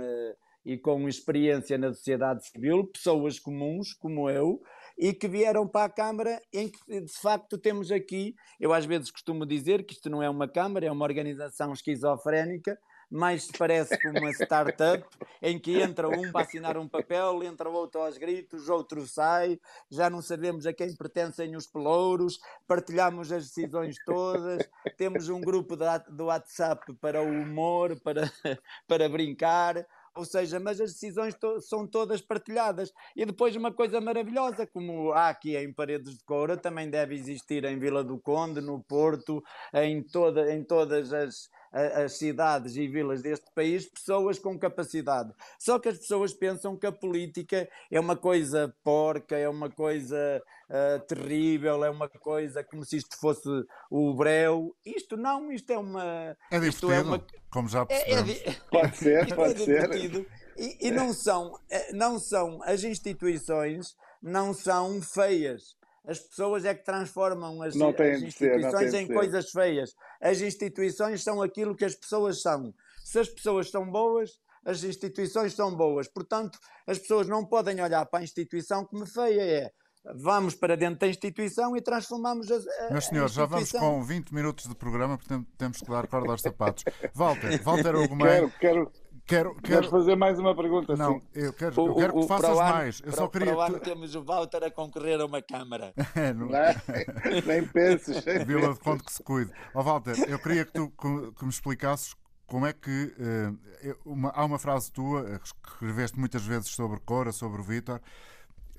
e 0.64 0.78
com 0.78 1.08
experiência 1.08 1.76
na 1.76 1.92
sociedade 1.92 2.46
civil, 2.46 2.86
pessoas 2.86 3.38
comuns 3.38 3.92
como 3.92 4.30
eu, 4.30 4.62
e 4.96 5.12
que 5.12 5.26
vieram 5.26 5.66
para 5.66 5.86
a 5.86 5.90
Câmara, 5.90 6.40
em 6.52 6.68
que 6.68 7.00
de 7.00 7.12
facto 7.12 7.58
temos 7.58 7.90
aqui, 7.90 8.34
eu 8.60 8.72
às 8.72 8.84
vezes 8.84 9.10
costumo 9.10 9.44
dizer 9.44 9.84
que 9.84 9.94
isto 9.94 10.08
não 10.08 10.22
é 10.22 10.30
uma 10.30 10.48
Câmara, 10.48 10.86
é 10.86 10.90
uma 10.90 11.04
organização 11.04 11.72
esquizofrénica, 11.72 12.78
mais 13.10 13.50
parece 13.50 14.00
como 14.00 14.18
uma 14.18 14.30
startup 14.30 15.06
em 15.42 15.58
que 15.58 15.80
entra 15.80 16.08
um 16.08 16.32
para 16.32 16.42
assinar 16.42 16.76
um 16.76 16.88
papel, 16.88 17.42
entra 17.42 17.68
outro 17.68 18.00
aos 18.00 18.18
gritos, 18.18 18.68
outro 18.68 19.06
sai, 19.06 19.60
já 19.90 20.08
não 20.08 20.22
sabemos 20.22 20.66
a 20.66 20.72
quem 20.72 20.94
pertencem 20.94 21.56
os 21.56 21.66
pelouros, 21.66 22.38
partilhamos 22.66 23.30
as 23.30 23.44
decisões 23.48 23.96
todas, 24.04 24.68
temos 24.96 25.28
um 25.28 25.40
grupo 25.40 25.76
do 26.08 26.24
WhatsApp 26.26 26.94
para 27.00 27.22
o 27.22 27.28
humor, 27.28 27.98
para, 28.00 28.22
para 28.88 29.08
brincar, 29.08 29.86
ou 30.14 30.24
seja, 30.24 30.60
mas 30.60 30.80
as 30.80 30.92
decisões 30.92 31.34
to 31.34 31.60
são 31.60 31.86
todas 31.86 32.20
partilhadas. 32.20 32.92
E 33.16 33.26
depois 33.26 33.56
uma 33.56 33.72
coisa 33.72 34.00
maravilhosa, 34.00 34.66
como 34.66 35.12
há 35.12 35.28
aqui 35.28 35.56
em 35.56 35.72
Paredes 35.72 36.16
de 36.16 36.24
Coura, 36.24 36.56
também 36.56 36.88
deve 36.88 37.14
existir 37.16 37.64
em 37.64 37.78
Vila 37.78 38.04
do 38.04 38.18
Conde, 38.18 38.60
no 38.60 38.82
Porto, 38.82 39.42
em, 39.72 40.02
toda, 40.02 40.52
em 40.54 40.62
todas 40.62 41.12
as, 41.12 41.50
as 41.74 42.12
cidades 42.18 42.76
e 42.76 42.86
vilas 42.86 43.20
deste 43.20 43.50
país 43.52 43.86
pessoas 43.86 44.38
com 44.38 44.56
capacidade. 44.56 45.32
Só 45.58 45.78
que 45.78 45.88
as 45.88 45.98
pessoas 45.98 46.32
pensam 46.32 46.76
que 46.76 46.86
a 46.86 46.92
política 46.92 47.68
é 47.90 47.98
uma 47.98 48.14
coisa 48.14 48.72
porca, 48.84 49.36
é 49.36 49.48
uma 49.48 49.68
coisa 49.68 50.40
uh, 50.70 51.00
terrível, 51.06 51.84
é 51.84 51.90
uma 51.90 52.08
coisa 52.08 52.62
como 52.62 52.84
se 52.84 52.98
isto 52.98 53.18
fosse 53.18 53.48
o 53.90 54.14
breu. 54.14 54.74
Isto 54.86 55.16
não, 55.16 55.50
isto 55.50 55.70
é 55.72 55.78
uma. 55.78 56.36
É 56.50 56.58
divertido, 56.60 56.92
é 56.92 57.02
uma, 57.02 57.26
como 57.50 57.68
já 57.68 57.84
percebemos. 57.84 58.30
É, 58.30 58.48
é, 58.50 58.56
pode 58.70 58.96
ser, 58.96 59.32
é 59.32 59.34
pode 59.34 59.62
é 59.62 59.64
ser. 59.64 60.26
E, 60.56 60.86
e 60.86 60.90
não, 60.92 61.12
são, 61.12 61.58
eh, 61.68 61.92
não 61.92 62.20
são 62.20 62.62
as 62.62 62.84
instituições, 62.84 63.96
não 64.22 64.54
são 64.54 65.02
feias 65.02 65.76
as 66.06 66.18
pessoas 66.18 66.64
é 66.64 66.74
que 66.74 66.84
transformam 66.84 67.62
as, 67.62 67.74
as 67.74 68.22
instituições 68.22 68.90
ser, 68.90 69.00
em 69.00 69.06
coisas 69.06 69.50
feias. 69.50 69.94
As 70.20 70.40
instituições 70.40 71.22
são 71.22 71.40
aquilo 71.40 71.74
que 71.74 71.84
as 71.84 71.94
pessoas 71.94 72.42
são. 72.42 72.74
Se 73.04 73.18
as 73.18 73.28
pessoas 73.28 73.70
são 73.70 73.90
boas, 73.90 74.30
as 74.64 74.84
instituições 74.84 75.54
são 75.54 75.74
boas. 75.74 76.08
Portanto, 76.08 76.58
as 76.86 76.98
pessoas 76.98 77.26
não 77.26 77.44
podem 77.44 77.80
olhar 77.80 78.04
para 78.06 78.20
a 78.20 78.22
instituição 78.22 78.84
como 78.84 79.06
feia 79.06 79.42
é. 79.42 79.70
Vamos 80.16 80.54
para 80.54 80.76
dentro 80.76 80.98
da 80.98 81.06
instituição 81.08 81.74
e 81.74 81.80
transformamos 81.80 82.50
a. 82.50 82.56
a 82.56 82.92
Meus 82.92 83.06
senhores, 83.06 83.32
já 83.32 83.46
vamos 83.46 83.72
com 83.72 84.02
20 84.02 84.34
minutos 84.34 84.68
de 84.68 84.74
programa, 84.74 85.16
portanto 85.16 85.48
temos 85.56 85.78
que 85.78 85.90
dar 85.90 86.06
corda 86.06 86.30
aos 86.30 86.42
sapatos. 86.42 86.84
Walter, 87.14 87.62
Walter 87.62 87.94
Ogumé. 87.96 88.40
Quero, 88.40 88.52
quero, 88.60 88.92
Quero, 89.26 89.54
quero... 89.56 89.88
fazer 89.88 90.16
mais 90.16 90.38
uma 90.38 90.54
pergunta? 90.54 90.94
Não, 90.96 91.14
sim. 91.14 91.26
eu 91.34 91.52
quero, 91.54 91.74
eu 91.80 91.94
quero 91.94 92.16
o, 92.16 92.20
que 92.20 92.28
faças 92.28 92.56
mais. 92.58 93.00
Eu 93.00 93.06
para, 93.06 93.16
só 93.16 93.28
queria. 93.28 93.46
Para 93.52 93.56
o 93.56 93.60
ano 93.62 93.80
temos 93.80 94.14
o 94.14 94.22
Walter 94.22 94.64
a 94.64 94.70
concorrer 94.70 95.18
a 95.20 95.24
uma 95.24 95.40
Câmara. 95.40 95.94
É, 96.14 96.32
não... 96.32 96.46
Não, 96.46 97.42
nem 97.46 97.66
penses. 97.66 98.22
Vila 98.46 98.74
de 98.74 98.80
Conde 98.80 99.02
que 99.02 99.12
se 99.12 99.22
cuide. 99.22 99.50
Ó 99.74 99.80
oh, 99.80 99.82
Walter, 99.82 100.14
eu 100.28 100.38
queria 100.38 100.64
que 100.64 100.72
tu 100.72 100.90
que 100.90 101.44
me 101.44 101.50
explicasses 101.50 102.14
como 102.46 102.66
é 102.66 102.72
que. 102.72 103.14
Uh, 103.18 103.96
uma, 104.04 104.30
há 104.30 104.44
uma 104.44 104.58
frase 104.58 104.92
tua, 104.92 105.20
eh, 105.28 105.38
que 105.38 105.46
escreveste 105.46 106.18
muitas 106.18 106.44
vezes 106.44 106.68
sobre 106.68 107.00
Cora, 107.00 107.32
sobre 107.32 107.60
o 107.60 107.64
Vítor. 107.64 108.00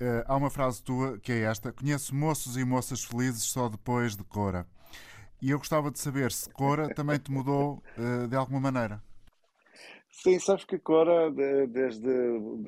Uh, 0.00 0.24
há 0.26 0.36
uma 0.36 0.50
frase 0.50 0.82
tua 0.82 1.18
que 1.18 1.32
é 1.32 1.40
esta: 1.42 1.72
Conheço 1.72 2.14
moços 2.14 2.56
e 2.56 2.64
moças 2.64 3.04
felizes 3.04 3.42
só 3.42 3.68
depois 3.68 4.16
de 4.16 4.24
Cora. 4.24 4.66
E 5.42 5.50
eu 5.50 5.58
gostava 5.58 5.90
de 5.90 5.98
saber 5.98 6.32
se 6.32 6.48
Cora 6.50 6.94
também 6.94 7.18
te 7.18 7.30
mudou 7.30 7.82
uh, 7.98 8.28
de 8.28 8.36
alguma 8.36 8.60
maneira. 8.60 9.02
Sim, 10.22 10.38
sabes 10.38 10.64
que 10.64 10.78
Cora, 10.78 11.30
desde, 11.68 12.08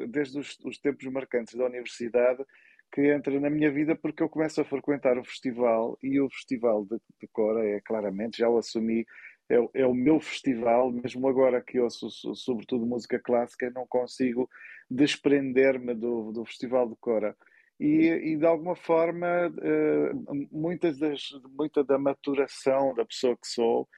desde 0.09 0.39
os, 0.39 0.59
os, 0.65 0.79
tempos 0.79 1.05
marcantes 1.07 1.55
da 1.55 1.65
universidade, 1.65 2.45
que 2.93 3.13
entra 3.13 3.39
na 3.41 3.49
minha 3.49 3.71
vida 3.71 3.97
porque 3.97 4.23
eu 4.23 4.29
começo 4.29 4.61
a 4.61 4.65
frequentar 4.65 5.19
o 5.19 5.25
festival 5.25 5.99
e 6.03 6.21
o 6.21 6.29
festival 6.31 6.85
de, 6.85 6.99
de 7.21 7.27
Cora 7.33 7.67
é 7.67 7.81
claramente, 7.81 8.39
já 8.39 8.49
o 8.49 8.59
assumi, 8.59 9.07
é, 9.49 9.57
é, 9.75 9.87
o 9.87 9.95
meu 9.95 10.21
festival, 10.21 10.93
mesmo 10.93 11.27
agora 11.27 11.63
que 11.63 11.81
ouço 11.81 12.11
sobretudo 12.35 12.87
música 12.87 13.19
clássica, 13.19 13.71
não 13.71 13.87
consigo 13.87 14.49
desprender-me 14.91 15.95
do, 15.95 16.33
do 16.33 16.45
festival 16.45 16.89
de 16.89 16.97
Cora. 17.01 17.35
E, 17.81 18.33
e, 18.33 18.37
de 18.37 18.45
alguma 18.45 18.75
forma, 18.75 19.27
eh, 19.63 20.13
muitas 20.51 20.99
das, 20.99 21.31
muita 21.57 21.85
da 21.85 21.97
maturação 21.97 22.93
da 22.93 23.05
pessoa 23.05 23.37
que 23.37 23.47
sou 23.47 23.89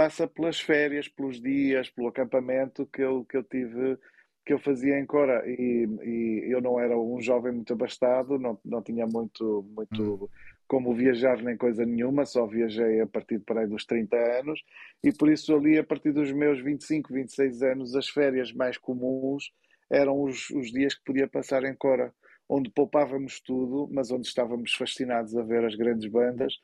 passa 0.00 0.26
pelas 0.26 0.58
férias, 0.58 1.08
pelos 1.08 1.42
dias, 1.42 1.90
pelo 1.90 2.08
acampamento 2.08 2.86
que 2.86 3.02
eu, 3.02 3.22
que 3.22 3.36
eu 3.36 3.44
tive, 3.44 3.98
que 4.46 4.54
eu 4.54 4.58
fazia 4.58 4.98
em 4.98 5.04
Cora. 5.04 5.42
E, 5.46 5.86
e 6.02 6.50
eu 6.50 6.62
não 6.62 6.80
era 6.80 6.98
um 6.98 7.20
jovem 7.20 7.52
muito 7.52 7.74
abastado, 7.74 8.38
não, 8.38 8.58
não 8.64 8.80
tinha 8.80 9.06
muito, 9.06 9.62
muito 9.76 10.24
hum. 10.24 10.28
como 10.66 10.94
viajar 10.94 11.42
nem 11.42 11.54
coisa 11.54 11.84
nenhuma, 11.84 12.24
só 12.24 12.46
viajei 12.46 13.02
a 13.02 13.06
partir 13.06 13.40
para 13.40 13.60
aí 13.60 13.66
dos 13.66 13.84
30 13.84 14.16
anos. 14.16 14.64
E 15.04 15.12
por 15.12 15.30
isso 15.30 15.54
ali, 15.54 15.76
a 15.76 15.84
partir 15.84 16.12
dos 16.12 16.32
meus 16.32 16.62
25, 16.62 17.12
26 17.12 17.62
anos, 17.62 17.94
as 17.94 18.08
férias 18.08 18.54
mais 18.54 18.78
comuns 18.78 19.52
eram 19.90 20.22
os, 20.22 20.48
os 20.48 20.72
dias 20.72 20.94
que 20.94 21.04
podia 21.04 21.28
passar 21.28 21.62
em 21.64 21.74
Cora 21.74 22.10
onde 22.48 22.70
poupávamos 22.70 23.38
tudo, 23.42 23.86
mas 23.92 24.10
onde 24.10 24.26
estávamos 24.26 24.72
fascinados 24.72 25.36
a 25.36 25.42
ver 25.42 25.62
as 25.62 25.74
grandes 25.74 26.10
bandas. 26.10 26.54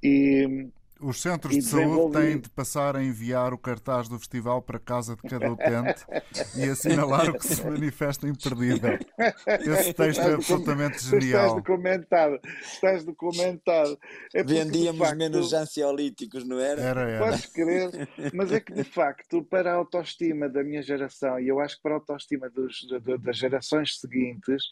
E, 0.00 0.68
os 1.00 1.20
centros 1.20 1.54
de 1.54 1.62
saúde 1.62 2.18
têm 2.18 2.38
de 2.38 2.48
passar 2.48 2.96
a 2.96 3.02
enviar 3.02 3.52
o 3.52 3.58
cartaz 3.58 4.08
do 4.08 4.18
festival 4.18 4.62
para 4.62 4.78
casa 4.78 5.16
de 5.16 5.22
cada 5.22 5.50
utente 5.50 6.04
e 6.56 6.64
assinalar 6.64 7.30
o 7.30 7.38
que 7.38 7.46
se 7.46 7.64
manifesta 7.64 8.26
imperdível. 8.26 8.98
Esse 9.46 9.92
texto 9.92 10.20
é 10.20 10.34
absolutamente 10.34 11.02
genial. 11.02 11.46
Estás 11.46 11.54
documentado. 11.54 12.40
Estás 12.60 13.04
documentado. 13.04 13.98
É 14.34 14.42
Vendíamos 14.42 15.00
facto, 15.00 15.18
menos 15.18 15.52
ansiolíticos, 15.52 16.46
não 16.46 16.58
era? 16.58 16.80
Era, 16.80 17.00
era. 17.02 17.24
Podes 17.24 17.46
crer. 17.46 18.08
Mas 18.32 18.52
é 18.52 18.60
que, 18.60 18.72
de 18.72 18.84
facto, 18.84 19.42
para 19.44 19.72
a 19.72 19.74
autoestima 19.74 20.48
da 20.48 20.62
minha 20.62 20.82
geração, 20.82 21.38
e 21.38 21.48
eu 21.48 21.60
acho 21.60 21.76
que 21.76 21.82
para 21.82 21.92
a 21.92 21.96
autoestima 21.96 22.48
dos, 22.48 22.86
das 23.22 23.36
gerações 23.36 23.98
seguintes, 23.98 24.64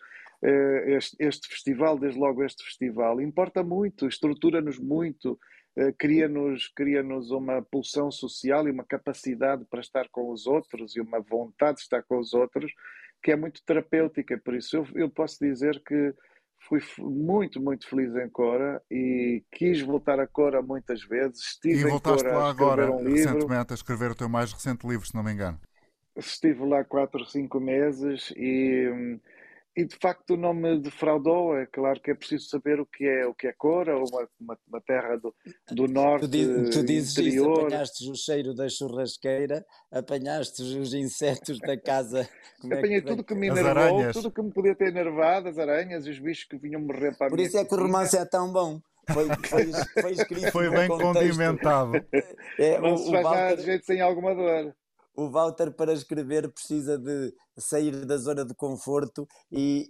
eh, 0.43 0.97
este, 0.97 1.17
este 1.19 1.49
festival, 1.49 1.99
desde 1.99 2.19
logo 2.19 2.43
este 2.43 2.65
festival, 2.65 3.21
importa 3.21 3.63
muito, 3.63 4.07
estrutura-nos 4.07 4.79
muito 4.79 5.39
cria-nos 5.99 6.69
cria 6.69 7.03
uma 7.03 7.63
pulsão 7.63 8.11
social 8.11 8.69
e 8.69 8.71
uma 8.71 8.85
capacidade 8.85 9.65
para 9.65 9.81
estar 9.81 10.09
com 10.09 10.31
os 10.31 10.47
outros 10.47 10.95
e 10.97 11.01
uma 11.01 11.21
vontade 11.21 11.79
de 11.79 11.83
estar 11.83 12.03
com 12.03 12.19
os 12.19 12.33
outros 12.33 12.73
que 13.23 13.33
é 13.33 13.37
muito 13.37 13.65
terapêutica. 13.65 14.39
Por 14.45 14.55
isso, 14.55 14.77
eu, 14.77 14.87
eu 14.95 15.11
posso 15.11 15.39
dizer 15.41 15.83
que 15.83 16.15
fui 16.69 16.81
muito, 16.99 17.61
muito 17.61 17.89
feliz 17.89 18.15
em 18.15 18.29
Cora 18.29 18.83
e 18.91 19.43
quis 19.51 19.81
voltar 19.81 20.21
a 20.21 20.27
Cora 20.27 20.63
muitas 20.63 21.03
vezes. 21.03 21.41
Estive 21.41 21.81
e 21.81 21.91
voltaste 21.91 22.27
lá 22.27 22.51
agora, 22.51 22.91
um 22.91 23.03
recentemente, 23.03 23.73
a 23.73 23.75
escrever 23.75 24.11
o 24.11 24.15
teu 24.15 24.29
mais 24.29 24.53
recente 24.53 24.87
livro, 24.87 25.07
se 25.07 25.15
não 25.15 25.23
me 25.23 25.33
engano. 25.33 25.59
Estive 26.17 26.65
lá 26.65 26.85
quatro 26.85 27.25
cinco 27.25 27.59
meses 27.59 28.33
e 28.37 28.89
hum, 28.89 29.21
e 29.77 29.85
de 29.85 29.97
facto 29.97 30.37
não 30.37 30.55
me 30.55 30.79
defraudou. 30.79 31.57
É 31.57 31.67
claro 31.67 32.01
que 32.01 32.11
é 32.11 32.15
preciso 32.15 32.49
saber 32.49 32.81
o 32.81 32.87
que 32.87 33.05
é 33.05 33.27
o 33.27 33.35
que 33.35 33.47
é 33.47 33.53
Cora, 33.53 33.97
uma, 33.97 34.29
uma, 34.41 34.59
uma 34.69 34.81
terra 34.81 35.17
do, 35.17 35.35
do 35.71 35.89
norte. 35.89 36.29
Tu, 36.29 36.71
tu 36.71 36.85
dizes 36.85 37.19
interior. 37.19 37.53
isso, 37.53 37.61
apanhaste 37.61 38.11
o 38.11 38.15
cheiro 38.15 38.55
da 38.55 38.69
churrasqueira, 38.69 39.65
apanhaste 39.91 40.63
os 40.63 40.95
insetos 40.95 41.59
da 41.59 41.77
casa. 41.77 42.29
É 42.65 42.79
Apanhei 42.79 43.03
que 43.03 43.07
tudo 43.07 43.23
que 43.23 43.35
me 43.35 43.49
enervou, 43.49 44.11
tudo 44.11 44.31
que 44.31 44.41
me 44.41 44.51
podia 44.51 44.75
ter 44.75 44.89
enervado, 44.89 45.51
as 45.51 45.59
aranhas 45.59 46.07
e 46.07 46.11
os 46.11 46.19
bichos 46.19 46.45
que 46.45 46.57
vinham 46.57 46.81
morrer 46.81 47.15
para 47.15 47.29
Por 47.29 47.39
isso 47.39 47.59
é 47.59 47.65
que 47.65 47.75
o 47.75 47.77
romance 47.77 48.17
é 48.17 48.25
tão 48.25 48.51
bom. 48.51 48.81
Foi, 49.13 49.27
foi, 49.47 49.71
foi 50.01 50.13
escrito 50.13 50.51
Foi 50.51 50.71
bem 50.71 50.89
condimentado. 50.89 51.93
É, 52.59 52.79
não 52.79 52.95
o, 52.95 52.97
se 52.97 53.11
faz 53.11 53.23
Walter... 53.25 53.41
nada 53.41 53.57
de 53.57 53.63
jeito 53.65 53.85
sem 53.85 54.01
alguma 54.01 54.35
dor. 54.35 54.75
O 55.15 55.31
Walter 55.31 55.71
para 55.71 55.93
escrever 55.93 56.49
precisa 56.49 56.99
de 56.99 57.33
sair 57.57 58.05
da 58.05 58.17
zona 58.17 58.45
de 58.45 58.55
conforto 58.55 59.27
e, 59.51 59.89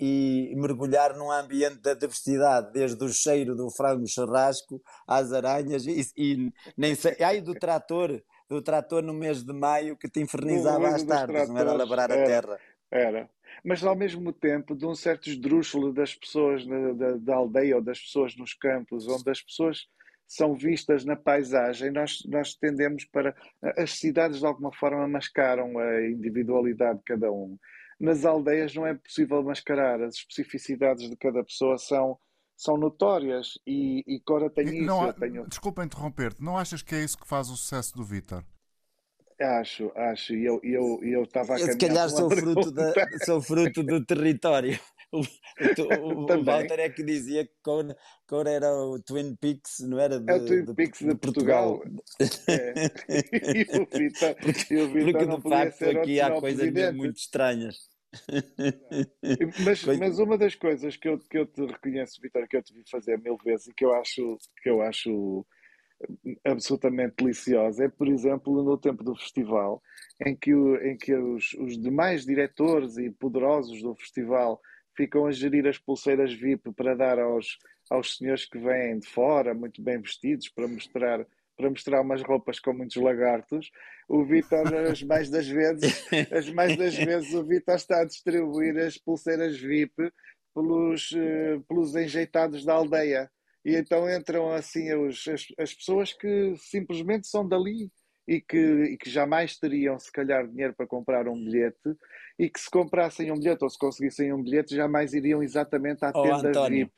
e, 0.00 0.50
e, 0.52 0.56
mergulhar 0.56 1.16
num 1.16 1.30
ambiente 1.30 1.78
da 1.78 1.94
diversidade, 1.94 2.72
desde 2.72 3.02
o 3.04 3.08
cheiro 3.08 3.54
do 3.54 3.70
frango 3.70 4.06
churrasco 4.06 4.82
às 5.06 5.32
aranhas 5.32 5.86
e, 5.86 6.02
e 6.16 6.52
nem 6.76 6.94
sei, 6.94 7.16
ai 7.20 7.40
do 7.40 7.54
trator, 7.54 8.20
do 8.48 8.60
trator 8.60 9.02
no 9.02 9.14
mês 9.14 9.44
de 9.44 9.52
maio 9.52 9.96
que 9.96 10.08
te 10.08 10.20
infernizava 10.20 10.88
às 10.88 11.02
tardes, 11.04 11.48
não 11.48 11.58
era 11.58 11.72
labrar 11.72 12.10
a 12.10 12.16
terra. 12.16 12.58
Era, 12.90 13.28
mas 13.64 13.82
ao 13.84 13.96
mesmo 13.96 14.32
tempo 14.32 14.74
de 14.74 14.86
um 14.86 14.94
certo 14.94 15.28
esdrúxulo 15.28 15.92
das 15.92 16.14
pessoas 16.14 16.64
da, 16.66 16.92
da, 16.92 17.16
da, 17.16 17.34
aldeia 17.34 17.76
ou 17.76 17.82
das 17.82 18.00
pessoas 18.00 18.36
nos 18.36 18.54
campos, 18.54 19.08
onde 19.08 19.28
as 19.30 19.42
pessoas 19.42 19.86
são 20.26 20.54
vistas 20.54 21.04
na 21.04 21.14
paisagem, 21.14 21.90
nós, 21.90 22.22
nós 22.26 22.54
tendemos 22.54 23.04
para. 23.04 23.34
As 23.76 23.98
cidades 23.98 24.40
de 24.40 24.46
alguma 24.46 24.72
forma 24.72 25.06
mascaram 25.06 25.78
a 25.78 26.06
individualidade 26.06 26.98
de 26.98 27.04
cada 27.04 27.30
um. 27.30 27.56
Nas 27.98 28.24
aldeias 28.24 28.74
não 28.74 28.86
é 28.86 28.94
possível 28.94 29.42
mascarar, 29.42 30.02
as 30.02 30.16
especificidades 30.16 31.08
de 31.08 31.16
cada 31.16 31.42
pessoa 31.42 31.78
são, 31.78 32.18
são 32.56 32.76
notórias 32.76 33.58
e, 33.66 34.04
e 34.06 34.20
Cora 34.20 34.50
tem 34.50 34.66
isso. 34.66 34.84
Não, 34.84 35.12
tenho... 35.12 35.46
Desculpa 35.46 35.84
interromper-te, 35.84 36.42
não 36.42 36.58
achas 36.58 36.82
que 36.82 36.94
é 36.94 37.02
isso 37.02 37.16
que 37.16 37.26
faz 37.26 37.48
o 37.48 37.56
sucesso 37.56 37.96
do 37.96 38.04
Vitor? 38.04 38.44
Acho, 39.40 39.92
acho. 39.94 40.34
E 40.34 40.44
eu 40.44 40.60
eu 40.62 41.00
eu 41.02 41.22
estava 41.22 41.54
a 41.54 41.60
eu, 41.60 41.66
Se 41.66 41.78
calhar 41.78 42.08
sou 42.08 42.28
fruto, 42.34 42.70
da, 42.70 42.92
sou 43.24 43.40
fruto 43.40 43.82
do 43.82 44.04
território. 44.04 44.78
O, 45.16 45.20
o, 45.20 46.24
o 46.24 46.26
Walter 46.44 46.80
é 46.80 46.90
que 46.90 47.02
dizia 47.02 47.44
que 47.46 47.52
Cora, 47.62 48.50
era 48.50 48.72
o 48.72 49.00
Twin 49.00 49.34
Peaks, 49.36 49.80
não 49.80 49.98
era? 49.98 50.20
De, 50.20 50.30
é 50.30 50.36
o 50.36 50.44
Twin 50.44 50.64
de, 50.64 50.74
Peaks 50.74 51.00
de, 51.00 51.08
de 51.08 51.14
Portugal. 51.16 51.78
Portugal. 51.78 52.04
É. 52.48 52.84
e 53.56 53.80
o 53.80 53.98
Vitor, 53.98 54.34
porque, 54.42 54.74
e 54.74 54.80
o 54.80 54.88
Vitor 54.88 55.12
porque 55.12 55.26
não 55.26 55.36
de 55.38 55.48
facto 55.48 55.82
aqui 55.84 56.20
há 56.20 56.32
coisas 56.32 56.94
muito 56.94 57.16
estranhas. 57.16 57.76
mas, 59.64 59.84
mas 59.84 60.18
uma 60.18 60.38
das 60.38 60.54
coisas 60.54 60.96
que 60.96 61.08
eu, 61.08 61.18
que 61.18 61.38
eu 61.38 61.46
te 61.46 61.64
reconheço, 61.64 62.20
Vitor, 62.20 62.46
que 62.48 62.56
eu 62.56 62.62
te 62.62 62.72
vi 62.72 62.82
fazer 62.90 63.18
mil 63.18 63.36
vezes 63.44 63.68
e 63.68 63.74
que 63.74 63.84
eu 63.84 63.94
acho, 63.94 64.38
que 64.62 64.68
eu 64.68 64.82
acho 64.82 65.46
absolutamente 66.44 67.14
deliciosa 67.18 67.84
é, 67.84 67.88
por 67.88 68.08
exemplo, 68.08 68.62
no 68.62 68.76
tempo 68.76 69.02
do 69.02 69.14
festival, 69.14 69.82
em 70.24 70.36
que, 70.36 70.54
o, 70.54 70.76
em 70.76 70.96
que 70.96 71.14
os, 71.14 71.54
os 71.54 71.80
demais 71.80 72.24
diretores 72.24 72.96
e 72.98 73.10
poderosos 73.10 73.82
do 73.82 73.94
festival 73.94 74.60
ficam 74.96 75.26
a 75.26 75.32
gerir 75.32 75.66
as 75.66 75.78
pulseiras 75.78 76.32
VIP 76.32 76.72
para 76.72 76.94
dar 76.94 77.18
aos, 77.18 77.58
aos 77.90 78.16
senhores 78.16 78.46
que 78.46 78.58
vêm 78.58 78.98
de 78.98 79.06
fora, 79.06 79.54
muito 79.54 79.82
bem 79.82 80.00
vestidos, 80.00 80.48
para 80.48 80.66
mostrar 80.66 81.26
para 81.56 81.70
mostrar 81.70 82.02
umas 82.02 82.22
roupas 82.22 82.60
com 82.60 82.74
muitos 82.74 82.96
lagartos. 82.96 83.70
O 84.06 84.24
Vitor, 84.24 84.74
as 84.74 85.02
mais 85.02 85.30
das 85.30 85.48
vezes, 85.48 86.06
as 86.30 86.50
mais 86.50 86.76
das 86.76 86.94
vezes, 86.94 87.32
o 87.32 87.42
Vitor 87.44 87.74
está 87.74 88.02
a 88.02 88.04
distribuir 88.04 88.76
as 88.76 88.98
pulseiras 88.98 89.58
VIP 89.58 90.12
pelos, 90.54 91.10
uh, 91.12 91.60
pelos 91.66 91.96
enjeitados 91.96 92.64
da 92.64 92.74
aldeia. 92.74 93.30
E 93.64 93.74
então 93.74 94.08
entram 94.08 94.50
assim 94.50 94.92
os, 94.94 95.26
as, 95.26 95.46
as 95.58 95.74
pessoas 95.74 96.12
que 96.12 96.54
simplesmente 96.56 97.26
são 97.26 97.46
dali 97.48 97.90
e 98.28 98.40
que, 98.40 98.58
e 98.58 98.96
que 98.96 99.10
jamais 99.10 99.56
teriam, 99.56 99.98
se 99.98 100.12
calhar, 100.12 100.46
dinheiro 100.46 100.74
para 100.74 100.86
comprar 100.86 101.26
um 101.26 101.42
bilhete 101.42 101.96
e 102.38 102.50
que 102.50 102.60
se 102.60 102.70
comprassem 102.70 103.32
um 103.32 103.38
bilhete 103.38 103.64
ou 103.64 103.70
se 103.70 103.78
conseguissem 103.78 104.32
um 104.32 104.42
bilhete 104.42 104.76
jamais 104.76 105.14
iriam 105.14 105.42
exatamente 105.42 106.04
à 106.04 106.12
tenda 106.12 106.62
oh, 106.62 106.68
VIP. 106.68 106.92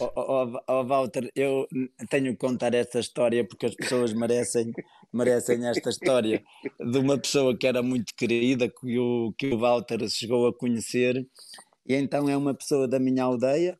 Oh, 0.00 0.12
oh, 0.16 0.58
oh, 0.68 0.84
Walter, 0.84 1.30
eu 1.34 1.66
tenho 2.08 2.32
que 2.32 2.38
contar 2.38 2.74
esta 2.74 3.00
história 3.00 3.44
porque 3.46 3.66
as 3.66 3.74
pessoas 3.74 4.12
merecem, 4.12 4.72
merecem 5.12 5.66
esta 5.66 5.90
história 5.90 6.42
de 6.78 6.98
uma 6.98 7.18
pessoa 7.18 7.56
que 7.56 7.66
era 7.66 7.82
muito 7.82 8.14
querida, 8.16 8.68
que 8.68 8.98
o, 8.98 9.34
que 9.36 9.52
o 9.52 9.58
Walter 9.58 10.08
chegou 10.08 10.46
a 10.46 10.56
conhecer 10.56 11.26
e 11.86 11.94
então 11.94 12.28
é 12.28 12.36
uma 12.36 12.54
pessoa 12.54 12.86
da 12.86 13.00
minha 13.00 13.24
aldeia 13.24 13.78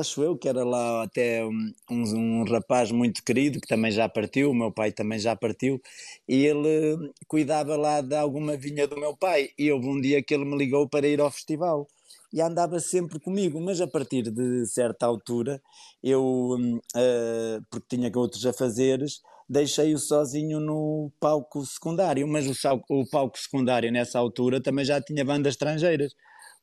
acho 0.00 0.22
eu 0.22 0.36
que 0.36 0.48
era 0.48 0.64
lá 0.64 1.02
até 1.04 1.44
um, 1.44 1.72
um, 1.90 2.44
rapaz 2.44 2.90
muito 2.90 3.22
querido 3.22 3.60
que 3.60 3.66
também 3.66 3.90
já 3.90 4.08
partiu, 4.08 4.50
o 4.50 4.54
meu 4.54 4.72
pai 4.72 4.92
também 4.92 5.18
já 5.18 5.34
partiu, 5.36 5.80
e 6.28 6.44
ele 6.46 7.12
cuidava 7.26 7.76
lá 7.76 8.00
de 8.00 8.16
alguma 8.16 8.56
vinha 8.56 8.86
do 8.86 8.96
meu 8.96 9.16
pai. 9.16 9.50
E 9.58 9.70
houve 9.70 9.86
um 9.86 10.00
dia 10.00 10.22
que 10.22 10.34
ele 10.34 10.44
me 10.44 10.56
ligou 10.56 10.88
para 10.88 11.06
ir 11.06 11.20
ao 11.20 11.30
festival 11.30 11.88
e 12.32 12.40
andava 12.40 12.80
sempre 12.80 13.20
comigo, 13.20 13.60
mas 13.60 13.80
a 13.80 13.86
partir 13.86 14.30
de 14.30 14.66
certa 14.66 15.06
altura, 15.06 15.62
eu, 16.02 16.56
uh, 16.56 17.64
porque 17.70 17.96
tinha 17.96 18.10
outros 18.16 18.44
afazeres, 18.44 19.20
deixei-o 19.48 19.98
sozinho 19.98 20.58
no 20.58 21.12
palco 21.20 21.64
secundário, 21.64 22.26
mas 22.26 22.46
o, 22.46 22.54
o 22.88 23.08
palco 23.08 23.38
secundário 23.38 23.92
nessa 23.92 24.18
altura 24.18 24.60
também 24.60 24.84
já 24.84 25.00
tinha 25.00 25.24
bandas 25.24 25.52
estrangeiras. 25.52 26.12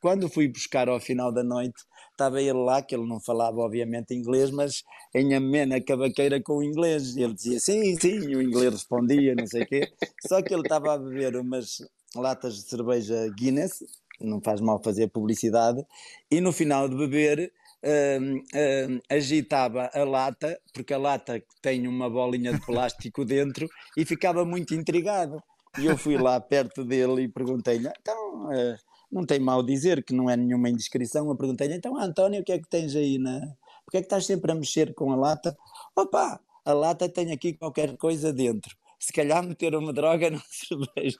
Quando 0.02 0.28
fui 0.28 0.48
buscar 0.48 0.90
ao 0.90 1.00
final 1.00 1.32
da 1.32 1.44
noite, 1.44 1.86
estava 2.22 2.40
ele 2.40 2.54
lá, 2.54 2.82
que 2.82 2.96
ele 2.96 3.08
não 3.08 3.20
falava 3.20 3.58
obviamente 3.58 4.14
inglês, 4.14 4.52
mas 4.52 4.84
em 5.14 5.34
amena 5.34 5.82
cavaqueira 5.82 6.40
com 6.42 6.58
o 6.58 6.64
inglês. 6.64 7.18
Ele 7.18 7.34
dizia 7.34 7.60
sim, 7.60 8.00
sim, 8.00 8.30
e 8.30 8.36
o 8.36 8.42
inglês 8.42 8.72
respondia, 8.72 9.34
não 9.36 9.48
sei 9.48 9.64
o 9.64 9.68
quê. 9.68 9.92
Só 10.28 10.42
que 10.42 10.54
ele 10.54 10.62
estava 10.62 10.94
a 10.94 10.98
beber 10.98 11.36
umas 11.36 11.82
latas 12.16 12.56
de 12.56 12.62
cerveja 12.62 13.28
Guinness, 13.36 13.84
não 14.20 14.40
faz 14.40 14.62
mal 14.62 14.82
fazer 14.84 15.08
publicidade, 15.08 15.84
e 16.30 16.40
no 16.40 16.52
final 16.52 16.88
de 16.88 16.96
beber 16.96 17.52
Uh, 17.84 18.38
uh, 18.38 19.02
agitava 19.10 19.90
a 19.92 20.04
lata, 20.04 20.56
porque 20.72 20.94
a 20.94 21.00
lata 21.00 21.44
tem 21.64 21.88
uma 21.88 22.08
bolinha 22.08 22.54
de 22.54 22.64
plástico 22.64 23.26
dentro, 23.26 23.68
e 23.98 24.06
ficava 24.06 24.46
muito 24.46 24.76
intrigado. 24.76 25.42
E 25.80 25.88
eu 25.88 25.98
fui 25.98 26.16
lá 26.16 26.40
perto 26.40 26.86
dele 26.86 27.24
e 27.24 27.28
perguntei-lhe: 27.28 27.90
então, 28.00 28.46
uh, 28.46 28.78
não 29.12 29.26
tem 29.26 29.40
mal 29.40 29.64
dizer 29.64 30.04
que 30.04 30.14
não 30.14 30.30
é 30.30 30.38
nenhuma 30.38 30.70
indiscrição. 30.70 31.28
Eu 31.28 31.36
perguntei-lhe, 31.36 31.76
então, 31.76 31.98
António, 31.98 32.42
o 32.42 32.44
que 32.44 32.54
é 32.54 32.60
que 32.60 32.70
tens 32.70 32.96
aí 32.96 33.18
na. 33.18 33.40
Porquê 33.86 33.98
é 33.98 34.02
que 34.02 34.06
estás 34.06 34.26
sempre 34.26 34.52
a 34.52 34.56
mexer 34.56 34.94
com 34.94 35.12
a 35.12 35.16
lata? 35.16 35.58
Opa, 35.96 36.40
a 36.64 36.74
lata 36.74 37.10
tem 37.10 37.32
aqui 37.32 37.54
qualquer 37.54 37.98
coisa 37.98 38.32
dentro 38.32 38.81
se 39.02 39.12
calhar 39.12 39.44
meter 39.44 39.76
uma 39.76 39.92
droga 39.92 40.30
na 40.30 40.40
cerveja. 40.48 41.18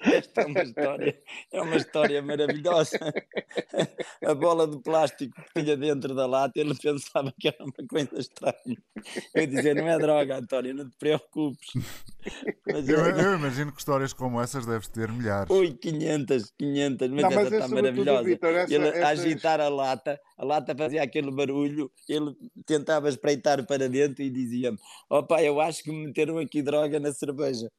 Esta 0.00 0.42
é 0.42 0.46
uma 0.46 0.62
história, 0.62 1.18
é 1.52 1.60
uma 1.60 1.76
história 1.76 2.22
maravilhosa. 2.22 2.98
A 4.24 4.34
bola 4.34 4.66
de 4.66 4.78
plástico 4.78 5.34
que 5.34 5.62
tinha 5.62 5.76
dentro 5.76 6.14
da 6.14 6.26
lata, 6.26 6.58
ele 6.58 6.74
pensava 6.74 7.32
que 7.38 7.48
era 7.48 7.62
uma 7.62 7.88
coisa 7.88 8.18
estranha. 8.18 8.82
Eu 9.34 9.46
dizia, 9.46 9.74
não 9.74 9.88
é 9.88 9.98
droga, 9.98 10.38
António, 10.38 10.74
não 10.74 10.88
te 10.88 10.96
preocupes. 10.96 11.70
Mas 12.66 12.88
eu, 12.88 13.04
é... 13.04 13.24
eu, 13.24 13.34
imagino 13.34 13.72
que 13.72 13.78
histórias 13.78 14.12
como 14.12 14.40
essas 14.40 14.66
deves 14.66 14.88
ter 14.88 15.10
milhares. 15.10 15.50
Ui, 15.50 15.72
500, 15.72 16.52
500, 16.58 17.08
mas 17.10 17.22
não, 17.22 17.30
essa 17.30 17.40
mas 17.42 17.52
está 17.52 17.68
maravilhosa. 17.68 18.24
Victor, 18.24 18.54
essa, 18.54 18.74
ele 18.74 18.88
essa... 18.88 19.06
a 19.06 19.08
agitar 19.08 19.60
a 19.60 19.68
lata, 19.68 20.20
a 20.36 20.44
lata 20.44 20.74
fazia 20.74 21.02
aquele 21.02 21.30
barulho, 21.30 21.90
ele 22.08 22.34
tentava 22.66 23.08
espreitar 23.08 23.64
para 23.66 23.88
dentro 23.88 24.22
e 24.22 24.30
dizia-me: 24.70 24.78
Ó 25.08 25.26
oh, 25.28 25.38
eu 25.38 25.60
acho 25.60 25.82
que 25.82 25.90
me 25.90 26.06
meteram 26.06 26.38
aqui 26.38 26.62
droga 26.62 26.98
na 26.98 27.12
cerveja. 27.12 27.70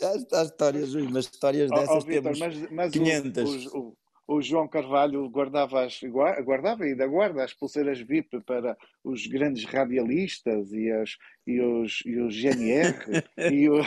Há, 0.00 0.42
histórias, 0.44 0.94
mas 0.94 1.26
histórias 1.26 1.70
dessas 1.70 1.88
oh, 1.88 1.98
oh, 1.98 2.00
Victor, 2.00 2.22
temos 2.34 2.38
mas, 2.38 2.70
mas 2.70 2.92
500. 2.92 3.66
O, 3.66 3.78
o, 3.78 3.96
o 4.28 4.40
João 4.40 4.68
Carvalho 4.68 5.28
guardava, 5.28 5.84
as, 5.84 6.00
guardava 6.44 6.86
e 6.86 6.90
ainda 6.90 7.06
guarda 7.06 7.44
as 7.44 7.52
pulseiras 7.52 8.00
VIP 8.00 8.40
para 8.42 8.76
os 9.02 9.26
grandes 9.26 9.64
radialistas 9.64 10.72
e, 10.72 10.90
as, 10.90 11.16
e, 11.46 11.60
os, 11.60 12.02
e 12.06 12.18
os 12.18 12.34
GNR 12.34 12.94
e, 13.52 13.68
o, 13.68 13.80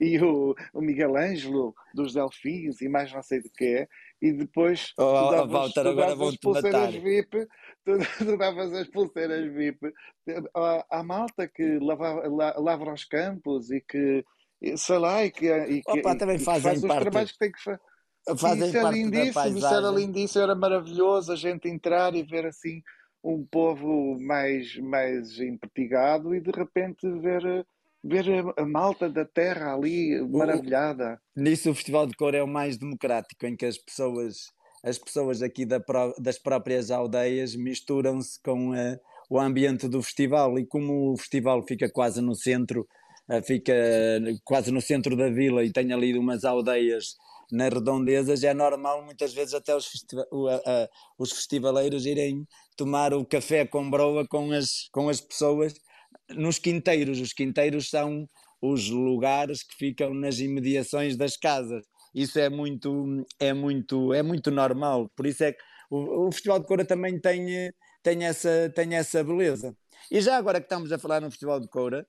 e 0.00 0.18
o, 0.18 0.54
o 0.74 0.80
Miguel 0.80 1.16
Ângelo 1.16 1.74
dos 1.94 2.14
Delfins 2.14 2.80
e 2.80 2.88
mais 2.88 3.12
não 3.12 3.22
sei 3.22 3.40
do 3.40 3.50
que 3.50 3.64
é. 3.64 3.88
E 4.20 4.32
depois 4.32 4.92
oh, 4.98 5.12
tu 5.12 5.30
davas, 5.30 5.52
Walter, 5.52 5.82
tu 5.82 5.88
agora 5.88 6.14
vão 6.14 6.28
as 6.28 6.36
pulseiras 6.36 6.94
matar. 6.94 7.00
VIP, 7.00 7.46
tu, 7.84 7.92
tu 8.24 8.36
davas 8.38 8.72
as 8.72 8.88
pulseiras 8.88 9.52
VIP 9.52 9.92
à, 10.54 10.98
à 10.98 11.02
malta 11.02 11.46
que 11.46 11.78
lava, 11.78 12.26
lavra 12.58 12.94
os 12.94 13.04
campos 13.04 13.70
e 13.70 13.80
que 13.80 14.24
sei 14.76 14.98
lá, 14.98 15.24
e 15.24 15.30
que, 15.30 15.46
e 15.46 15.82
que, 15.82 16.00
Opa, 16.00 16.16
também 16.16 16.36
e 16.36 16.38
fazem 16.38 16.62
faz 16.62 16.80
parte. 16.80 16.94
os 16.94 17.02
trabalhos 17.02 17.32
que 17.32 17.38
tem 17.38 17.52
que 17.52 17.62
fazer 17.62 17.80
fazem 18.38 18.68
isso 18.68 18.78
é 18.78 18.90
lindíssimo, 18.90 19.58
isso 19.58 19.66
era 19.66 19.90
lindíssimo, 19.90 20.42
era 20.42 20.54
maravilhoso 20.54 21.32
a 21.32 21.36
gente 21.36 21.68
entrar 21.68 22.14
e 22.14 22.22
ver 22.22 22.46
assim 22.46 22.82
um 23.22 23.44
povo 23.44 24.18
mais, 24.20 24.76
mais 24.78 25.38
empertigado 25.38 26.34
e 26.34 26.40
de 26.40 26.50
repente 26.50 27.08
ver, 27.20 27.66
ver 28.06 28.26
a, 28.56 28.64
malta 28.64 29.08
da 29.08 29.24
terra 29.24 29.74
ali 29.74 30.20
maravilhada. 30.28 31.20
O, 31.36 31.40
nisso 31.40 31.70
o 31.70 31.74
Festival 31.74 32.06
de 32.06 32.14
Cor 32.14 32.34
é 32.34 32.42
o 32.42 32.48
mais 32.48 32.76
democrático, 32.76 33.46
em 33.46 33.56
que 33.56 33.66
as 33.66 33.76
pessoas, 33.76 34.36
as 34.84 34.98
pessoas 34.98 35.42
aqui 35.42 35.66
da, 35.66 35.82
das 36.18 36.38
próprias 36.38 36.90
aldeias 36.90 37.54
misturam-se 37.56 38.40
com 38.42 38.70
uh, 38.70 38.98
o 39.28 39.38
ambiente 39.38 39.88
do 39.88 40.02
festival 40.02 40.58
e 40.58 40.66
como 40.66 41.12
o 41.12 41.16
festival 41.16 41.62
fica 41.66 41.90
quase 41.90 42.20
no 42.20 42.34
centro, 42.34 42.86
uh, 43.28 43.42
fica 43.42 43.74
quase 44.44 44.70
no 44.70 44.80
centro 44.80 45.16
da 45.16 45.28
vila 45.28 45.64
e 45.64 45.72
tem 45.72 45.92
ali 45.92 46.16
umas 46.16 46.44
aldeias 46.44 47.16
nas 47.50 47.72
redondezas 47.72 48.42
é 48.42 48.52
normal 48.52 49.04
muitas 49.04 49.32
vezes 49.32 49.54
até 49.54 49.72
os, 49.72 49.86
festiva 49.86 50.26
os 51.16 51.30
festivaleiros 51.30 52.04
irem 52.04 52.44
tomar 52.76 53.14
o 53.14 53.24
café 53.24 53.64
com 53.64 53.88
broa 53.88 54.26
com 54.26 54.50
as, 54.50 54.88
com 54.90 55.08
as 55.08 55.20
pessoas 55.20 55.72
nos 56.30 56.58
quinteiros. 56.58 57.20
Os 57.20 57.32
quinteiros 57.32 57.90
são 57.90 58.28
os 58.60 58.88
lugares 58.88 59.62
que 59.62 59.76
ficam 59.76 60.14
nas 60.14 60.38
imediações 60.38 61.16
das 61.16 61.36
casas. 61.36 61.84
Isso 62.14 62.38
é 62.38 62.48
muito, 62.48 63.26
é 63.38 63.52
muito, 63.52 64.12
é 64.12 64.22
muito 64.22 64.50
normal. 64.50 65.10
Por 65.14 65.26
isso 65.26 65.44
é 65.44 65.52
que 65.52 65.62
o, 65.90 66.26
o 66.26 66.32
Festival 66.32 66.58
de 66.60 66.66
Cora 66.66 66.84
também 66.84 67.20
tem, 67.20 67.72
tem, 68.02 68.24
essa, 68.24 68.72
tem 68.74 68.94
essa 68.94 69.22
beleza. 69.22 69.76
E 70.10 70.20
já 70.20 70.36
agora 70.36 70.60
que 70.60 70.66
estamos 70.66 70.90
a 70.92 70.98
falar 70.98 71.20
no 71.20 71.30
Festival 71.30 71.60
de 71.60 71.68
Coura, 71.68 72.06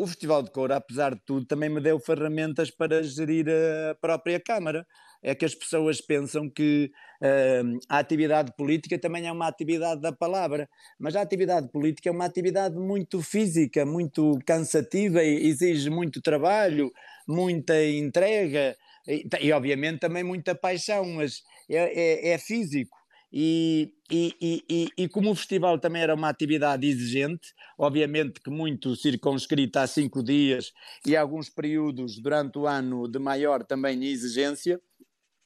o 0.00 0.06
Festival 0.06 0.42
de 0.42 0.50
Coura, 0.50 0.76
apesar 0.76 1.14
de 1.14 1.20
tudo, 1.26 1.44
também 1.44 1.68
me 1.68 1.80
deu 1.80 1.98
ferramentas 2.00 2.70
para 2.70 3.02
gerir 3.02 3.46
a 3.48 3.94
própria 3.96 4.40
Câmara. 4.40 4.86
É 5.22 5.34
que 5.34 5.44
as 5.44 5.54
pessoas 5.54 6.00
pensam 6.00 6.48
que 6.48 6.90
uh, 7.20 7.78
a 7.90 7.98
atividade 7.98 8.54
política 8.56 8.98
também 8.98 9.26
é 9.26 9.32
uma 9.32 9.46
atividade 9.46 10.00
da 10.00 10.10
palavra, 10.10 10.66
mas 10.98 11.14
a 11.14 11.20
atividade 11.20 11.68
política 11.70 12.08
é 12.08 12.12
uma 12.12 12.24
atividade 12.24 12.74
muito 12.76 13.20
física, 13.20 13.84
muito 13.84 14.38
cansativa, 14.46 15.22
e 15.22 15.46
exige 15.46 15.90
muito 15.90 16.22
trabalho, 16.22 16.90
muita 17.28 17.84
entrega 17.84 18.74
e, 19.06 19.26
e 19.40 19.52
obviamente 19.52 20.00
também 20.00 20.24
muita 20.24 20.54
paixão, 20.54 21.04
mas 21.04 21.42
é, 21.68 22.30
é, 22.30 22.32
é 22.32 22.38
físico. 22.38 22.96
E, 23.32 23.94
e, 24.10 24.64
e, 24.68 24.88
e, 24.96 25.08
como 25.08 25.30
o 25.30 25.34
festival 25.36 25.78
também 25.78 26.02
era 26.02 26.14
uma 26.16 26.28
atividade 26.28 26.84
exigente, 26.84 27.54
obviamente 27.78 28.40
que 28.40 28.50
muito 28.50 28.96
circunscrita 28.96 29.82
a 29.82 29.86
cinco 29.86 30.20
dias 30.20 30.72
e 31.06 31.16
alguns 31.16 31.48
períodos 31.48 32.20
durante 32.20 32.58
o 32.58 32.66
ano 32.66 33.06
de 33.06 33.20
maior 33.20 33.62
também 33.64 34.04
exigência, 34.04 34.80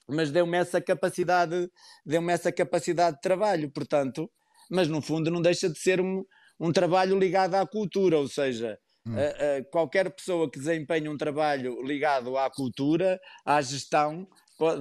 mas 0.08 0.30
deu-me 0.30 0.56
essa 0.56 0.80
capacidade, 0.80 1.70
deu-me 2.06 2.32
essa 2.32 2.50
capacidade 2.50 3.16
de 3.16 3.22
trabalho, 3.22 3.70
portanto, 3.70 4.30
mas 4.70 4.88
no 4.88 5.02
fundo 5.02 5.30
não 5.30 5.42
deixa 5.42 5.68
de 5.68 5.78
ser 5.78 6.00
um, 6.00 6.24
um 6.58 6.72
trabalho 6.72 7.18
ligado 7.18 7.54
à 7.54 7.66
cultura, 7.66 8.18
ou 8.18 8.28
seja, 8.28 8.78
hum. 9.06 9.12
uh, 9.12 9.16
uh, 9.16 9.70
qualquer 9.70 10.10
pessoa 10.10 10.50
que 10.50 10.58
desempenhe 10.58 11.08
um 11.08 11.18
trabalho 11.18 11.82
ligado 11.82 12.36
à 12.38 12.50
cultura, 12.50 13.20
à 13.44 13.60
gestão, 13.60 14.26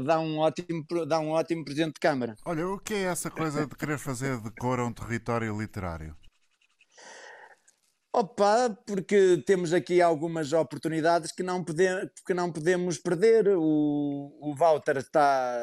dá 0.05 0.19
um 0.19 0.37
ótimo, 0.39 0.85
dá 1.07 1.19
um 1.19 1.31
ótimo 1.31 1.63
presidente 1.63 1.95
de 1.95 1.99
Câmara. 1.99 2.35
Olha, 2.45 2.67
o 2.67 2.79
que 2.79 2.93
é 2.93 3.03
essa 3.03 3.29
coisa 3.29 3.65
de 3.65 3.75
querer 3.75 3.97
fazer 3.97 4.39
de 4.41 4.51
cor 4.51 4.79
um 4.79 4.93
território 4.93 5.57
literário? 5.57 6.15
Opa, 8.15 8.69
porque 8.85 9.41
temos 9.43 9.73
aqui 9.73 9.99
algumas 9.99 10.53
oportunidades 10.53 11.31
que 11.31 11.41
não, 11.41 11.63
pode, 11.63 11.83
que 12.25 12.33
não 12.33 12.51
podemos 12.51 12.99
perder. 12.99 13.47
O, 13.47 14.37
o 14.39 14.55
Walter 14.55 14.97
está 14.97 15.57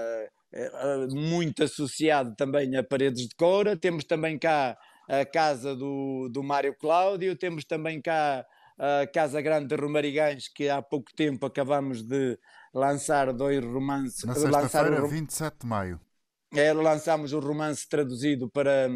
é, 0.53 1.07
muito 1.12 1.62
associado 1.62 2.35
também 2.35 2.77
a 2.77 2.83
Paredes 2.83 3.29
de 3.29 3.37
Coura. 3.37 3.77
Temos 3.77 4.03
também 4.03 4.37
cá 4.37 4.77
a 5.09 5.25
casa 5.25 5.77
do, 5.77 6.29
do 6.29 6.42
Mário 6.42 6.75
Cláudio, 6.77 7.37
temos 7.37 7.64
também 7.64 8.01
cá 8.01 8.44
a 8.79 9.07
Casa 9.07 9.40
Grande 9.40 9.68
de 9.68 9.75
Romarigães, 9.75 10.49
que 10.49 10.68
há 10.68 10.81
pouco 10.81 11.12
tempo 11.14 11.44
acabamos 11.46 12.03
de 12.03 12.38
lançar 12.72 13.33
dois 13.33 13.64
romances. 13.64 14.24
Na 14.24 14.35
sexta-feira, 14.35 15.06
27 15.06 15.56
de 15.61 15.66
maio. 15.66 16.00
É, 16.54 16.72
lançámos 16.72 17.33
o 17.33 17.38
romance 17.38 17.88
traduzido 17.88 18.48
para, 18.48 18.88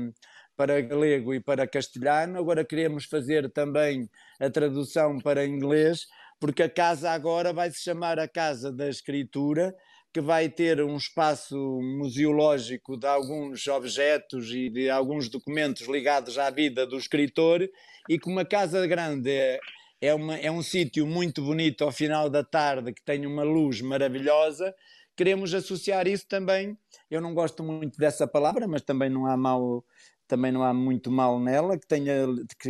para 0.56 0.80
galego 0.80 1.32
e 1.34 1.40
para 1.40 1.66
castelhano. 1.66 2.38
Agora 2.38 2.64
queremos 2.64 3.04
fazer 3.04 3.50
também 3.52 4.08
a 4.40 4.50
tradução 4.50 5.18
para 5.18 5.46
inglês, 5.46 6.06
porque 6.40 6.62
a 6.62 6.68
casa 6.68 7.10
agora 7.10 7.52
vai 7.52 7.70
se 7.70 7.80
chamar 7.80 8.18
a 8.18 8.28
Casa 8.28 8.72
da 8.72 8.88
Escritura, 8.88 9.74
que 10.12 10.20
vai 10.20 10.48
ter 10.48 10.80
um 10.80 10.96
espaço 10.96 11.56
museológico 11.98 12.96
de 12.96 13.06
alguns 13.06 13.66
objetos 13.66 14.50
e 14.50 14.70
de 14.70 14.90
alguns 14.90 15.28
documentos 15.28 15.88
ligados 15.88 16.38
à 16.38 16.50
vida 16.50 16.87
do 16.87 16.96
escritor, 16.96 17.68
e 18.08 18.18
como 18.18 18.38
a 18.38 18.44
Casa 18.44 18.87
Grande 18.87 19.30
é 19.30 19.58
é, 20.00 20.14
uma, 20.14 20.37
é 20.37 20.50
um 20.50 20.62
sítio 20.62 21.07
muito 21.07 21.42
bonito 21.42 21.85
ao 21.85 21.92
final 21.92 22.28
da 22.28 22.44
tarde, 22.44 22.92
que 22.92 23.02
tem 23.02 23.26
uma 23.26 23.42
luz 23.42 23.80
maravilhosa. 23.80 24.74
Queremos 25.16 25.54
associar 25.54 26.07
isso 26.07 26.26
também. 26.28 26.76
Eu 27.11 27.20
não 27.20 27.35
gosto 27.35 27.62
muito 27.62 27.98
dessa 27.98 28.26
palavra, 28.26 28.66
mas 28.66 28.83
também 28.83 29.09
não 29.09 29.26
há 29.26 29.37
mal, 29.37 29.85
também 30.26 30.50
não 30.50 30.62
há 30.62 30.74
muito 30.74 31.11
mal 31.11 31.38
nela, 31.38 31.78
que, 31.78 31.87
tenha, 31.87 32.26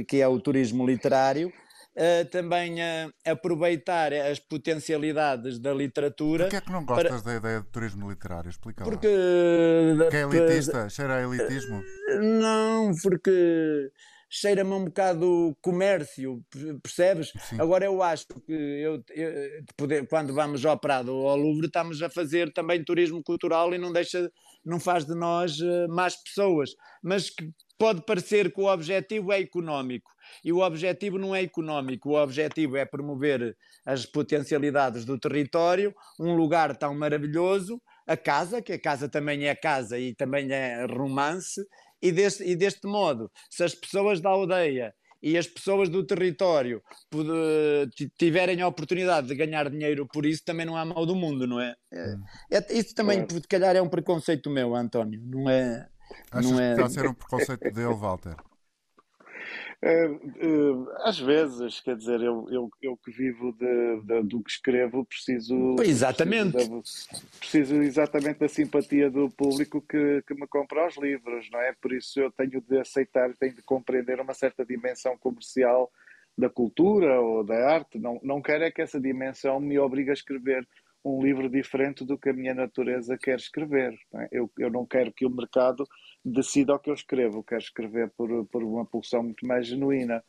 que, 0.08 0.20
é 0.20 0.28
o 0.28 0.38
turismo 0.38 0.86
literário. 0.86 1.52
Uh, 1.96 2.28
também 2.28 2.74
uh, 2.80 3.12
aproveitar 3.24 4.12
as 4.12 4.40
potencialidades 4.40 5.60
da 5.60 5.72
literatura. 5.72 6.46
Porquê 6.46 6.56
é 6.56 6.60
que 6.60 6.72
não 6.72 6.84
gostas 6.84 7.22
para... 7.22 7.32
da 7.32 7.38
ideia 7.38 7.60
de 7.60 7.68
turismo 7.68 8.10
literário? 8.10 8.50
Explica 8.50 8.82
porque, 8.82 9.06
lá. 9.06 10.04
Porque 10.04 10.16
é 10.16 10.22
elitista? 10.22 10.88
Cheira 10.88 11.18
a 11.18 11.22
elitismo? 11.22 11.80
Não, 12.20 12.90
porque 13.00 13.92
cheira-me 14.30 14.72
um 14.72 14.84
bocado 14.84 15.56
comércio, 15.60 16.42
percebes? 16.82 17.32
Sim. 17.48 17.60
Agora 17.60 17.84
eu 17.84 18.02
acho 18.02 18.26
que 18.26 18.52
eu, 18.52 19.02
eu 19.10 19.64
poder, 19.76 20.06
quando 20.08 20.34
vamos 20.34 20.64
ao 20.64 20.78
Prado 20.78 21.14
ou 21.14 21.28
ao 21.28 21.36
Louvre 21.36 21.66
estamos 21.66 22.02
a 22.02 22.10
fazer 22.10 22.52
também 22.52 22.84
turismo 22.84 23.22
cultural 23.22 23.74
e 23.74 23.78
não 23.78 23.92
deixa, 23.92 24.30
não 24.64 24.80
faz 24.80 25.04
de 25.04 25.14
nós 25.14 25.58
uh, 25.60 25.88
más 25.88 26.16
pessoas, 26.22 26.70
mas 27.02 27.30
que 27.30 27.50
pode 27.78 28.04
parecer 28.04 28.52
que 28.52 28.60
o 28.60 28.72
objetivo 28.72 29.32
é 29.32 29.40
económico 29.40 30.10
e 30.44 30.52
o 30.52 30.60
objetivo 30.60 31.18
não 31.18 31.34
é 31.34 31.42
económico, 31.42 32.10
o 32.10 32.22
objetivo 32.22 32.76
é 32.76 32.84
promover 32.84 33.56
as 33.84 34.06
potencialidades 34.06 35.04
do 35.04 35.18
território, 35.18 35.94
um 36.18 36.34
lugar 36.34 36.76
tão 36.76 36.94
maravilhoso, 36.94 37.80
a 38.06 38.16
casa, 38.16 38.62
que 38.62 38.72
a 38.72 38.80
casa 38.80 39.08
também 39.08 39.46
é 39.46 39.54
casa 39.54 39.98
e 39.98 40.14
também 40.14 40.50
é 40.50 40.84
romance, 40.86 41.60
e 42.04 42.12
deste, 42.12 42.44
e 42.44 42.54
deste 42.54 42.86
modo, 42.86 43.30
se 43.48 43.64
as 43.64 43.74
pessoas 43.74 44.20
da 44.20 44.28
aldeia 44.28 44.94
e 45.22 45.38
as 45.38 45.46
pessoas 45.46 45.88
do 45.88 46.04
território 46.04 46.82
tiverem 48.18 48.60
a 48.60 48.68
oportunidade 48.68 49.26
de 49.26 49.34
ganhar 49.34 49.70
dinheiro 49.70 50.06
por 50.12 50.26
isso, 50.26 50.42
também 50.44 50.66
não 50.66 50.76
há 50.76 50.84
mal 50.84 51.06
do 51.06 51.16
mundo, 51.16 51.46
não 51.46 51.58
é? 51.58 51.74
é, 51.90 52.16
é 52.50 52.72
isso 52.74 52.94
também, 52.94 53.26
se 53.26 53.48
calhar, 53.48 53.74
é 53.74 53.80
um 53.80 53.88
preconceito 53.88 54.50
meu, 54.50 54.76
António, 54.76 55.18
não 55.24 55.48
é? 55.48 55.88
Achas 56.30 56.50
não 56.50 56.60
é... 56.60 56.74
que 56.74 56.82
está 56.82 56.86
a 56.86 56.90
ser 56.90 57.08
um 57.08 57.14
preconceito 57.14 57.70
dele, 57.72 57.94
Walter? 57.94 58.36
Uh, 59.84 60.14
uh, 60.46 60.88
às 61.00 61.20
vezes, 61.20 61.78
quer 61.80 61.94
dizer, 61.94 62.18
eu, 62.22 62.48
eu, 62.50 62.70
eu 62.80 62.96
que 62.96 63.10
vivo 63.10 63.52
de, 63.52 64.00
de, 64.00 64.22
do 64.22 64.42
que 64.42 64.50
escrevo 64.50 65.04
preciso. 65.04 65.76
Exatamente. 65.82 66.52
Preciso, 66.52 67.26
preciso, 67.38 67.74
exatamente 67.82 68.38
da 68.38 68.48
simpatia 68.48 69.10
do 69.10 69.28
público 69.28 69.82
que, 69.82 70.22
que 70.26 70.32
me 70.32 70.46
compra 70.46 70.86
os 70.86 70.96
livros, 70.96 71.50
não 71.52 71.60
é? 71.60 71.74
Por 71.74 71.92
isso 71.92 72.18
eu 72.18 72.32
tenho 72.32 72.62
de 72.62 72.78
aceitar, 72.78 73.30
tenho 73.34 73.54
de 73.54 73.62
compreender 73.62 74.18
uma 74.20 74.32
certa 74.32 74.64
dimensão 74.64 75.18
comercial 75.18 75.92
da 76.36 76.48
cultura 76.48 77.20
ou 77.20 77.44
da 77.44 77.70
arte. 77.70 77.98
Não, 77.98 78.18
não 78.22 78.40
quero 78.40 78.64
é 78.64 78.70
que 78.70 78.80
essa 78.80 78.98
dimensão 78.98 79.60
me 79.60 79.78
obrigue 79.78 80.08
a 80.08 80.14
escrever 80.14 80.66
um 81.04 81.22
livro 81.22 81.50
diferente 81.50 82.06
do 82.06 82.16
que 82.16 82.30
a 82.30 82.32
minha 82.32 82.54
natureza 82.54 83.18
quer 83.18 83.36
escrever. 83.36 83.94
Não 84.10 84.22
é? 84.22 84.28
eu, 84.32 84.50
eu 84.58 84.70
não 84.70 84.86
quero 84.86 85.12
que 85.12 85.26
o 85.26 85.30
mercado 85.30 85.86
decida 86.24 86.74
o 86.74 86.78
que 86.78 86.90
eu 86.90 86.94
escrevo, 86.94 87.44
quero 87.44 87.60
escrever 87.60 88.10
por, 88.16 88.46
por 88.46 88.62
uma 88.62 88.86
pulsão 88.86 89.22
muito 89.22 89.46
mais 89.46 89.66
genuína. 89.66 90.24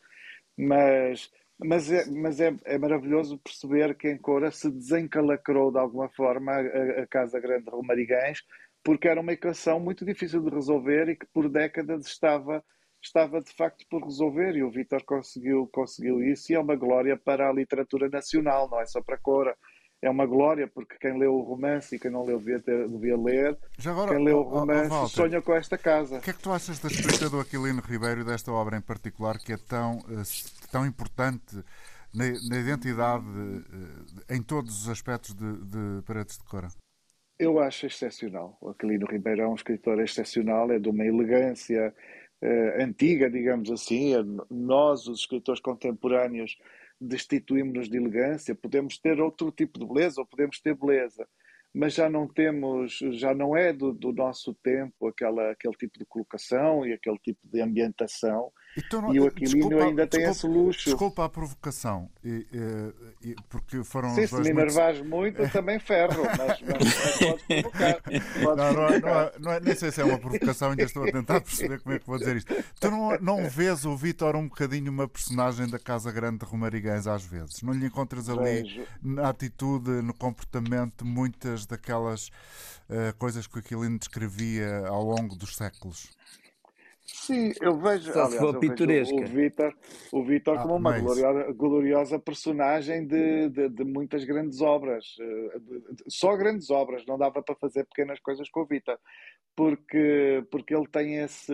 Mas, 0.57 1.31
mas, 1.59 1.91
é, 1.91 2.05
mas 2.09 2.39
é, 2.39 2.53
é 2.65 2.77
maravilhoso 2.77 3.37
perceber 3.39 3.95
que 3.95 4.09
em 4.09 4.17
Cora 4.17 4.51
se 4.51 4.69
desencalacrou 4.69 5.71
de 5.71 5.79
alguma 5.79 6.09
forma 6.09 6.51
a, 6.51 7.03
a 7.03 7.07
Casa 7.07 7.39
Grande 7.39 7.65
de 7.65 7.71
Romarigães, 7.71 8.43
porque 8.83 9.07
era 9.07 9.21
uma 9.21 9.33
equação 9.33 9.79
muito 9.79 10.05
difícil 10.05 10.41
de 10.41 10.49
resolver 10.49 11.09
e 11.09 11.15
que 11.15 11.25
por 11.27 11.49
décadas 11.49 12.05
estava 12.05 12.63
estava 13.01 13.39
de 13.39 13.51
facto 13.53 13.85
por 13.89 14.03
resolver. 14.03 14.55
E 14.55 14.63
o 14.63 14.71
Vítor 14.71 15.03
conseguiu, 15.03 15.67
conseguiu 15.71 16.23
isso 16.23 16.51
e 16.51 16.55
é 16.55 16.59
uma 16.59 16.75
glória 16.75 17.17
para 17.17 17.49
a 17.49 17.53
literatura 17.53 18.09
nacional, 18.09 18.69
não 18.69 18.81
é 18.81 18.85
só 18.85 19.01
para 19.01 19.17
Cora 19.17 19.55
é 20.01 20.09
uma 20.09 20.25
glória, 20.25 20.67
porque 20.67 20.97
quem 20.99 21.17
leu 21.17 21.33
o 21.33 21.41
romance 21.41 21.95
e 21.95 21.99
quem 21.99 22.11
não 22.11 22.23
leu 22.23 22.37
devia, 22.37 22.59
ter, 22.59 22.87
devia 22.87 23.17
ler. 23.17 23.57
Agora, 23.85 24.15
quem 24.15 24.23
leu 24.23 24.39
o 24.39 24.43
romance 24.43 24.91
oh, 24.91 25.03
oh, 25.03 25.07
sonha 25.07 25.41
com 25.41 25.53
esta 25.53 25.77
casa. 25.77 26.17
O 26.17 26.21
que 26.21 26.29
é 26.29 26.33
que 26.33 26.41
tu 26.41 26.51
achas 26.51 26.79
da 26.79 26.87
escrita 26.87 27.29
do 27.29 27.39
Aquilino 27.39 27.81
Ribeiro 27.81 28.21
e 28.21 28.23
desta 28.23 28.51
obra 28.51 28.77
em 28.77 28.81
particular 28.81 29.37
que 29.39 29.53
é 29.53 29.57
tão, 29.57 29.99
eh, 30.09 30.23
tão 30.71 30.85
importante 30.85 31.55
na, 32.13 32.25
na 32.49 32.59
identidade, 32.59 33.25
eh, 34.29 34.35
em 34.35 34.41
todos 34.41 34.83
os 34.83 34.89
aspectos 34.89 35.33
de, 35.33 35.57
de 35.65 36.01
Paredes 36.05 36.37
de 36.37 36.43
Cora? 36.45 36.67
Eu 37.37 37.59
acho 37.59 37.85
excepcional. 37.85 38.57
O 38.61 38.69
Aquilino 38.69 39.05
Ribeiro 39.05 39.41
é 39.41 39.47
um 39.47 39.55
escritor 39.55 39.99
excepcional, 39.99 40.71
é 40.71 40.79
de 40.79 40.87
uma 40.87 41.03
elegância 41.03 41.93
uh, 42.41 42.81
antiga, 42.81 43.29
digamos 43.29 43.69
assim. 43.69 44.15
É, 44.15 44.23
nós, 44.49 45.05
os 45.07 45.19
escritores 45.19 45.59
contemporâneos, 45.59 46.57
destituímos-nos 46.99 47.89
de 47.89 47.97
elegância, 47.97 48.55
podemos 48.55 48.97
ter 48.97 49.19
outro 49.19 49.51
tipo 49.51 49.79
de 49.79 49.85
beleza 49.85 50.21
ou 50.21 50.27
podemos 50.27 50.59
ter 50.59 50.75
beleza, 50.75 51.27
mas 51.73 51.93
já 51.93 52.09
não 52.09 52.27
temos, 52.27 52.99
já 53.11 53.33
não 53.33 53.55
é 53.55 53.73
do, 53.73 53.91
do 53.91 54.13
nosso 54.13 54.53
tempo 54.55 55.07
aquela, 55.07 55.51
aquele 55.51 55.73
tipo 55.75 55.99
de 55.99 56.05
colocação 56.05 56.85
e 56.85 56.93
aquele 56.93 57.17
tipo 57.19 57.39
de 57.47 57.61
ambientação. 57.61 58.51
Então, 58.77 59.13
e 59.13 59.19
o 59.21 59.27
Aquilino 59.27 59.69
desculpa, 59.69 59.85
ainda 59.85 60.07
tem 60.07 60.19
desculpa, 60.19 60.31
esse 60.31 60.47
luxo. 60.47 60.85
Desculpa 60.85 61.25
a 61.25 61.29
provocação, 61.29 62.09
e, 62.23 62.45
e, 63.23 63.35
porque 63.47 63.83
foram 63.83 64.13
Sim, 64.13 64.27
se 64.27 64.35
me 64.41 64.49
enervares 64.49 64.99
muito, 65.01 65.39
muito 65.39 65.51
também 65.51 65.79
ferro, 65.79 66.23
mas, 66.25 66.61
mas, 66.61 67.17
podes 67.17 67.43
provocar. 67.43 68.01
Podes 68.01 68.43
não, 68.43 68.55
não, 68.55 68.73
provocar. 68.73 69.31
não, 69.39 69.53
não, 69.53 69.59
nem 69.61 69.75
sei 69.75 69.91
se 69.91 70.01
é 70.01 70.03
uma 70.03 70.17
provocação, 70.17 70.71
ainda 70.71 70.83
estou 70.83 71.03
a 71.03 71.11
tentar 71.11 71.39
perceber 71.39 71.79
como 71.79 71.95
é 71.95 71.99
que 71.99 72.05
vou 72.05 72.17
dizer 72.17 72.35
isto. 72.35 72.53
Tu 72.79 72.91
não, 72.91 73.17
não 73.19 73.49
vês 73.49 73.85
o 73.85 73.95
Vítor 73.95 74.35
um 74.35 74.47
bocadinho 74.49 74.91
uma 74.91 75.07
personagem 75.07 75.69
da 75.69 75.79
Casa 75.79 76.11
Grande 76.11 76.39
de 76.39 76.45
Romarigães 76.45 77.07
às 77.07 77.23
vezes? 77.23 77.61
Não 77.61 77.71
lhe 77.71 77.85
encontras 77.85 78.27
ali 78.27 78.63
Vejo. 78.63 78.83
na 79.01 79.29
atitude, 79.29 79.89
no 80.01 80.13
comportamento, 80.13 81.05
muitas 81.05 81.65
daquelas 81.65 82.27
uh, 82.89 83.15
coisas 83.17 83.47
que 83.47 83.55
o 83.55 83.59
Aquilino 83.59 83.97
descrevia 83.97 84.85
ao 84.87 85.03
longo 85.03 85.35
dos 85.35 85.55
séculos? 85.55 86.09
Sim, 87.05 87.51
eu 87.61 87.77
vejo, 87.79 88.05
Só 88.05 88.11
se 88.13 88.19
aliás, 88.19 88.35
for 88.37 88.55
eu 88.55 88.59
vejo 88.59 88.73
pitoresca. 88.73 89.15
o 89.15 89.25
Vítor, 89.25 89.73
o 90.11 90.23
Vítor 90.23 90.57
Ah, 90.57 90.61
como 90.63 90.75
uma 90.75 90.91
mas- 90.91 91.03
gloriosa, 91.03 91.51
gloriosa 91.53 92.19
personagem 92.19 93.05
de, 93.05 93.49
de, 93.49 93.69
de 93.69 93.83
muitas 93.83 94.23
grandes 94.23 94.59
obras. 94.61 95.05
eh, 95.19 95.59
Só 96.07 96.35
grandes 96.35 96.69
obras, 96.71 97.05
não 97.05 97.17
dava 97.17 97.43
para 97.43 97.55
fazer 97.55 97.85
pequenas 97.85 98.19
coisas 98.19 98.49
com 98.49 98.61
o 98.61 98.65
Vítor. 98.65 98.97
Porque, 99.55 100.43
porque 100.51 100.75
ele 100.75 100.87
tem 100.87 101.17
esse. 101.17 101.53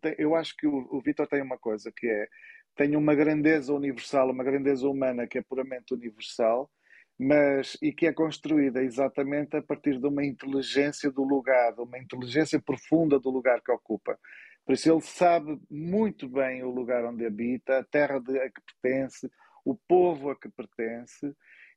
tem- 0.00 0.14
eu 0.18 0.34
acho 0.36 0.54
que 0.56 0.66
o, 0.66 0.86
o 0.90 1.00
Vítor 1.00 1.26
tem 1.26 1.42
uma 1.42 1.58
coisa 1.58 1.90
que 1.94 2.06
é. 2.06 2.28
Tem 2.76 2.94
uma 2.96 3.14
grandeza 3.14 3.72
universal, 3.74 4.30
uma 4.30 4.44
grandeza 4.44 4.88
humana 4.88 5.26
que 5.26 5.38
é 5.38 5.42
puramente 5.42 5.92
universal, 5.92 6.70
mas 7.18 7.76
e 7.82 7.92
que 7.92 8.06
é 8.06 8.12
construída 8.12 8.82
exatamente 8.82 9.56
a 9.56 9.62
partir 9.62 9.98
de 9.98 10.06
uma 10.06 10.24
inteligência 10.24 11.10
do 11.10 11.22
lugar, 11.22 11.74
de 11.74 11.82
uma 11.82 11.98
inteligência 11.98 12.60
profunda 12.60 13.18
do 13.18 13.28
lugar 13.30 13.60
que 13.62 13.70
ocupa. 13.72 14.18
Por 14.64 14.74
isso 14.74 14.90
ele 14.90 15.00
sabe 15.00 15.60
muito 15.70 16.28
bem 16.28 16.62
o 16.62 16.70
lugar 16.70 17.04
onde 17.04 17.26
habita, 17.26 17.78
a 17.78 17.84
terra 17.84 18.18
de- 18.20 18.38
a 18.38 18.48
que 18.48 18.60
pertence, 18.80 19.30
o 19.64 19.74
povo 19.74 20.30
a 20.30 20.36
que 20.36 20.48
pertence, 20.48 21.34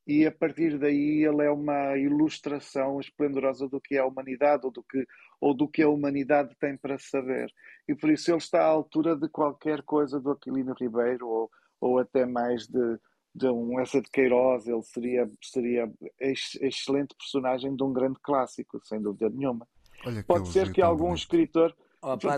e 0.08 0.24
a 0.26 0.32
partir 0.32 0.78
daí 0.78 1.26
ele 1.26 1.44
é 1.44 1.50
uma 1.50 1.98
ilustração 1.98 3.00
esplendorosa 3.00 3.68
do 3.68 3.82
que 3.82 3.96
é 3.96 4.00
a 4.00 4.06
humanidade 4.06 4.66
ou 4.66 4.72
do 4.72 4.84
que, 4.84 5.04
ou 5.42 5.52
do 5.54 5.68
que 5.68 5.82
a 5.82 5.90
humanidade 5.90 6.56
tem 6.60 6.78
para 6.78 6.98
saber. 7.00 7.52
E 7.88 7.96
por 7.96 8.12
isso 8.12 8.30
ele 8.30 8.38
está 8.38 8.62
à 8.62 8.68
altura 8.68 9.16
de 9.16 9.28
qualquer 9.30 9.82
coisa 9.82 10.20
do 10.20 10.30
Aquilino 10.32 10.76
Ribeiro 10.80 11.28
ou, 11.28 11.50
ou 11.82 11.98
até 11.98 12.24
mais 12.24 12.68
de, 12.68 13.00
de 13.34 13.48
um 13.48 13.80
Essa 13.80 14.00
de 14.00 14.10
Queiroz. 14.12 14.68
Ele 14.68 14.84
seria, 14.84 15.28
seria 15.42 15.92
ex- 16.20 16.56
excelente 16.62 17.16
personagem 17.18 17.76
de 17.76 17.84
um 17.84 17.92
grande 17.92 18.20
clássico, 18.22 18.80
sem 18.86 19.02
dúvida 19.02 19.28
nenhuma. 19.32 19.68
Olha 20.06 20.24
Pode 20.24 20.50
ser 20.50 20.72
que 20.72 20.84
algum 20.84 21.06
bonito. 21.06 21.18
escritor 21.22 21.76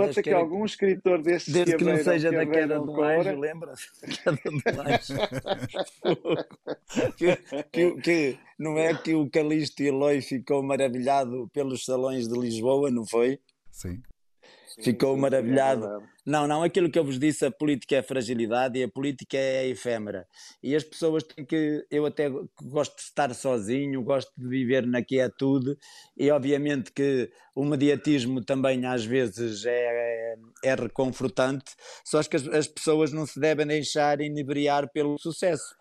Deus 0.06 0.16
ser 0.16 0.24
que 0.24 0.30
queira 0.30 0.40
algum 0.40 0.66
escritor 0.66 1.22
destes 1.22 1.54
Desde 1.54 1.76
que 1.76 1.84
não 1.84 1.92
abreiram- 1.94 2.14
seja 2.14 2.32
da 2.32 2.46
queda 2.48 2.80
do 2.80 3.04
anjo, 3.04 3.40
lembra-se? 3.40 3.88
Queda 4.24 4.40
do 4.46 4.82
anjo. 4.82 5.14
que, 7.18 7.36
que, 7.72 8.02
que 8.02 8.40
não 8.58 8.78
é 8.78 8.94
que 8.94 9.14
o 9.14 9.30
Calixto 9.30 9.84
Eloy 9.84 10.22
ficou 10.22 10.64
maravilhado 10.64 11.50
pelos 11.54 11.86
salões 11.86 12.28
de 12.28 12.40
Lisboa, 12.40 12.90
não 12.92 13.06
foi? 13.06 13.40
Sim. 13.72 14.02
Ficou 14.80 15.12
Sim, 15.12 15.16
sim, 15.16 15.22
maravilhado. 15.22 15.86
é. 15.86 16.00
Não, 16.26 16.46
não, 16.46 16.62
aquilo 16.62 16.90
que 16.90 17.00
eu 17.00 17.04
vos 17.04 17.18
disse, 17.18 17.46
a 17.46 17.52
política 17.52 17.96
é 17.96 18.04
fragilidade 18.04 18.78
e 18.78 18.84
a 18.84 18.90
política 18.90 19.38
é 19.38 19.68
efêmera. 19.68 20.28
E 20.62 20.76
as 20.76 20.84
pessoas 20.84 21.24
têm 21.24 21.46
que. 21.46 21.86
Eu 21.90 22.06
até 22.06 22.30
gosto 22.62 22.96
de 22.96 23.02
estar 23.02 23.34
sozinho, 23.34 24.04
gosto 24.04 24.32
de 24.38 24.48
viver 24.48 24.86
na 24.86 25.02
quietude, 25.02 25.76
e 26.16 26.30
obviamente 26.30 26.92
que 26.92 27.32
o 27.56 27.66
mediatismo 27.66 28.44
também 28.44 28.86
às 28.86 29.04
vezes 29.04 29.66
é, 29.66 30.36
é 30.64 30.76
reconfortante, 30.76 31.74
só 32.06 32.22
que 32.22 32.36
as, 32.36 32.48
as 32.48 32.68
pessoas 32.68 33.12
não 33.12 33.26
se 33.26 33.40
devem 33.40 33.66
deixar 33.66 34.22
inebriar 34.22 34.92
pelo 34.92 35.18
sucesso. 35.18 35.76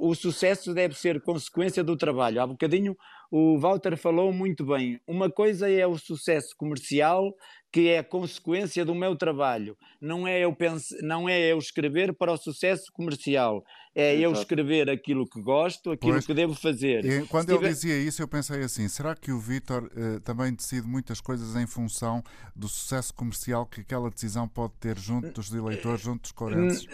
O 0.00 0.14
sucesso 0.14 0.74
deve 0.74 0.94
ser 0.98 1.20
consequência 1.20 1.84
do 1.84 1.96
trabalho. 1.96 2.40
Há 2.40 2.46
bocadinho 2.46 2.96
o 3.30 3.58
Walter 3.58 3.96
falou 3.96 4.32
muito 4.32 4.64
bem. 4.64 5.00
Uma 5.06 5.30
coisa 5.30 5.70
é 5.70 5.86
o 5.86 5.98
sucesso 5.98 6.54
comercial, 6.56 7.34
que 7.70 7.88
é 7.88 8.02
consequência 8.02 8.84
do 8.84 8.94
meu 8.94 9.14
trabalho. 9.14 9.76
Não 10.00 10.26
é 10.26 10.40
eu 10.40 10.54
pense, 10.54 10.96
não 11.02 11.28
é 11.28 11.52
eu 11.52 11.58
escrever 11.58 12.14
para 12.14 12.32
o 12.32 12.36
sucesso 12.36 12.84
comercial. 12.92 13.62
É 13.94 14.14
eu 14.16 14.30
Exato. 14.30 14.40
escrever 14.40 14.88
aquilo 14.88 15.28
que 15.28 15.40
gosto, 15.42 15.90
aquilo 15.90 16.12
Pois. 16.12 16.26
que 16.26 16.32
devo 16.32 16.54
fazer. 16.54 17.04
E 17.04 17.26
quando 17.26 17.50
ele 17.50 17.58
tiver- 17.58 17.68
dizia 17.72 17.98
isso, 17.98 18.22
eu 18.22 18.28
pensei 18.28 18.62
assim: 18.62 18.88
será 18.88 19.14
que 19.14 19.32
o 19.32 19.38
Vítor 19.38 19.90
eh, 19.96 20.20
também 20.20 20.54
decide 20.54 20.86
muitas 20.86 21.20
coisas 21.20 21.56
em 21.56 21.66
função 21.66 22.22
do 22.54 22.68
sucesso 22.68 23.12
comercial 23.12 23.66
que 23.66 23.80
aquela 23.80 24.08
decisão 24.10 24.48
pode 24.48 24.74
ter 24.80 24.96
junto 24.98 25.30
dos 25.32 25.52
eleitores, 25.52 26.00
junto 26.00 26.22
dos 26.32 26.86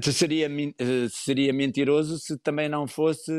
te 0.00 0.12
Seria, 0.12 0.46
eh, 0.48 1.08
seria 1.10 1.52
mentiroso 1.52 2.18
se 2.18 2.38
também 2.38 2.68
não 2.68 2.86
fosse 2.86 3.32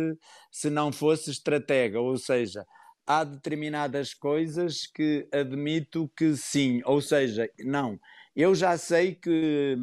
se 0.52 0.70
não 0.70 0.92
fosse 0.92 1.32
estratega, 1.32 2.00
ou 2.00 2.18
seja, 2.18 2.66
há 3.08 3.24
determinadas 3.24 4.14
coisas 4.14 4.88
que 4.88 5.28
admito 5.32 6.10
que 6.18 6.36
sim, 6.36 6.82
ou 6.86 7.02
seja, 7.02 7.50
não. 7.60 8.00
Eu 8.36 8.54
já 8.56 8.78
sei 8.78 9.16
que, 9.16 9.78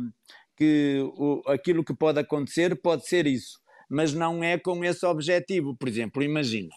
que 0.57 0.99
o- 1.16 1.43
aquilo 1.47 1.85
que 1.85 1.95
pode 1.95 2.18
acontecer 2.20 2.75
pode 2.81 3.07
ser 3.07 3.27
isso, 3.27 3.59
mas 3.89 4.12
não 4.12 4.43
é 4.43 4.59
com 4.59 4.85
esse 4.85 5.05
objetivo. 5.07 5.77
Por 5.77 5.89
exemplo, 5.89 6.23
imagina, 6.23 6.70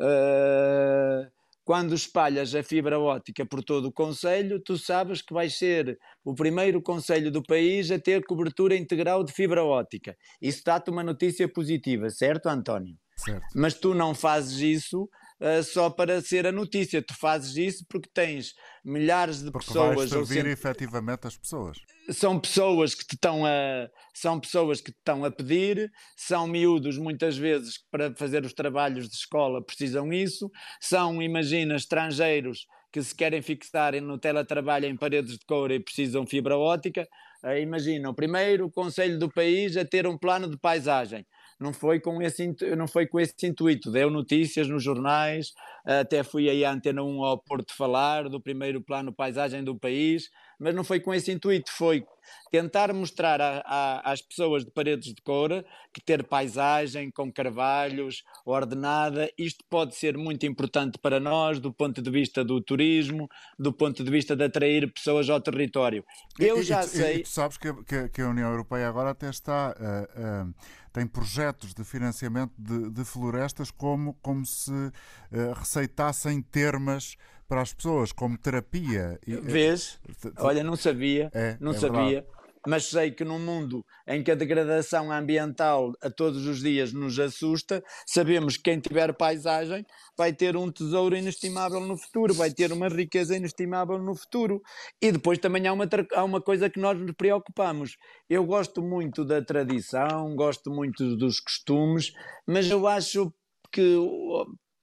eh, 0.00 1.28
quando 1.64 1.94
espalhas 1.94 2.54
a 2.54 2.62
fibra 2.62 2.98
óptica 2.98 3.44
por 3.44 3.62
todo 3.62 3.86
o 3.88 3.92
Conselho, 3.92 4.58
tu 4.58 4.78
sabes 4.78 5.20
que 5.20 5.34
vais 5.34 5.54
ser 5.58 5.98
o 6.24 6.34
primeiro 6.34 6.80
Conselho 6.80 7.30
do 7.30 7.42
país 7.42 7.90
a 7.90 7.98
ter 7.98 8.24
cobertura 8.24 8.74
integral 8.74 9.22
de 9.22 9.32
fibra 9.32 9.62
óptica. 9.62 10.16
Isso 10.40 10.62
dá-te 10.64 10.90
uma 10.90 11.02
notícia 11.02 11.46
positiva, 11.46 12.08
certo, 12.08 12.46
António? 12.48 12.96
Certo. 13.16 13.44
Mas 13.54 13.74
tu 13.74 13.94
não 13.94 14.14
fazes 14.14 14.60
isso 14.60 15.08
ah, 15.40 15.62
só 15.62 15.88
para 15.90 16.20
ser 16.20 16.46
a 16.46 16.52
notícia, 16.52 17.02
tu 17.02 17.14
fazes 17.16 17.56
isso 17.56 17.84
porque 17.88 18.08
tens 18.12 18.52
milhares 18.84 19.42
de 19.42 19.50
Porque 19.50 19.72
vais 19.72 19.90
pessoas 19.90 20.12
ou 20.12 20.26
servir 20.26 20.42
cent- 20.44 20.52
efetivamente 20.58 21.26
as 21.26 21.36
pessoas. 21.36 21.78
são 22.10 22.38
pessoas 22.40 22.94
que 22.94 23.04
te 23.06 23.14
estão 23.14 23.44
a 23.44 23.88
são 24.14 24.40
pessoas 24.40 24.80
que 24.80 24.90
te 24.90 24.98
estão 24.98 25.24
a 25.24 25.30
pedir, 25.30 25.90
são 26.16 26.46
miúdos 26.48 26.98
muitas 26.98 27.36
vezes 27.36 27.78
que 27.78 27.84
para 27.90 28.14
fazer 28.16 28.44
os 28.44 28.52
trabalhos 28.52 29.08
de 29.08 29.14
escola 29.14 29.62
precisam 29.64 30.12
isso, 30.12 30.50
são 30.80 31.22
imagina 31.22 31.76
estrangeiros 31.76 32.66
que 32.90 33.02
se 33.02 33.14
querem 33.14 33.42
fixar 33.42 33.92
no 34.00 34.18
teletrabalho 34.18 34.86
em 34.86 34.96
paredes 34.96 35.34
de 35.38 35.44
couro 35.46 35.72
e 35.74 35.78
precisam 35.78 36.26
fibra 36.26 36.56
óptica. 36.56 37.06
Ah, 37.42 37.58
imagina, 37.58 38.08
o 38.10 38.14
primeiro 38.14 38.70
conselho 38.70 39.18
do 39.18 39.30
país 39.30 39.76
a 39.76 39.84
ter 39.84 40.06
um 40.06 40.16
plano 40.18 40.50
de 40.50 40.58
paisagem. 40.58 41.24
Não 41.60 41.72
foi 41.72 41.98
com 41.98 42.22
esse, 42.22 42.54
não 42.76 42.86
foi 42.86 43.06
com 43.06 43.18
esse 43.18 43.34
intuito, 43.46 43.90
deu 43.90 44.10
notícias 44.10 44.68
nos 44.68 44.82
jornais, 44.82 45.52
até 45.84 46.22
fui 46.22 46.48
aí 46.48 46.64
à 46.64 46.70
Antena 46.72 47.02
1 47.02 47.24
ao 47.24 47.36
Porto 47.38 47.74
falar 47.74 48.28
do 48.28 48.40
primeiro 48.40 48.80
plano 48.80 49.12
paisagem 49.12 49.64
do 49.64 49.74
país, 49.76 50.30
mas 50.58 50.72
não 50.74 50.84
foi 50.84 51.00
com 51.00 51.12
esse 51.12 51.32
intuito, 51.32 51.70
foi 51.72 52.04
tentar 52.50 52.92
mostrar 52.92 53.40
a- 53.40 53.62
a- 53.64 54.12
às 54.12 54.20
pessoas 54.22 54.64
de 54.64 54.70
paredes 54.70 55.14
de 55.14 55.22
coura 55.22 55.64
que 55.92 56.00
ter 56.00 56.22
paisagem 56.24 57.10
com 57.10 57.32
carvalhos, 57.32 58.22
ordenada, 58.44 59.30
isto 59.38 59.64
pode 59.68 59.94
ser 59.96 60.16
muito 60.16 60.44
importante 60.46 60.98
para 60.98 61.18
nós 61.18 61.58
do 61.58 61.72
ponto 61.72 62.00
de 62.02 62.10
vista 62.10 62.44
do 62.44 62.60
turismo, 62.60 63.28
do 63.58 63.72
ponto 63.72 64.04
de 64.04 64.10
vista 64.10 64.36
de 64.36 64.44
atrair 64.44 64.92
pessoas 64.92 65.28
ao 65.30 65.40
território. 65.40 66.04
Eu 66.38 66.58
E- 66.60 66.62
já 66.62 66.80
e- 66.82 66.88
sei. 66.88 67.16
E 67.16 67.22
tu 67.22 67.28
sabes 67.28 67.56
que, 67.56 67.72
que- 67.84 68.08
que 68.10 68.20
a 68.22 68.28
União 68.28 68.50
Europeia 68.50 68.88
agora 68.88 69.10
até 69.10 69.28
está. 69.30 69.74
ah, 69.78 70.08
ah, 70.16 70.46
tem 70.98 71.06
projetos 71.06 71.72
de 71.74 71.84
financiamento 71.84 72.52
de, 72.58 72.90
de 72.90 73.04
florestas 73.04 73.70
como, 73.70 74.14
como 74.20 74.44
se 74.44 74.72
ah, 74.72 75.54
receitassem 75.56 76.42
termas 76.42 77.16
para 77.46 77.62
as 77.62 77.72
pessoas, 77.72 78.12
como 78.12 78.36
terapia. 78.36 79.18
Vês? 79.26 79.98
t- 80.20 80.32
Olha, 80.38 80.62
não 80.62 80.76
sabia, 80.76 81.30
É, 81.32 81.56
não 81.60 81.70
é 81.72 81.74
sabia, 81.74 82.26
mas 82.66 82.86
sei 82.86 83.10
que 83.10 83.24
num 83.24 83.38
mundo 83.38 83.84
em 84.06 84.22
que 84.22 84.30
a 84.30 84.34
degradação 84.34 85.12
ambiental 85.12 85.92
a 86.02 86.10
todos 86.10 86.46
os 86.46 86.60
dias 86.60 86.92
nos 86.92 87.18
assusta, 87.18 87.82
sabemos 88.06 88.56
que 88.56 88.64
quem 88.64 88.80
tiver 88.80 89.14
paisagem 89.14 89.84
vai 90.16 90.32
ter 90.32 90.56
um 90.56 90.70
tesouro 90.70 91.16
inestimável 91.16 91.80
no 91.80 91.96
futuro, 91.96 92.34
vai 92.34 92.50
ter 92.50 92.72
uma 92.72 92.88
riqueza 92.88 93.36
inestimável 93.36 93.98
no 93.98 94.14
futuro. 94.14 94.60
E 95.00 95.12
depois 95.12 95.38
também 95.38 95.66
há 95.66 95.72
uma, 95.72 95.88
há 96.14 96.24
uma 96.24 96.40
coisa 96.40 96.68
que 96.70 96.80
nós 96.80 96.98
nos 96.98 97.12
preocupamos. 97.12 97.96
Eu 98.28 98.44
gosto 98.44 98.82
muito 98.82 99.24
da 99.24 99.42
tradição, 99.42 100.34
gosto 100.34 100.70
muito 100.70 101.16
dos 101.16 101.40
costumes, 101.40 102.12
mas 102.46 102.70
eu 102.70 102.86
acho 102.86 103.32
que 103.72 103.96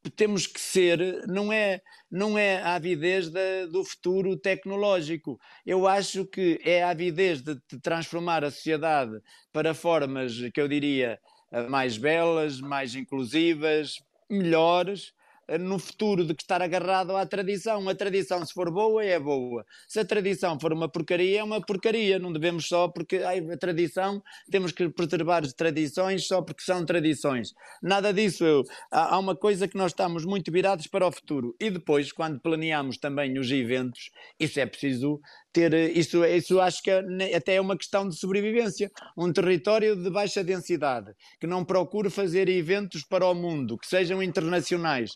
temos 0.10 0.47
que 0.47 0.60
ser, 0.60 1.26
não 1.28 1.51
é, 1.51 1.82
não 2.12 2.38
é 2.38 2.62
a 2.62 2.76
avidez 2.76 3.30
do 3.72 3.84
futuro 3.84 4.38
tecnológico. 4.38 5.39
Eu 5.66 5.88
acho 5.88 6.26
que 6.26 6.60
é 6.64 6.84
a 6.84 6.89
avidez 6.89 7.41
de, 7.41 7.56
transformar 7.82 8.43
a 8.43 8.51
sociedade 8.51 9.20
para 9.51 9.74
formas 9.74 10.34
que 10.53 10.62
eu 10.62 10.68
diria 10.68 11.20
eh, 11.51 11.68
mais 11.68 11.97
belas, 11.97 12.60
mais 12.60 12.95
inclusivas, 12.95 13.95
melhores, 14.30 15.14
no 15.60 15.78
futuro 15.78 16.26
de 16.26 16.34
que 16.34 16.43
estar 16.43 16.62
agarrado 16.62 17.16
à 17.16 17.26
tradição. 17.26 17.88
A 17.88 17.96
tradição, 17.96 18.46
se 18.46 18.54
for 18.54 18.72
boa, 18.72 19.04
é 19.04 19.20
boa. 19.20 19.66
Se 19.88 20.00
a 20.00 20.06
tradição 20.06 20.60
for 20.60 20.74
uma 20.74 20.89
porcaria, 20.89 21.39
é 21.39 21.43
uma 21.43 21.62
porcaria. 21.62 22.18
Não 22.18 22.34
devemos 22.34 22.68
só 22.68 22.88
porque 22.88 23.18
ai, 23.18 23.39
a 23.52 23.58
tradição, 23.58 24.22
temos 24.50 24.72
que 24.72 24.89
preservar 24.89 25.43
as 25.43 25.54
tradições 25.54 26.28
só 26.28 26.41
porque 26.41 26.64
são 26.64 26.86
tradições. 26.86 27.54
Nada 27.82 28.12
disso. 28.12 28.43
Eu, 28.43 28.64
há, 28.91 29.16
há 29.16 29.20
uma 29.20 29.36
coisa 29.36 29.68
que 29.68 29.78
nós 29.78 29.91
estamos 29.91 30.26
muito 30.26 30.52
virados 30.52 30.88
para 30.88 31.08
o 31.08 31.12
futuro. 31.12 31.56
E 31.60 31.70
depois, 31.70 32.12
quando 32.12 32.39
planeamos 32.39 32.98
também 32.98 33.38
os 33.38 33.52
eventos, 33.52 34.10
isso 34.39 34.60
é 34.60 34.66
preciso 34.66 35.20
ter 35.56 35.74
isso, 35.95 36.26
isso 36.26 36.60
acho 36.60 36.84
que 36.84 36.91
é, 36.91 37.34
até 37.34 37.56
é 37.56 37.62
uma 37.62 37.78
questão 37.78 38.10
de 38.10 38.20
sobrevivência. 38.20 38.91
Um 39.18 39.32
território 39.32 39.95
de 39.95 40.10
baixa 40.10 40.43
densidade 40.43 41.14
que 41.39 41.47
não 41.47 41.64
procure 41.64 42.10
fazer 42.10 42.49
eventos 42.49 43.03
para 43.03 43.26
o 43.26 43.34
mundo, 43.34 43.78
que 43.78 43.88
sejam 43.88 44.22
internacionais, 44.22 45.14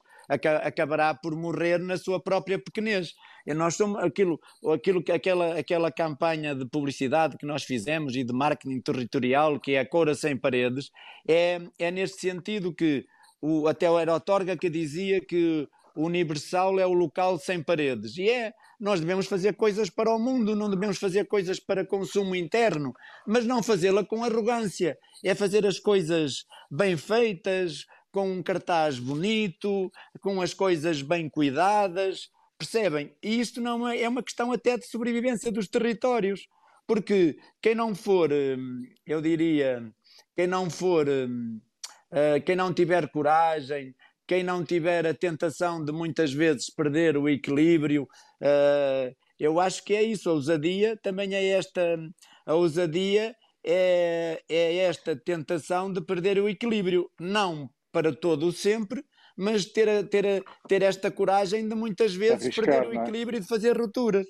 acabará 0.63 1.13
por 1.13 1.35
morrer 1.35 1.79
na 1.79 1.97
sua 1.97 2.21
própria 2.21 2.57
pequenez. 2.57 3.13
E 3.45 3.53
nós 3.53 3.75
somos 3.75 4.01
aquilo, 4.01 4.39
aquilo 4.73 5.03
aquela, 5.13 5.59
aquela 5.59 5.91
campanha 5.91 6.55
de 6.55 6.65
publicidade 6.65 7.35
que 7.37 7.45
nós 7.45 7.63
fizemos 7.63 8.15
e 8.15 8.23
de 8.23 8.31
marketing 8.31 8.79
territorial, 8.79 9.59
que 9.59 9.73
é 9.73 9.79
a 9.81 9.85
Cora 9.85 10.15
Sem 10.15 10.37
Paredes, 10.37 10.89
é, 11.27 11.59
é 11.77 11.91
neste 11.91 12.21
sentido 12.21 12.73
que 12.73 13.05
o, 13.41 13.67
até 13.67 13.89
o 13.89 14.19
Torga 14.21 14.55
que 14.55 14.69
dizia 14.69 15.19
que 15.19 15.67
o 15.95 16.05
Universal 16.05 16.79
é 16.79 16.85
o 16.85 16.93
local 16.93 17.37
sem 17.37 17.61
paredes. 17.61 18.17
E 18.17 18.29
é, 18.29 18.53
nós 18.79 18.99
devemos 18.99 19.27
fazer 19.27 19.55
coisas 19.55 19.89
para 19.89 20.09
o 20.09 20.17
mundo, 20.17 20.55
não 20.55 20.69
devemos 20.69 20.97
fazer 20.97 21.27
coisas 21.27 21.59
para 21.59 21.85
consumo 21.85 22.35
interno, 22.35 22.93
mas 23.27 23.45
não 23.45 23.61
fazê-la 23.61 24.05
com 24.05 24.23
arrogância. 24.23 24.97
É 25.23 25.35
fazer 25.35 25.65
as 25.65 25.79
coisas 25.79 26.45
bem 26.71 26.95
feitas, 26.95 27.85
com 28.11 28.31
um 28.31 28.41
cartaz 28.41 28.97
bonito, 28.97 29.91
com 30.21 30.41
as 30.41 30.53
coisas 30.53 31.01
bem 31.01 31.29
cuidadas, 31.29 32.29
percebem? 32.57 33.13
E 33.21 33.39
isto 33.39 33.61
não 33.61 33.87
é, 33.87 34.01
é 34.01 34.09
uma 34.09 34.23
questão 34.23 34.51
até 34.51 34.77
de 34.77 34.85
sobrevivência 34.87 35.51
dos 35.51 35.67
territórios, 35.67 36.47
porque 36.87 37.37
quem 37.61 37.75
não 37.75 37.93
for, 37.93 38.31
hum, 38.31 38.83
eu 39.05 39.21
diria, 39.21 39.91
quem 40.35 40.47
não 40.47 40.69
for, 40.69 41.07
hum, 41.07 41.59
eh, 42.11 42.39
quem 42.39 42.55
não 42.55 42.73
tiver 42.73 43.09
coragem, 43.09 43.93
quem 44.29 44.43
não 44.43 44.63
tiver 44.63 45.07
a 45.07 45.13
tentação 45.15 45.83
de 45.83 45.91
muitas 45.91 46.31
vezes 46.31 46.69
perder 46.69 47.17
o 47.17 47.27
equilíbrio, 47.27 48.07
eh, 48.39 49.11
eu 49.39 49.59
acho 49.59 49.83
que 49.83 49.95
é 49.95 50.03
isso. 50.03 50.29
A 50.29 50.33
ousadia 50.33 50.95
também 51.01 51.33
é 51.33 51.43
esta. 51.47 51.97
A 52.45 52.53
ousadia 52.53 53.35
é, 53.65 54.39
é 54.47 54.75
esta 54.75 55.15
tentação 55.15 55.91
de 55.91 55.99
perder 55.99 56.37
o 56.37 56.47
equilíbrio, 56.47 57.09
não 57.19 57.71
para 57.91 58.15
todo 58.15 58.45
o 58.45 58.51
sempre, 58.51 59.03
mas 59.35 59.65
ter, 59.65 60.07
ter, 60.09 60.43
ter 60.67 60.83
esta 60.83 61.09
coragem 61.09 61.67
de 61.67 61.73
muitas 61.73 62.13
vezes 62.13 62.43
Arriscar, 62.43 62.65
perder 62.65 62.87
o 62.87 62.93
é? 62.93 63.01
equilíbrio 63.01 63.37
é? 63.37 63.39
e 63.39 63.41
de 63.41 63.47
fazer 63.47 63.75
rupturas. 63.75 64.27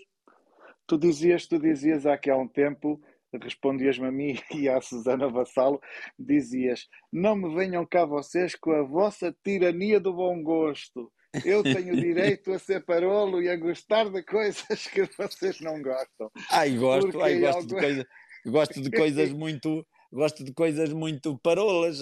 Tu 0.87 0.97
dizias, 0.97 1.45
tu 1.45 1.59
dizias 1.59 2.05
há 2.05 2.17
que 2.17 2.29
há 2.29 2.37
um 2.37 2.47
tempo, 2.47 3.01
respondias-me 3.41 4.07
a 4.07 4.11
mim 4.11 4.39
e 4.55 4.69
à 4.69 4.81
Susana 4.81 5.29
Vassalo, 5.29 5.79
dizias: 6.17 6.87
Não 7.11 7.35
me 7.35 7.53
venham 7.55 7.85
cá 7.85 8.05
vocês 8.05 8.55
com 8.55 8.71
a 8.71 8.83
vossa 8.83 9.35
tirania 9.43 9.99
do 9.99 10.13
bom 10.13 10.41
gosto. 10.41 11.11
Eu 11.45 11.61
tenho 11.61 11.95
direito 11.99 12.51
a 12.51 12.59
ser 12.59 12.83
parolo 12.85 13.41
e 13.41 13.49
a 13.49 13.55
gostar 13.55 14.09
de 14.09 14.23
coisas 14.23 14.87
que 14.87 15.03
vocês 15.17 15.59
não 15.61 15.81
gostam. 15.81 16.31
Ai, 16.49 16.75
gosto, 16.75 17.21
ai, 17.21 17.39
gosto, 17.39 17.67
de 17.67 17.75
coisa, 17.75 18.07
gosto 18.45 18.81
de 18.81 18.91
coisas 18.91 19.31
muito 19.33 19.85
gosto 20.11 20.43
de 20.43 20.53
coisas 20.53 20.91
muito 20.91 21.37
parolas. 21.39 22.01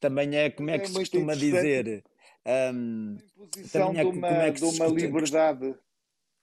Também 0.00 0.36
é 0.36 0.50
como 0.50 0.70
é, 0.70 0.74
é 0.74 0.78
que 0.78 0.86
é 0.86 0.88
se 0.88 0.94
costuma 0.94 1.34
dizer. 1.34 2.02
Um, 2.46 3.16
também 3.72 4.00
é, 4.00 4.04
de 4.04 4.08
uma, 4.08 4.28
como 4.28 4.40
é 4.40 4.52
que 4.52 4.60
de 4.60 4.64
uma 4.64 4.86
liberdade. 4.86 5.74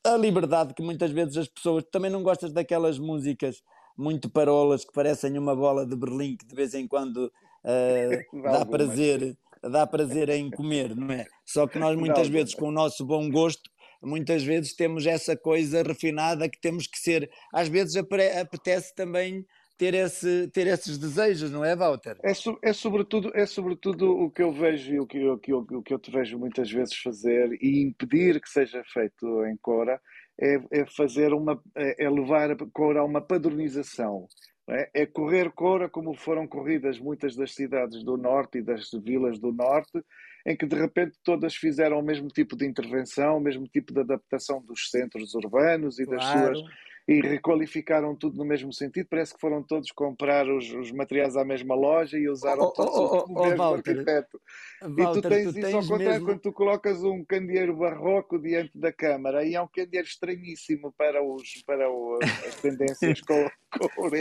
A 0.05 0.17
liberdade 0.17 0.73
que 0.73 0.83
muitas 0.83 1.11
vezes 1.11 1.37
as 1.37 1.47
pessoas 1.47 1.85
também 1.89 2.11
não 2.11 2.23
gostas 2.23 2.51
daquelas 2.51 2.99
músicas 2.99 3.61
muito 3.97 4.29
parolas 4.29 4.83
que 4.83 4.93
parecem 4.93 5.37
uma 5.37 5.55
bola 5.55 5.85
de 5.85 5.95
Berlim 5.95 6.35
que 6.37 6.45
de 6.45 6.55
vez 6.55 6.73
em 6.73 6.87
quando 6.87 7.31
uh, 7.63 8.41
dá 8.41 8.65
prazer 8.65 9.37
dá 9.61 9.87
prazer 9.87 10.27
em 10.29 10.51
comer, 10.51 10.93
não 10.93 11.09
é? 11.09 11.25
Só 11.45 11.65
que 11.65 11.79
nós 11.79 11.97
muitas 11.97 12.27
vezes 12.27 12.53
com 12.53 12.67
o 12.67 12.71
nosso 12.71 13.05
bom 13.05 13.29
gosto 13.29 13.71
muitas 14.05 14.43
vezes 14.43 14.75
temos 14.75 15.05
essa 15.05 15.35
coisa 15.35 15.81
refinada 15.81 16.49
que 16.49 16.59
temos 16.59 16.87
que 16.87 16.99
ser, 16.99 17.29
às 17.53 17.67
vezes 17.67 17.95
apetece 17.95 18.93
também 18.95 19.45
ter, 19.77 19.93
esse, 19.93 20.47
ter 20.49 20.67
esses 20.67 20.97
desejos, 20.97 21.51
não 21.51 21.65
é, 21.65 21.75
Walter? 21.75 22.17
É, 22.23 22.31
é, 22.61 22.73
sobretudo, 22.73 23.31
é 23.33 23.45
sobretudo 23.45 24.11
o 24.11 24.29
que 24.29 24.41
eu 24.41 24.51
vejo 24.51 24.93
e 24.93 24.99
o 24.99 25.07
que, 25.07 25.17
eu, 25.17 25.37
que 25.37 25.51
eu, 25.51 25.59
o 25.59 25.81
que 25.81 25.93
eu 25.93 25.99
te 25.99 26.11
vejo 26.11 26.37
muitas 26.37 26.71
vezes 26.71 26.95
fazer 26.95 27.57
e 27.61 27.81
impedir 27.81 28.39
que 28.39 28.49
seja 28.49 28.83
feito 28.93 29.45
em 29.45 29.57
Cora 29.57 29.99
é, 30.39 30.59
é 30.71 30.85
fazer 30.85 31.33
uma 31.33 31.61
é, 31.75 32.05
é 32.05 32.09
levar 32.09 32.51
a 32.51 32.57
Cora 32.71 33.01
a 33.01 33.05
uma 33.05 33.21
padronização. 33.21 34.27
É? 34.69 35.01
é 35.01 35.05
correr 35.05 35.51
Cora 35.51 35.89
como 35.89 36.13
foram 36.15 36.47
corridas 36.47 36.97
muitas 36.97 37.35
das 37.35 37.53
cidades 37.53 38.01
do 38.03 38.15
Norte 38.15 38.59
e 38.59 38.61
das 38.61 38.89
vilas 39.03 39.37
do 39.37 39.51
Norte, 39.51 40.01
em 40.45 40.55
que 40.55 40.65
de 40.65 40.75
repente 40.75 41.17
todas 41.23 41.55
fizeram 41.55 41.99
o 41.99 42.03
mesmo 42.03 42.29
tipo 42.29 42.55
de 42.55 42.65
intervenção, 42.65 43.37
o 43.37 43.41
mesmo 43.41 43.67
tipo 43.67 43.93
de 43.93 43.99
adaptação 43.99 44.61
dos 44.61 44.89
centros 44.89 45.33
urbanos 45.35 45.99
e 45.99 46.05
claro. 46.05 46.19
das 46.19 46.59
suas 46.59 46.73
e 47.07 47.19
requalificaram 47.19 48.15
tudo 48.15 48.37
no 48.37 48.45
mesmo 48.45 48.71
sentido. 48.71 49.07
Parece 49.09 49.33
que 49.33 49.41
foram 49.41 49.61
todos 49.61 49.91
comprar 49.91 50.47
os, 50.49 50.71
os 50.73 50.91
materiais 50.91 51.35
à 51.35 51.43
mesma 51.43 51.75
loja 51.75 52.17
e 52.17 52.29
usaram 52.29 52.63
oh, 52.63 52.71
todos 52.71 52.95
oh, 52.95 53.25
oh, 53.27 53.33
o 53.33 53.43
mesmo 53.43 53.57
Walter, 53.57 53.91
arquiteto. 53.91 54.41
Walter, 54.81 55.01
e 55.01 55.21
tu 55.21 55.29
tens 55.29 55.53
tu 55.53 55.59
isso 55.59 55.75
ao 55.75 55.81
contrário 55.81 56.05
mesmo... 56.05 56.25
quando 56.25 56.39
tu 56.39 56.53
colocas 56.53 57.03
um 57.03 57.23
candeeiro 57.25 57.75
barroco 57.75 58.39
diante 58.39 58.77
da 58.77 58.91
câmara 58.93 59.45
e 59.45 59.55
é 59.55 59.61
um 59.61 59.67
candeeiro 59.67 60.07
estranhíssimo 60.07 60.93
para, 60.97 61.21
os, 61.21 61.61
para 61.65 61.89
o, 61.91 62.19
as 62.47 62.55
tendências 62.61 63.19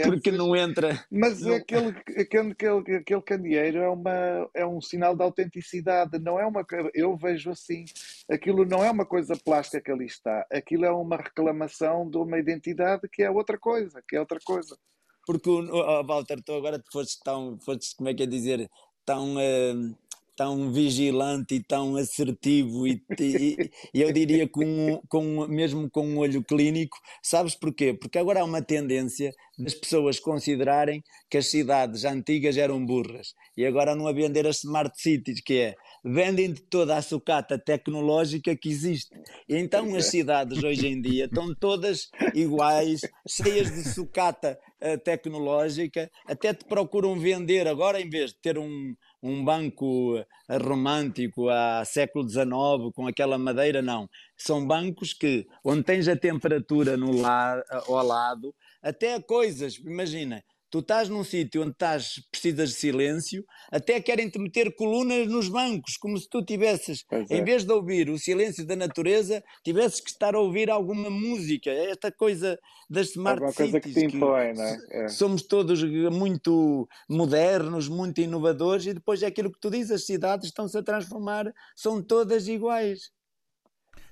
Porque 0.05 0.31
não 0.31 0.55
entra. 0.55 1.05
Mas 1.11 1.41
não... 1.41 1.55
Aquele, 1.55 1.89
aquele, 2.17 2.51
aquele, 2.97 3.21
candeeiro 3.21 3.79
é, 3.79 3.89
uma, 3.89 4.49
é 4.53 4.65
um 4.65 4.81
sinal 4.81 5.15
de 5.15 5.23
autenticidade, 5.23 6.19
não 6.19 6.39
é 6.39 6.45
uma 6.45 6.65
eu 6.93 7.15
vejo 7.15 7.51
assim, 7.51 7.85
aquilo 8.29 8.65
não 8.65 8.83
é 8.83 8.89
uma 8.89 9.05
coisa 9.05 9.35
plástica 9.35 9.81
que 9.81 9.91
ali 9.91 10.05
está, 10.05 10.45
aquilo 10.51 10.85
é 10.85 10.91
uma 10.91 11.17
reclamação 11.17 12.09
de 12.09 12.17
uma 12.17 12.39
identidade 12.39 13.07
que 13.09 13.21
é 13.21 13.29
outra 13.29 13.57
coisa, 13.57 14.03
que 14.07 14.15
é 14.15 14.19
outra 14.19 14.39
coisa. 14.43 14.77
Porque, 15.25 15.49
oh, 15.49 16.03
Walter, 16.03 16.41
tu 16.43 16.53
agora 16.53 16.83
foste 16.91 17.19
tão, 17.23 17.57
foste, 17.59 17.95
como 17.95 18.09
é 18.09 18.13
que 18.13 18.23
é 18.23 18.25
dizer, 18.25 18.69
tão, 19.05 19.35
uh, 19.35 19.97
tão 20.35 20.71
vigilante 20.71 21.55
e 21.55 21.63
tão 21.63 21.95
assertivo 21.95 22.87
e, 22.87 23.01
e, 23.19 23.69
e, 23.93 24.01
eu 24.01 24.11
diria 24.11 24.47
com, 24.47 25.01
com, 25.07 25.47
mesmo 25.47 25.89
com 25.89 26.05
um 26.05 26.17
olho 26.17 26.43
clínico, 26.43 26.97
sabes 27.21 27.55
porquê? 27.55 27.93
Porque 27.93 28.17
agora 28.17 28.41
há 28.41 28.43
uma 28.43 28.61
tendência 28.61 29.31
das 29.57 29.73
pessoas 29.73 30.19
considerarem 30.19 31.03
que 31.29 31.37
as 31.37 31.47
cidades 31.47 32.03
antigas 32.05 32.57
eram 32.57 32.83
burras 32.83 33.33
e 33.55 33.65
agora 33.65 33.95
não 33.95 34.07
a 34.07 34.13
vender 34.13 34.47
as 34.47 34.57
smart 34.57 34.99
cities, 34.99 35.41
que 35.41 35.59
é 35.59 35.75
vendem-te 36.03 36.61
toda 36.63 36.97
a 36.97 37.01
sucata 37.01 37.57
tecnológica 37.57 38.55
que 38.55 38.69
existe. 38.69 39.15
E 39.47 39.55
então 39.55 39.95
as 39.95 40.07
cidades 40.07 40.63
hoje 40.63 40.87
em 40.87 41.01
dia 41.01 41.25
estão 41.25 41.53
todas 41.55 42.09
iguais, 42.33 43.01
cheias 43.27 43.71
de 43.71 43.87
sucata 43.87 44.59
uh, 44.81 44.97
tecnológica, 44.97 46.11
até 46.27 46.53
te 46.53 46.65
procuram 46.65 47.17
vender 47.19 47.67
agora, 47.67 48.01
em 48.01 48.09
vez 48.09 48.31
de 48.31 48.37
ter 48.41 48.57
um, 48.57 48.95
um 49.23 49.43
banco 49.43 50.17
eh, 50.17 50.57
romântico 50.57 51.47
a 51.49 51.85
século 51.85 52.29
XIX 52.29 52.45
com 52.93 53.07
aquela 53.07 53.37
madeira, 53.37 53.81
não. 53.81 54.09
São 54.37 54.67
bancos 54.67 55.13
que, 55.13 55.47
onde 55.63 55.83
tens 55.83 56.09
a 56.09 56.15
temperatura 56.15 56.97
no 56.97 57.21
la 57.21 57.63
ao 57.87 58.05
lado, 58.05 58.53
até 58.81 59.19
coisas, 59.21 59.75
imagina, 59.77 60.43
tu 60.73 60.79
estás 60.79 61.07
num 61.07 61.23
sítio 61.23 61.61
onde 61.61 61.73
estás, 61.73 62.19
precisas 62.31 62.69
de 62.69 62.75
silêncio, 62.77 63.45
até 63.71 64.01
querem-te 64.01 64.39
meter 64.39 64.73
colunas 64.75 65.27
nos 65.27 65.47
bancos, 65.47 65.97
como 65.97 66.17
se 66.17 66.27
tu 66.27 66.43
tivesses, 66.43 67.05
é. 67.11 67.37
em 67.37 67.43
vez 67.43 67.63
de 67.63 67.71
ouvir 67.71 68.09
o 68.09 68.17
silêncio 68.17 68.65
da 68.65 68.75
natureza, 68.75 69.43
tivesses 69.63 70.01
que 70.01 70.09
estar 70.09 70.33
a 70.33 70.39
ouvir 70.39 70.71
alguma 70.71 71.11
música. 71.11 71.69
É 71.69 71.91
esta 71.91 72.11
coisa 72.11 72.57
das 72.89 73.11
smart 73.11 73.43
Alguma 73.43 73.51
cities. 73.51 73.71
Coisa 73.71 73.87
que 73.87 73.93
te 73.93 74.15
impõe, 74.15 74.53
não 74.53 74.63
é? 74.63 74.79
é? 74.89 75.07
Somos 75.09 75.43
todos 75.43 75.83
muito 76.11 76.89
modernos, 77.07 77.87
muito 77.87 78.19
inovadores, 78.19 78.87
e 78.87 78.95
depois 78.95 79.21
é 79.21 79.27
aquilo 79.27 79.51
que 79.51 79.59
tu 79.59 79.69
dizes, 79.69 79.91
as 79.91 80.07
cidades 80.07 80.47
estão-se 80.47 80.75
a 80.75 80.81
transformar, 80.81 81.53
são 81.75 82.01
todas 82.01 82.47
iguais. 82.47 83.11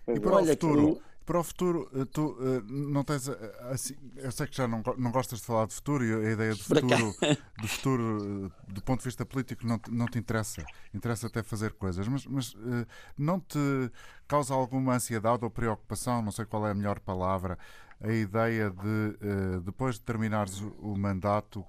E 0.07 0.20
para 0.20 0.36
Olha, 0.36 0.43
o 0.43 0.47
futuro, 0.49 0.95
que 0.95 1.11
para 1.26 1.39
o 1.39 1.43
futuro, 1.43 1.89
eh, 1.93 2.05
tu 2.05 2.32
uh, 2.32 2.63
não 2.67 3.03
tens 3.03 3.28
eh, 3.28 3.55
assim, 3.72 3.95
eu 4.15 4.32
sei 4.32 4.47
que 4.47 4.57
já 4.57 4.67
não, 4.67 4.82
não 4.97 5.11
gostas 5.11 5.39
de 5.39 5.45
falar 5.45 5.67
de 5.67 5.74
futuro 5.74 6.03
e 6.03 6.28
a 6.28 6.32
ideia 6.32 6.53
de 6.53 6.63
futuro, 6.63 7.15
do 7.61 7.67
futuro 7.67 8.51
do 8.67 8.82
ponto 8.82 8.99
de 8.99 9.05
vista 9.05 9.26
político 9.26 9.65
não, 9.65 9.80
não 9.89 10.07
te 10.07 10.17
interessa. 10.17 10.65
Interessa 10.93 11.28
até 11.28 11.43
fazer 11.43 11.74
coisas, 11.74 12.07
mas, 12.07 12.26
mas 12.26 12.55
não 13.17 13.39
te 13.39 13.59
causa 14.28 14.53
alguma 14.53 14.95
ansiedade 14.95 15.43
ou 15.43 15.49
preocupação, 15.49 16.22
não 16.22 16.32
sei 16.32 16.45
qual 16.45 16.67
é 16.67 16.72
a 16.72 16.76
melhor 16.76 16.99
palavra, 16.99 17.57
a 17.99 18.11
ideia 18.11 18.69
de 18.69 19.61
depois 19.63 19.95
de 19.95 20.01
terminares 20.01 20.59
o, 20.59 20.69
o 20.80 20.97
mandato, 20.97 21.65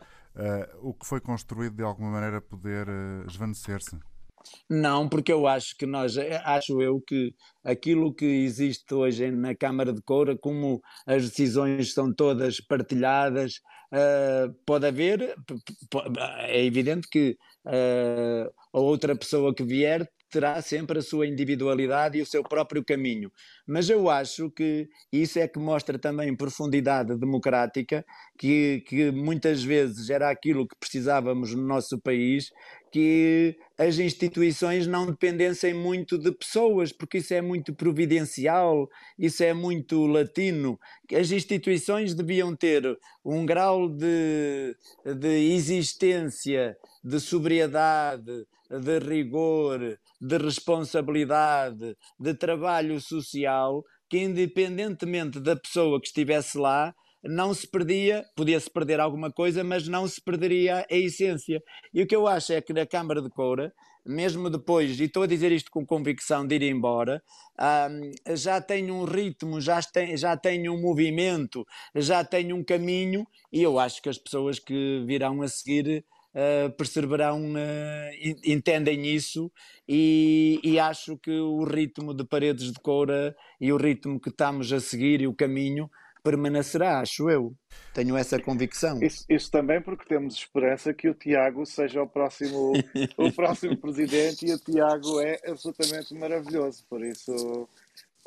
o 0.80 0.94
que 0.94 1.06
foi 1.06 1.20
construído 1.20 1.76
de 1.76 1.82
alguma 1.82 2.10
maneira 2.10 2.40
poder 2.40 2.88
esvanecer-se? 3.28 3.98
Não, 4.68 5.08
porque 5.08 5.32
eu 5.32 5.46
acho 5.46 5.76
que 5.76 5.86
nós, 5.86 6.16
eh, 6.16 6.40
acho 6.44 6.80
eu 6.80 7.00
que 7.00 7.34
aquilo 7.62 8.14
que 8.14 8.24
existe 8.24 8.94
hoje 8.94 9.30
na 9.30 9.54
Câmara 9.54 9.92
de 9.92 10.02
Coura, 10.02 10.36
como 10.36 10.80
as 11.06 11.28
decisões 11.28 11.92
são 11.92 12.12
todas 12.12 12.60
partilhadas, 12.60 13.60
uh, 13.92 14.52
pode 14.66 14.86
haver, 14.86 15.34
é 16.48 16.64
evidente 16.64 17.08
que 17.08 17.36
uh, 17.66 18.52
a 18.72 18.80
outra 18.80 19.14
pessoa 19.16 19.54
que 19.54 19.62
vier 19.62 20.08
terá 20.32 20.62
sempre 20.62 20.98
a 20.98 21.02
sua 21.02 21.26
individualidade 21.26 22.16
e 22.18 22.22
o 22.22 22.26
seu 22.26 22.42
próprio 22.42 22.82
caminho. 22.82 23.30
Mas 23.66 23.90
eu 23.90 24.08
acho 24.08 24.50
que 24.50 24.88
isso 25.12 25.38
é 25.38 25.46
que 25.46 25.58
mostra 25.58 25.98
também 25.98 26.34
profundidade 26.34 27.14
democrática, 27.16 28.04
que, 28.38 28.82
que 28.88 29.10
muitas 29.10 29.62
vezes 29.62 30.08
era 30.08 30.30
aquilo 30.30 30.66
que 30.66 30.74
precisávamos 30.74 31.54
no 31.54 31.62
nosso 31.62 32.00
país, 32.00 32.50
que 32.90 33.56
as 33.78 33.98
instituições 33.98 34.86
não 34.86 35.06
dependessem 35.06 35.74
muito 35.74 36.18
de 36.18 36.32
pessoas, 36.32 36.92
porque 36.92 37.18
isso 37.18 37.34
é 37.34 37.42
muito 37.42 37.74
providencial, 37.74 38.88
isso 39.18 39.42
é 39.42 39.52
muito 39.52 40.06
latino. 40.06 40.78
As 41.12 41.30
instituições 41.30 42.14
deviam 42.14 42.56
ter 42.56 42.98
um 43.24 43.44
grau 43.44 43.88
de, 43.88 44.76
de 45.04 45.54
existência, 45.54 46.76
de 47.04 47.20
sobriedade, 47.20 48.46
de 48.70 48.98
rigor, 48.98 49.98
de 50.22 50.38
responsabilidade, 50.38 51.96
de 52.16 52.34
trabalho 52.34 53.00
social, 53.00 53.82
que 54.08 54.18
independentemente 54.18 55.40
da 55.40 55.56
pessoa 55.56 56.00
que 56.00 56.06
estivesse 56.06 56.56
lá, 56.56 56.94
não 57.24 57.52
se 57.52 57.66
perdia, 57.68 58.24
podia-se 58.36 58.70
perder 58.70 59.00
alguma 59.00 59.32
coisa, 59.32 59.64
mas 59.64 59.88
não 59.88 60.06
se 60.06 60.20
perderia 60.20 60.86
a 60.88 60.96
essência. 60.96 61.60
E 61.92 62.02
o 62.02 62.06
que 62.06 62.14
eu 62.14 62.28
acho 62.28 62.52
é 62.52 62.60
que 62.60 62.72
na 62.72 62.86
Câmara 62.86 63.20
de 63.20 63.30
Coura, 63.30 63.72
mesmo 64.06 64.48
depois, 64.48 64.98
e 65.00 65.04
estou 65.04 65.24
a 65.24 65.26
dizer 65.26 65.50
isto 65.50 65.70
com 65.72 65.84
convicção 65.84 66.46
de 66.46 66.54
ir 66.54 66.62
embora, 66.62 67.20
um, 67.90 68.36
já 68.36 68.60
tem 68.60 68.90
um 68.92 69.04
ritmo, 69.04 69.60
já 69.60 69.80
tem, 69.82 70.16
já 70.16 70.36
tem 70.36 70.68
um 70.68 70.80
movimento, 70.80 71.64
já 71.96 72.24
tem 72.24 72.52
um 72.52 72.62
caminho, 72.62 73.26
e 73.52 73.62
eu 73.62 73.78
acho 73.78 74.00
que 74.00 74.08
as 74.08 74.18
pessoas 74.18 74.58
que 74.58 75.04
virão 75.04 75.42
a 75.42 75.48
seguir 75.48 76.04
uh, 76.34 76.70
perceberão, 76.76 77.52
uh, 77.52 78.40
entendem 78.44 79.06
isso 79.06 79.50
e, 79.88 80.60
e, 80.62 80.78
acho 80.78 81.16
que 81.16 81.30
o 81.30 81.64
ritmo 81.64 82.14
de 82.14 82.24
Paredes 82.24 82.72
de 82.72 82.80
Coura 82.80 83.34
e 83.60 83.72
o 83.72 83.76
ritmo 83.76 84.20
que 84.20 84.30
estamos 84.30 84.72
a 84.72 84.80
seguir 84.80 85.20
e 85.20 85.26
o 85.26 85.34
caminho 85.34 85.90
permanecerá, 86.22 87.00
acho 87.00 87.28
eu. 87.28 87.52
Tenho 87.92 88.16
essa 88.16 88.40
convicção. 88.40 89.02
Isso, 89.02 89.24
isso, 89.28 89.50
também 89.50 89.82
porque 89.82 90.06
temos 90.06 90.34
esperança 90.34 90.94
que 90.94 91.08
o 91.08 91.14
Tiago 91.14 91.66
seja 91.66 92.02
o 92.02 92.08
próximo, 92.08 92.72
o 93.16 93.32
próximo 93.32 93.76
presidente 93.76 94.46
e 94.46 94.52
o 94.52 94.58
Tiago 94.58 95.20
é 95.20 95.38
absolutamente 95.46 96.14
maravilhoso, 96.14 96.84
por 96.88 97.04
isso. 97.04 97.68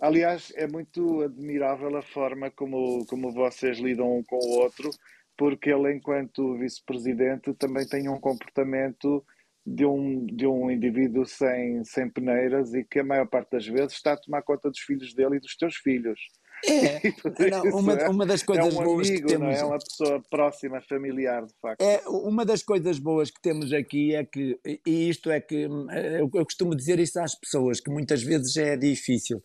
Aliás, 0.01 0.51
é 0.55 0.67
muito 0.67 1.21
admirável 1.21 1.95
a 1.95 2.01
forma 2.01 2.51
como, 2.51 3.05
como 3.05 3.31
vocês 3.31 3.79
lidam 3.79 4.17
um 4.17 4.23
com 4.23 4.35
o 4.35 4.59
outro 4.59 4.89
porque 5.37 5.69
ele, 5.69 5.93
enquanto 5.93 6.57
vice-presidente, 6.57 7.53
também 7.53 7.87
tem 7.87 8.09
um 8.09 8.19
comportamento 8.19 9.23
de 9.65 9.85
um, 9.85 10.25
de 10.25 10.45
um 10.45 10.69
indivíduo 10.69 11.25
sem, 11.25 11.83
sem 11.83 12.09
peneiras 12.09 12.73
e 12.73 12.83
que 12.83 12.99
a 12.99 13.03
maior 13.03 13.27
parte 13.27 13.51
das 13.51 13.65
vezes 13.65 13.93
está 13.93 14.13
a 14.13 14.17
tomar 14.17 14.43
conta 14.43 14.69
dos 14.69 14.79
filhos 14.79 15.13
dele 15.13 15.37
e 15.37 15.39
dos 15.39 15.55
teus 15.57 15.75
filhos. 15.77 16.19
É, 16.67 17.01
não, 17.49 17.79
uma, 17.79 17.93
é, 17.93 18.09
uma 18.09 18.25
das 18.25 18.43
coisas 18.43 18.65
é 18.65 18.67
um 18.67 18.83
boas 18.83 19.09
amigo, 19.09 19.27
que 19.27 19.33
temos. 19.33 19.57
É 19.57 19.65
uma 19.65 19.79
pessoa 19.79 20.23
próxima, 20.29 20.81
familiar, 20.81 21.45
de 21.45 21.53
facto. 21.59 21.81
É, 21.81 22.01
uma 22.07 22.45
das 22.45 22.63
coisas 22.63 22.99
boas 22.99 23.31
que 23.31 23.41
temos 23.41 23.73
aqui 23.73 24.15
é 24.15 24.23
que, 24.23 24.59
e 24.85 25.09
isto 25.09 25.31
é 25.31 25.41
que 25.41 25.63
eu, 25.63 26.29
eu 26.33 26.45
costumo 26.45 26.75
dizer 26.75 26.99
isso 26.99 27.19
às 27.19 27.35
pessoas, 27.35 27.79
que 27.79 27.89
muitas 27.89 28.23
vezes 28.23 28.55
é 28.57 28.77
difícil. 28.77 29.41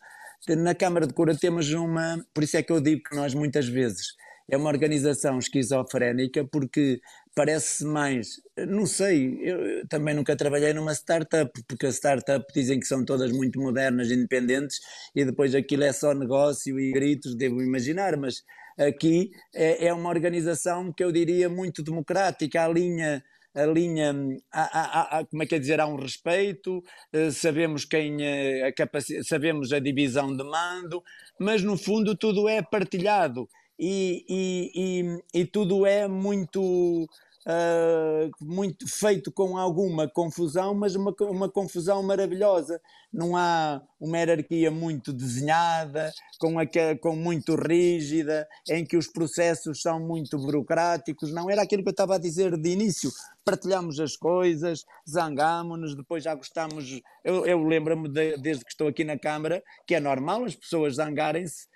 Na 0.48 0.74
Câmara 0.74 1.06
de 1.06 1.12
Cura 1.12 1.36
temos 1.36 1.70
uma, 1.72 2.24
por 2.32 2.44
isso 2.44 2.56
é 2.56 2.62
que 2.62 2.72
eu 2.72 2.80
digo 2.80 3.02
que 3.02 3.16
nós 3.16 3.34
muitas 3.34 3.68
vezes 3.68 4.14
é 4.50 4.56
uma 4.56 4.68
organização 4.68 5.38
esquizofrénica 5.38 6.44
porque 6.44 7.00
parece 7.34 7.84
mais, 7.84 8.28
não 8.68 8.84
sei, 8.84 9.38
eu 9.40 9.86
também 9.88 10.14
nunca 10.14 10.36
trabalhei 10.36 10.72
numa 10.72 10.92
startup, 10.92 11.50
porque 11.68 11.86
a 11.86 11.92
startup 11.92 12.44
dizem 12.52 12.80
que 12.80 12.86
são 12.86 13.04
todas 13.04 13.30
muito 13.30 13.60
modernas, 13.60 14.10
independentes, 14.10 14.80
e 15.14 15.24
depois 15.24 15.54
aquilo 15.54 15.84
é 15.84 15.92
só 15.92 16.12
negócio 16.12 16.78
e 16.80 16.90
gritos, 16.90 17.36
devo 17.36 17.62
imaginar, 17.62 18.16
mas 18.16 18.42
aqui 18.76 19.30
é, 19.54 19.86
é 19.86 19.94
uma 19.94 20.08
organização 20.10 20.92
que 20.92 21.04
eu 21.04 21.12
diria 21.12 21.48
muito 21.48 21.82
democrática, 21.82 22.64
a 22.64 22.68
linha 22.68 23.22
a 23.52 23.66
linha, 23.66 24.14
há, 24.52 25.24
como 25.28 25.42
é 25.42 25.46
que 25.46 25.56
é 25.56 25.58
dizer, 25.58 25.80
há 25.80 25.86
um 25.86 25.96
respeito, 25.96 26.84
eh, 27.12 27.32
sabemos 27.32 27.84
quem 27.84 28.22
eh, 28.22 28.68
a 28.68 28.72
capacidade, 28.72 29.26
sabemos 29.26 29.72
a 29.72 29.80
divisão 29.80 30.36
de 30.36 30.44
mando, 30.44 31.02
mas 31.38 31.60
no 31.60 31.76
fundo 31.76 32.16
tudo 32.16 32.48
é 32.48 32.62
partilhado 32.62 33.48
e, 33.80 34.26
e, 34.28 34.72
e, 34.74 35.40
e 35.40 35.44
tudo 35.46 35.86
é 35.86 36.06
muito, 36.06 36.60
uh, 37.46 38.30
muito 38.38 38.86
feito 38.86 39.32
com 39.32 39.56
alguma 39.56 40.06
confusão, 40.06 40.74
mas 40.74 40.94
uma, 40.94 41.14
uma 41.20 41.48
confusão 41.48 42.02
maravilhosa. 42.02 42.78
Não 43.10 43.34
há 43.34 43.80
uma 43.98 44.18
hierarquia 44.18 44.70
muito 44.70 45.14
desenhada, 45.14 46.12
com, 46.38 46.58
a, 46.58 46.64
com 47.00 47.16
muito 47.16 47.56
rígida, 47.56 48.46
em 48.68 48.84
que 48.84 48.98
os 48.98 49.06
processos 49.06 49.80
são 49.80 49.98
muito 49.98 50.36
burocráticos. 50.38 51.32
Não 51.32 51.48
era 51.48 51.62
aquilo 51.62 51.82
que 51.82 51.88
eu 51.88 51.92
estava 51.92 52.16
a 52.16 52.18
dizer 52.18 52.58
de 52.58 52.70
início. 52.70 53.10
Partilhamos 53.42 53.98
as 53.98 54.14
coisas, 54.14 54.84
zangámonos, 55.08 55.96
depois 55.96 56.22
já 56.22 56.34
gostamos. 56.34 57.00
Eu, 57.24 57.46
eu 57.46 57.64
lembro-me 57.64 58.10
de, 58.10 58.36
desde 58.36 58.62
que 58.62 58.70
estou 58.72 58.88
aqui 58.88 59.04
na 59.04 59.18
Câmara 59.18 59.62
que 59.86 59.94
é 59.94 60.00
normal 60.00 60.44
as 60.44 60.54
pessoas 60.54 60.96
zangarem-se 60.96 61.69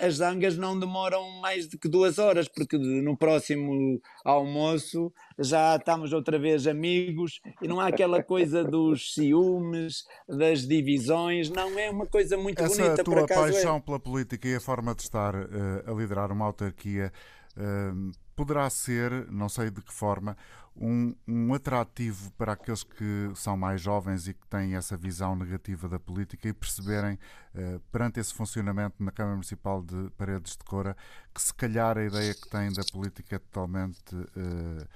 as 0.00 0.14
zangas 0.16 0.56
não 0.56 0.78
demoram 0.78 1.40
mais 1.40 1.66
do 1.68 1.78
que 1.78 1.88
duas 1.88 2.18
horas, 2.18 2.48
porque 2.48 2.78
no 2.78 3.16
próximo 3.16 4.00
almoço 4.24 5.12
já 5.38 5.76
estamos 5.76 6.12
outra 6.12 6.38
vez 6.38 6.66
amigos 6.66 7.40
e 7.62 7.68
não 7.68 7.80
há 7.80 7.88
aquela 7.88 8.22
coisa 8.22 8.64
dos 8.64 9.14
ciúmes, 9.14 10.04
das 10.28 10.66
divisões, 10.66 11.50
não 11.50 11.78
é 11.78 11.90
uma 11.90 12.06
coisa 12.06 12.36
muito 12.36 12.62
Essa 12.62 12.74
bonita. 12.74 12.92
Essa 12.94 13.04
tua 13.04 13.20
é. 13.20 13.26
paixão 13.26 13.76
é. 13.76 13.80
pela 13.80 14.00
política 14.00 14.48
e 14.48 14.54
a 14.54 14.60
forma 14.60 14.94
de 14.94 15.02
estar 15.02 15.34
uh, 15.34 15.46
a 15.86 15.92
liderar 15.92 16.32
uma 16.32 16.46
autarquia 16.46 17.12
uh, 17.56 18.25
poderá 18.36 18.68
ser, 18.68 19.10
não 19.32 19.48
sei 19.48 19.70
de 19.70 19.80
que 19.80 19.92
forma, 19.92 20.36
um, 20.76 21.14
um, 21.26 21.54
atrativo 21.54 22.30
para 22.32 22.52
aqueles 22.52 22.82
que 22.84 23.30
são 23.34 23.56
mais 23.56 23.80
jovens 23.80 24.28
e 24.28 24.34
que 24.34 24.46
têm 24.46 24.74
essa 24.74 24.94
visão 24.94 25.34
negativa 25.34 25.88
da 25.88 25.98
política 25.98 26.46
e 26.46 26.52
perceberem, 26.52 27.18
eh, 27.54 27.80
perante 27.90 28.20
esse 28.20 28.34
funcionamento 28.34 29.02
na 29.02 29.10
Câmara 29.10 29.36
Municipal 29.36 29.82
de 29.82 30.10
Paredes 30.18 30.52
de 30.52 30.64
Cora, 30.64 30.94
que 31.34 31.40
se 31.40 31.54
calhar 31.54 31.96
a 31.96 32.04
ideia 32.04 32.34
que 32.34 32.46
têm 32.50 32.70
da 32.74 32.84
política 32.92 33.36
é 33.36 33.38
totalmente 33.38 34.14
eh, 34.36 34.86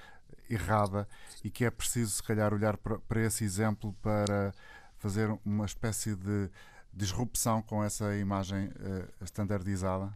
errada 0.51 1.09
e 1.43 1.51
que 1.51 1.65
é 1.65 1.71
preciso, 1.71 2.11
se 2.11 2.23
calhar, 2.23 2.53
olhar 2.53 2.77
para, 2.77 2.99
para 2.99 3.23
esse 3.23 3.43
exemplo 3.43 3.95
para 4.03 4.53
fazer 4.99 5.31
uma 5.47 5.65
espécie 5.65 6.15
de 6.15 6.51
disrupção 6.93 7.63
com 7.63 7.83
essa 7.83 8.15
imagem 8.17 8.71
eh, 8.81 9.09
standardizada? 9.23 10.15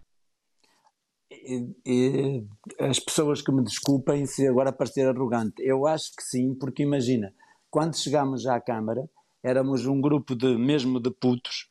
E, 1.30 2.44
as 2.78 2.98
pessoas 2.98 3.42
que 3.42 3.52
me 3.52 3.62
desculpem 3.62 4.26
se 4.26 4.46
agora 4.46 4.72
parecer 4.72 5.08
arrogante, 5.08 5.54
eu 5.58 5.86
acho 5.86 6.14
que 6.16 6.22
sim, 6.22 6.54
porque 6.54 6.82
imagina, 6.82 7.32
quando 7.70 7.96
chegámos 7.96 8.46
à 8.46 8.60
Câmara, 8.60 9.08
éramos 9.42 9.84
um 9.84 10.00
grupo 10.00 10.34
de 10.34 10.56
mesmo 10.56 10.98
de 10.98 11.10
putos, 11.10 11.68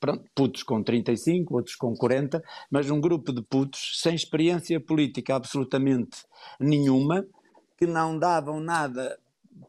pronto, 0.00 0.24
putos 0.34 0.62
com 0.64 0.82
35, 0.82 1.54
outros 1.54 1.76
com 1.76 1.94
40, 1.94 2.42
mas 2.70 2.90
um 2.90 3.00
grupo 3.00 3.32
de 3.32 3.42
putos 3.42 4.00
sem 4.02 4.14
experiência 4.14 4.80
política 4.80 5.36
absolutamente 5.36 6.24
nenhuma, 6.58 7.24
que 7.76 7.86
não 7.86 8.18
davam 8.18 8.58
nada 8.58 9.16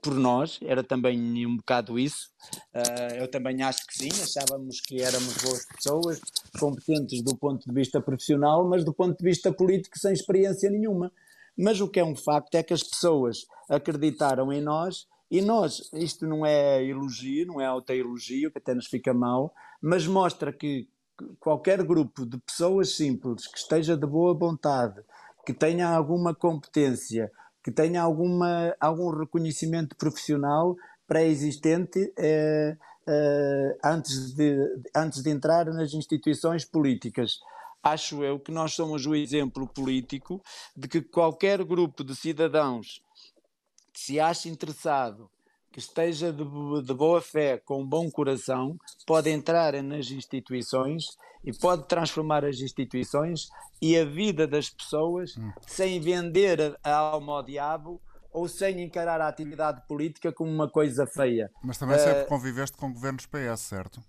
por 0.02 0.14
nós, 0.14 0.60
era 0.64 0.84
também 0.84 1.46
um 1.46 1.58
bocado 1.58 1.98
isso. 2.00 2.30
Uh, 2.74 3.16
eu 3.18 3.30
também 3.30 3.62
acho 3.62 3.86
que 3.88 3.98
sim, 3.98 4.10
achávamos 4.22 4.82
que 4.82 5.02
éramos 5.02 5.38
boas 5.38 5.66
pessoas, 5.66 6.22
competentes 6.60 7.22
do 7.22 7.36
ponto 7.36 7.68
de 7.68 7.74
vista 7.74 8.02
profissional, 8.02 8.68
mas 8.68 8.84
do 8.84 8.94
ponto 8.94 9.18
de 9.18 9.24
vista 9.24 9.52
político 9.52 9.98
sem 9.98 10.14
experiência 10.14 10.70
nenhuma. 10.70 11.12
Mas 11.58 11.82
o 11.82 11.88
que 11.88 12.00
é 12.00 12.04
um 12.04 12.16
facto 12.16 12.56
é 12.56 12.64
que 12.64 12.74
as 12.74 12.84
pessoas 12.84 13.48
acreditaram 13.70 14.54
em 14.54 14.62
nós 14.62 15.08
e 15.30 15.42
nós, 15.42 15.90
isto 15.94 16.26
não 16.26 16.46
é 16.46 16.84
elogio, 16.84 17.48
não 17.48 17.60
é 17.60 17.66
autoelogio, 17.66 18.52
que 18.52 18.60
até 18.60 18.74
nos 18.74 18.88
fica 18.88 19.14
mal, 19.14 19.54
mas 19.82 20.08
mostra 20.08 20.54
que 20.54 20.88
qualquer 21.40 21.84
grupo 21.84 22.26
de 22.26 22.38
pessoas 22.38 22.96
simples 22.96 23.48
que 23.48 23.58
esteja 23.58 23.98
de 23.98 24.06
boa 24.06 24.34
vontade, 24.34 25.02
que 25.46 25.54
tenha 25.54 25.90
alguma 25.90 26.34
competência, 26.34 27.32
que 27.64 27.72
tenha 27.72 28.02
alguma, 28.02 28.76
algum 28.80 29.10
reconhecimento 29.10 29.96
profissional 29.96 30.76
pré-existente 31.08 32.14
eh, 32.18 32.78
eh, 33.08 33.78
antes, 33.84 34.34
de, 34.34 34.58
antes 34.96 35.24
de 35.24 35.30
entrar 35.30 35.66
nas 35.68 35.94
instituições 35.94 36.66
políticas. 36.66 37.40
Acho 37.82 38.24
eu 38.24 38.40
que 38.40 38.52
nós 38.52 38.74
somos 38.74 39.06
o 39.06 39.16
exemplo 39.16 39.68
político 39.68 40.42
de 40.76 40.88
que 40.88 41.02
qualquer 41.02 41.64
grupo 41.64 42.04
de 42.04 42.16
cidadãos 42.16 43.02
que 43.94 44.00
se 44.00 44.20
acha 44.20 44.50
interessado, 44.50 45.30
que 45.72 45.80
esteja 45.80 46.34
de, 46.34 46.44
de, 46.44 46.94
boa 46.94 47.22
fé, 47.22 47.58
com 47.58 47.86
bom 47.86 48.12
coração, 48.12 48.76
pode 49.06 49.30
entrar 49.30 49.82
nas 49.82 50.12
instituições 50.12 51.06
e 51.44 51.54
pode 51.54 51.88
transformar 51.88 52.44
as 52.44 52.60
instituições 52.60 53.48
e 53.82 53.98
a 53.98 54.04
vida 54.04 54.46
das 54.46 54.70
pessoas 54.70 55.38
hum. 55.38 55.52
sem 55.66 56.00
vender 56.02 56.78
a 56.84 56.94
alma 56.94 57.38
ao 57.38 57.44
diabo 57.44 58.02
ou 58.32 58.48
sem 58.48 58.82
encarar 58.82 59.22
a 59.22 59.28
atividade 59.28 59.86
política 59.88 60.32
como 60.32 60.52
uma 60.52 60.70
coisa 60.70 61.06
feia. 61.06 61.52
Mas 61.64 61.78
também 61.78 61.98
sempre 61.98 62.24
uh, 62.24 62.28
conviveste 62.28 62.78
com 62.78 62.92
governos 62.92 63.26
PS, 63.26 63.60
certo? 63.62 64.02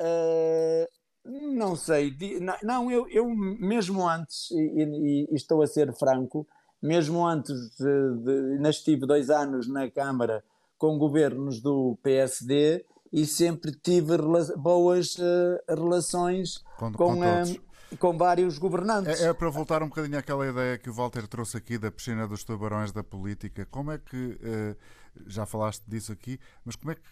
Uh, 0.00 0.86
não 1.24 1.74
sei. 1.74 2.16
Não, 2.62 2.90
eu, 2.90 3.08
eu 3.08 3.28
mesmo 3.28 4.06
antes, 4.08 4.50
e, 4.50 5.26
e, 5.30 5.34
estou 5.34 5.62
a 5.62 5.66
ser 5.66 5.92
franco, 5.94 6.46
mesmo 6.82 7.26
antes 7.26 7.54
de, 7.76 8.58
de, 8.58 8.68
estive 8.68 9.06
dois 9.06 9.30
anos 9.30 9.68
na 9.68 9.90
Câmara 9.90 10.44
com 10.78 10.98
governos 10.98 11.60
do 11.60 11.98
PSD 12.02 12.84
e 13.12 13.24
sempre 13.24 13.72
tive 13.72 14.16
rela 14.16 14.44
boas 14.56 15.16
uh, 15.16 15.58
relações 15.68 16.62
com, 16.78 16.92
com, 16.92 17.14
com, 17.14 17.20
uh, 17.20 17.65
com, 17.98 18.16
vários 18.16 18.58
governantes. 18.58 19.20
É, 19.20 19.28
é, 19.28 19.32
para 19.32 19.48
voltar 19.50 19.82
um 19.82 19.88
bocadinho 19.88 20.18
àquela 20.18 20.46
ideia 20.46 20.78
que 20.78 20.90
o 20.90 20.92
Walter 20.92 21.26
trouxe 21.26 21.56
aqui 21.56 21.78
da 21.78 21.90
piscina 21.90 22.26
dos 22.26 22.44
tubarões 22.44 22.92
da 22.92 23.04
política. 23.04 23.66
Como 23.70 23.90
é 23.90 23.98
que, 23.98 24.16
uh, 24.16 24.76
já 25.26 25.46
falaste 25.46 25.82
disso 25.86 26.12
aqui, 26.12 26.38
mas 26.64 26.76
como 26.76 26.92
é 26.92 26.94
que, 26.94 27.02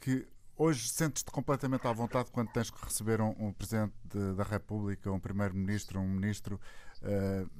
que 0.00 0.26
hoje 0.56 0.88
sentes-te 0.88 1.30
completamente 1.30 1.86
à 1.86 1.92
vontade 1.92 2.30
quando 2.30 2.48
tens 2.48 2.70
que 2.70 2.84
receber 2.84 3.20
um, 3.20 3.34
um 3.38 3.52
Presidente 3.52 3.94
de, 4.04 4.34
da 4.34 4.44
República, 4.44 5.10
um 5.10 5.20
Primeiro-Ministro, 5.20 6.00
um 6.00 6.08
Ministro? 6.08 6.60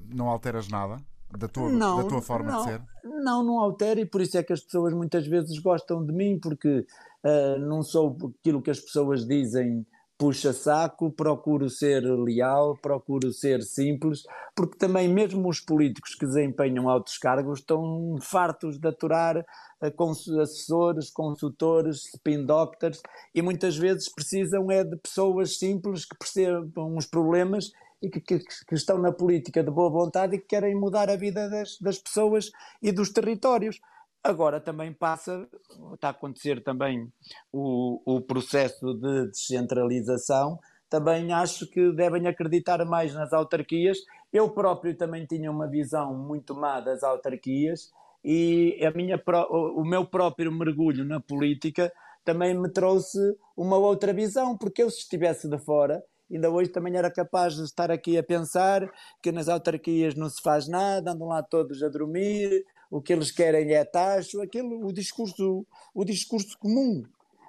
não 0.09 0.29
alteras 0.29 0.69
nada? 0.69 1.03
da 1.39 1.49
tua, 1.49 1.71
não, 1.71 2.03
da 2.03 2.09
tua 2.09 2.23
forma 2.23 2.51
não, 2.51 2.59
de 2.59 2.71
ser? 2.71 2.83
Não, 3.05 3.43
não 3.43 3.59
altera 3.59 4.01
e 4.01 4.07
por 4.07 4.21
isso 4.21 4.37
é 4.37 4.43
que 4.43 4.53
as 4.53 4.61
pessoas 4.61 4.93
muitas 4.93 5.27
vezes 5.27 5.59
gostam 5.59 6.05
de 6.05 6.13
mim, 6.13 6.39
porque 6.39 6.87
uh, 7.25 7.59
não 7.59 7.83
sou 7.83 8.17
aquilo 8.41 8.63
que 8.63 8.71
as 8.71 8.81
pessoas 8.81 9.27
dizem 9.27 9.87
puxa 10.23 10.53
saco, 10.53 11.11
procuro 11.11 11.69
ser 11.69 12.01
leal, 12.03 12.79
procuro 12.81 13.33
ser 13.33 13.61
simples, 13.61 14.23
porque 14.55 14.79
também 14.79 15.09
mesmo 15.09 15.49
os 15.49 15.59
políticos 15.59 16.15
que 16.15 16.25
desempenham 16.25 16.89
altos 16.89 17.19
cargos 17.19 17.59
estão 17.59 18.17
fartos 18.21 18.79
de 18.79 18.87
aturar 18.87 19.39
uh, 19.39 20.41
assessores, 20.41 21.11
consultores, 21.11 22.05
spin 22.15 22.47
doctors 22.47 23.03
e 23.35 23.43
muitas 23.43 23.77
vezes 23.77 24.09
precisam 24.09 24.71
é 24.71 24.85
de 24.85 24.97
pessoas 24.97 25.59
simples 25.59 26.05
que 26.05 26.17
percebam 26.17 26.97
os 26.97 27.07
problemas 27.07 27.73
e 28.01 28.09
que, 28.09 28.21
que, 28.21 28.39
que, 28.39 28.75
estão 28.77 28.99
na 28.99 29.11
política 29.11 29.61
de 29.61 29.73
boa 29.73 29.91
vontade 29.91 30.37
e 30.37 30.39
que 30.39 30.47
querem 30.47 30.77
mudar 30.77 31.11
a 31.11 31.17
vida 31.17 31.51
das, 31.51 31.79
das 31.81 31.99
pessoas 31.99 32.53
e 32.81 32.93
dos 32.93 33.11
territórios. 33.11 33.81
Agora 34.25 34.61
também 34.61 34.93
passa, 34.93 35.49
está 35.95 36.09
a 36.09 36.11
acontecer 36.13 36.63
também 36.63 37.13
o, 37.53 38.01
o 38.05 38.21
processo 38.21 38.95
de 38.95 39.27
descentralização, 39.27 40.61
também 40.89 41.33
acho 41.33 41.67
que 41.69 41.91
devem 41.93 42.29
acreditar 42.29 42.85
mais 42.85 43.15
nas 43.15 43.33
autarquias. 43.33 43.99
Eu 44.33 44.51
próprio 44.51 44.97
também 44.97 45.27
tinha 45.27 45.51
uma 45.51 45.67
visão 45.67 46.15
muito 46.15 46.55
má 46.55 46.81
das 46.81 47.03
autarquias 47.03 47.91
e 48.25 48.79
a 48.87 48.93
minha, 48.93 49.21
o 49.51 49.85
meu 49.85 50.07
próprio 50.07 50.53
mergulho 50.53 51.05
na 51.05 51.19
política 51.19 51.93
também 52.25 52.55
me 52.55 52.71
trouxe 52.71 53.19
uma 53.57 53.77
outra 53.77 54.13
visão, 54.13 54.57
porque 54.57 54.83
eu 54.83 54.91
se 54.91 54.99
estivesse 54.99 55.49
de 55.49 55.59
fora, 55.59 56.01
ainda 56.31 56.49
hoje 56.51 56.71
também 56.71 56.97
era 56.97 57.11
capaz 57.11 57.57
de 57.57 57.65
estar 57.65 57.91
aqui 57.91 58.17
a 58.17 58.23
pensar 58.23 58.89
que 59.21 59.33
nas 59.33 59.49
autarquias 59.49 60.15
não 60.15 60.29
se 60.31 60.41
faz 60.41 60.69
nada, 60.69 61.11
andam 61.11 61.27
lá 61.27 61.43
todos 61.43 61.83
a 61.83 61.89
dormir, 61.89 62.65
o 62.93 63.01
que 63.01 63.11
eles 63.11 63.31
querem 63.31 63.73
é 63.73 63.87
taxo, 63.87 64.43
aquilo, 64.43 64.87
o 64.87 64.93
discurso, 64.93 65.67
o 65.95 66.05
discurso 66.05 66.59
comum. 66.59 67.03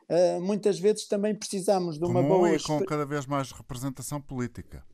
Uh, 0.09 0.41
muitas 0.41 0.79
vezes 0.79 1.05
também 1.05 1.35
precisamos 1.35 1.99
de 1.99 2.05
uma 2.05 2.21
comum 2.21 2.37
boa. 2.37 2.55
E 2.55 2.63
com 2.63 2.79
cada 2.85 3.05
vez 3.05 3.25
mais 3.25 3.51
representação 3.51 4.21
política. 4.21 4.85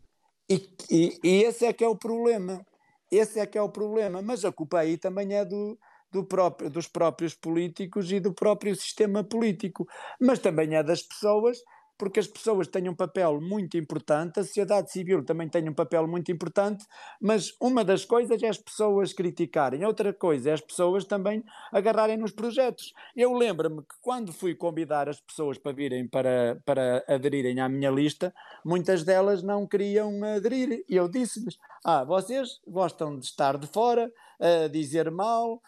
E, 0.49 0.67
e, 0.89 1.19
e, 1.23 1.43
esse 1.43 1.67
é 1.67 1.71
que 1.71 1.83
é 1.83 1.87
o 1.87 1.95
problema. 1.95 2.65
Esse 3.11 3.39
é 3.39 3.45
que 3.45 3.59
é 3.59 3.61
o 3.61 3.69
problema. 3.69 4.23
Mas 4.23 4.43
a 4.43 4.51
culpa 4.51 4.79
aí 4.79 4.97
também 4.97 5.35
é 5.35 5.45
do, 5.45 5.77
do 6.11 6.23
próprio, 6.23 6.67
dos 6.67 6.87
próprios 6.87 7.35
políticos 7.35 8.11
e 8.11 8.19
do 8.19 8.33
próprio 8.33 8.75
sistema 8.75 9.23
político. 9.23 9.87
Mas 10.19 10.39
também 10.39 10.75
é 10.75 10.81
das 10.81 11.03
pessoas 11.03 11.59
porque 11.99 12.21
as 12.21 12.27
pessoas 12.27 12.65
têm 12.69 12.87
um 12.87 12.95
papel 12.95 13.41
muito 13.41 13.77
importante, 13.77 14.39
a 14.39 14.43
sociedade 14.43 14.89
civil 14.89 15.23
também 15.23 15.49
tem 15.49 15.67
um 15.67 15.73
papel 15.73 16.07
muito 16.07 16.31
importante, 16.31 16.85
mas 17.21 17.53
uma 17.59 17.83
das 17.83 18.05
coisas 18.05 18.41
é 18.41 18.47
as 18.47 18.57
pessoas 18.57 19.11
criticarem, 19.11 19.85
outra 19.85 20.13
coisa 20.13 20.51
é 20.51 20.53
as 20.53 20.61
pessoas 20.61 21.03
também 21.03 21.43
agarrarem 21.73 22.15
nos 22.15 22.31
projetos. 22.31 22.93
Eu 23.13 23.33
lembro-me 23.33 23.81
que 23.81 23.95
quando 24.01 24.31
fui 24.31 24.55
convidar 24.55 25.09
as 25.09 25.19
pessoas 25.19 25.57
para 25.57 25.73
virem 25.73 26.07
para, 26.07 26.61
para 26.65 27.03
aderirem 27.05 27.59
à 27.59 27.67
minha 27.67 27.91
lista, 27.91 28.33
muitas 28.63 29.03
delas 29.03 29.43
não 29.43 29.67
queriam 29.67 30.23
aderir, 30.23 30.85
e 30.87 30.95
eu 30.95 31.09
disse-lhes: 31.09 31.57
Ah, 31.83 32.05
vocês 32.05 32.61
gostam 32.65 33.19
de 33.19 33.25
estar 33.25 33.57
de 33.57 33.67
fora, 33.67 34.09
a 34.39 34.69
dizer 34.69 35.11
mal, 35.11 35.61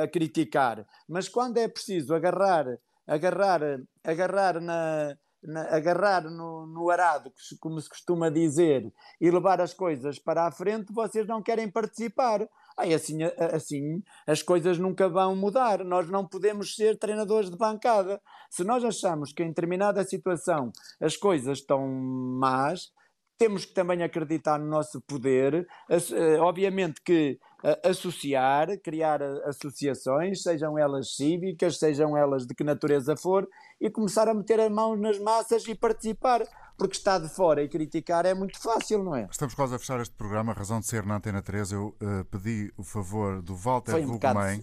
a 0.00 0.06
criticar, 0.06 0.86
mas 1.08 1.28
quando 1.28 1.58
é 1.58 1.66
preciso 1.66 2.14
agarrar 2.14 2.78
agarrar, 3.06 3.60
agarrar 4.02 4.60
na, 4.60 5.16
na, 5.46 5.62
agarrar 5.74 6.24
no, 6.24 6.66
no 6.66 6.90
arado, 6.90 7.32
como 7.60 7.80
se 7.80 7.88
costuma 7.88 8.28
dizer, 8.28 8.92
e 9.20 9.30
levar 9.30 9.60
as 9.60 9.72
coisas 9.72 10.18
para 10.18 10.46
a 10.46 10.50
frente, 10.50 10.92
vocês 10.92 11.26
não 11.26 11.42
querem 11.42 11.70
participar. 11.70 12.48
Aí 12.76 12.92
assim, 12.92 13.18
assim 13.52 14.02
as 14.26 14.42
coisas 14.42 14.78
nunca 14.78 15.08
vão 15.08 15.34
mudar. 15.34 15.82
Nós 15.84 16.08
não 16.10 16.26
podemos 16.26 16.74
ser 16.74 16.98
treinadores 16.98 17.50
de 17.50 17.56
bancada. 17.56 18.20
Se 18.50 18.64
nós 18.64 18.84
achamos 18.84 19.32
que 19.32 19.42
em 19.42 19.48
determinada 19.48 20.04
situação 20.04 20.70
as 21.00 21.16
coisas 21.16 21.58
estão 21.58 21.86
más, 21.88 22.92
temos 23.38 23.64
que 23.64 23.74
também 23.74 24.02
acreditar 24.02 24.58
no 24.58 24.66
nosso 24.66 25.00
poder. 25.00 25.66
Eh, 25.88 26.38
obviamente 26.40 27.00
que 27.02 27.38
eh, 27.64 27.80
associar, 27.88 28.78
criar 28.78 29.22
associações, 29.44 30.42
sejam 30.42 30.78
elas 30.78 31.14
cívicas, 31.16 31.78
sejam 31.78 32.16
elas 32.16 32.46
de 32.46 32.54
que 32.54 32.64
natureza 32.64 33.16
for, 33.16 33.48
e 33.80 33.90
começar 33.90 34.28
a 34.28 34.34
meter 34.34 34.60
a 34.60 34.70
mão 34.70 34.96
nas 34.96 35.18
massas 35.18 35.66
e 35.66 35.74
participar. 35.74 36.42
Porque 36.78 36.94
está 36.94 37.18
de 37.18 37.28
fora 37.30 37.62
e 37.62 37.68
criticar 37.68 38.26
é 38.26 38.34
muito 38.34 38.60
fácil, 38.60 39.02
não 39.02 39.16
é? 39.16 39.26
Estamos 39.30 39.54
quase 39.54 39.74
a 39.74 39.78
fechar 39.78 39.98
este 39.98 40.14
programa. 40.14 40.52
A 40.52 40.54
razão 40.54 40.78
de 40.78 40.86
ser 40.86 41.06
na 41.06 41.16
Antena 41.16 41.40
3, 41.40 41.72
eu 41.72 41.96
uh, 42.02 42.24
pedi 42.26 42.70
o 42.76 42.84
favor 42.84 43.40
do 43.40 43.56
Walter 43.56 43.96
um 43.96 44.06
Rugumem 44.06 44.62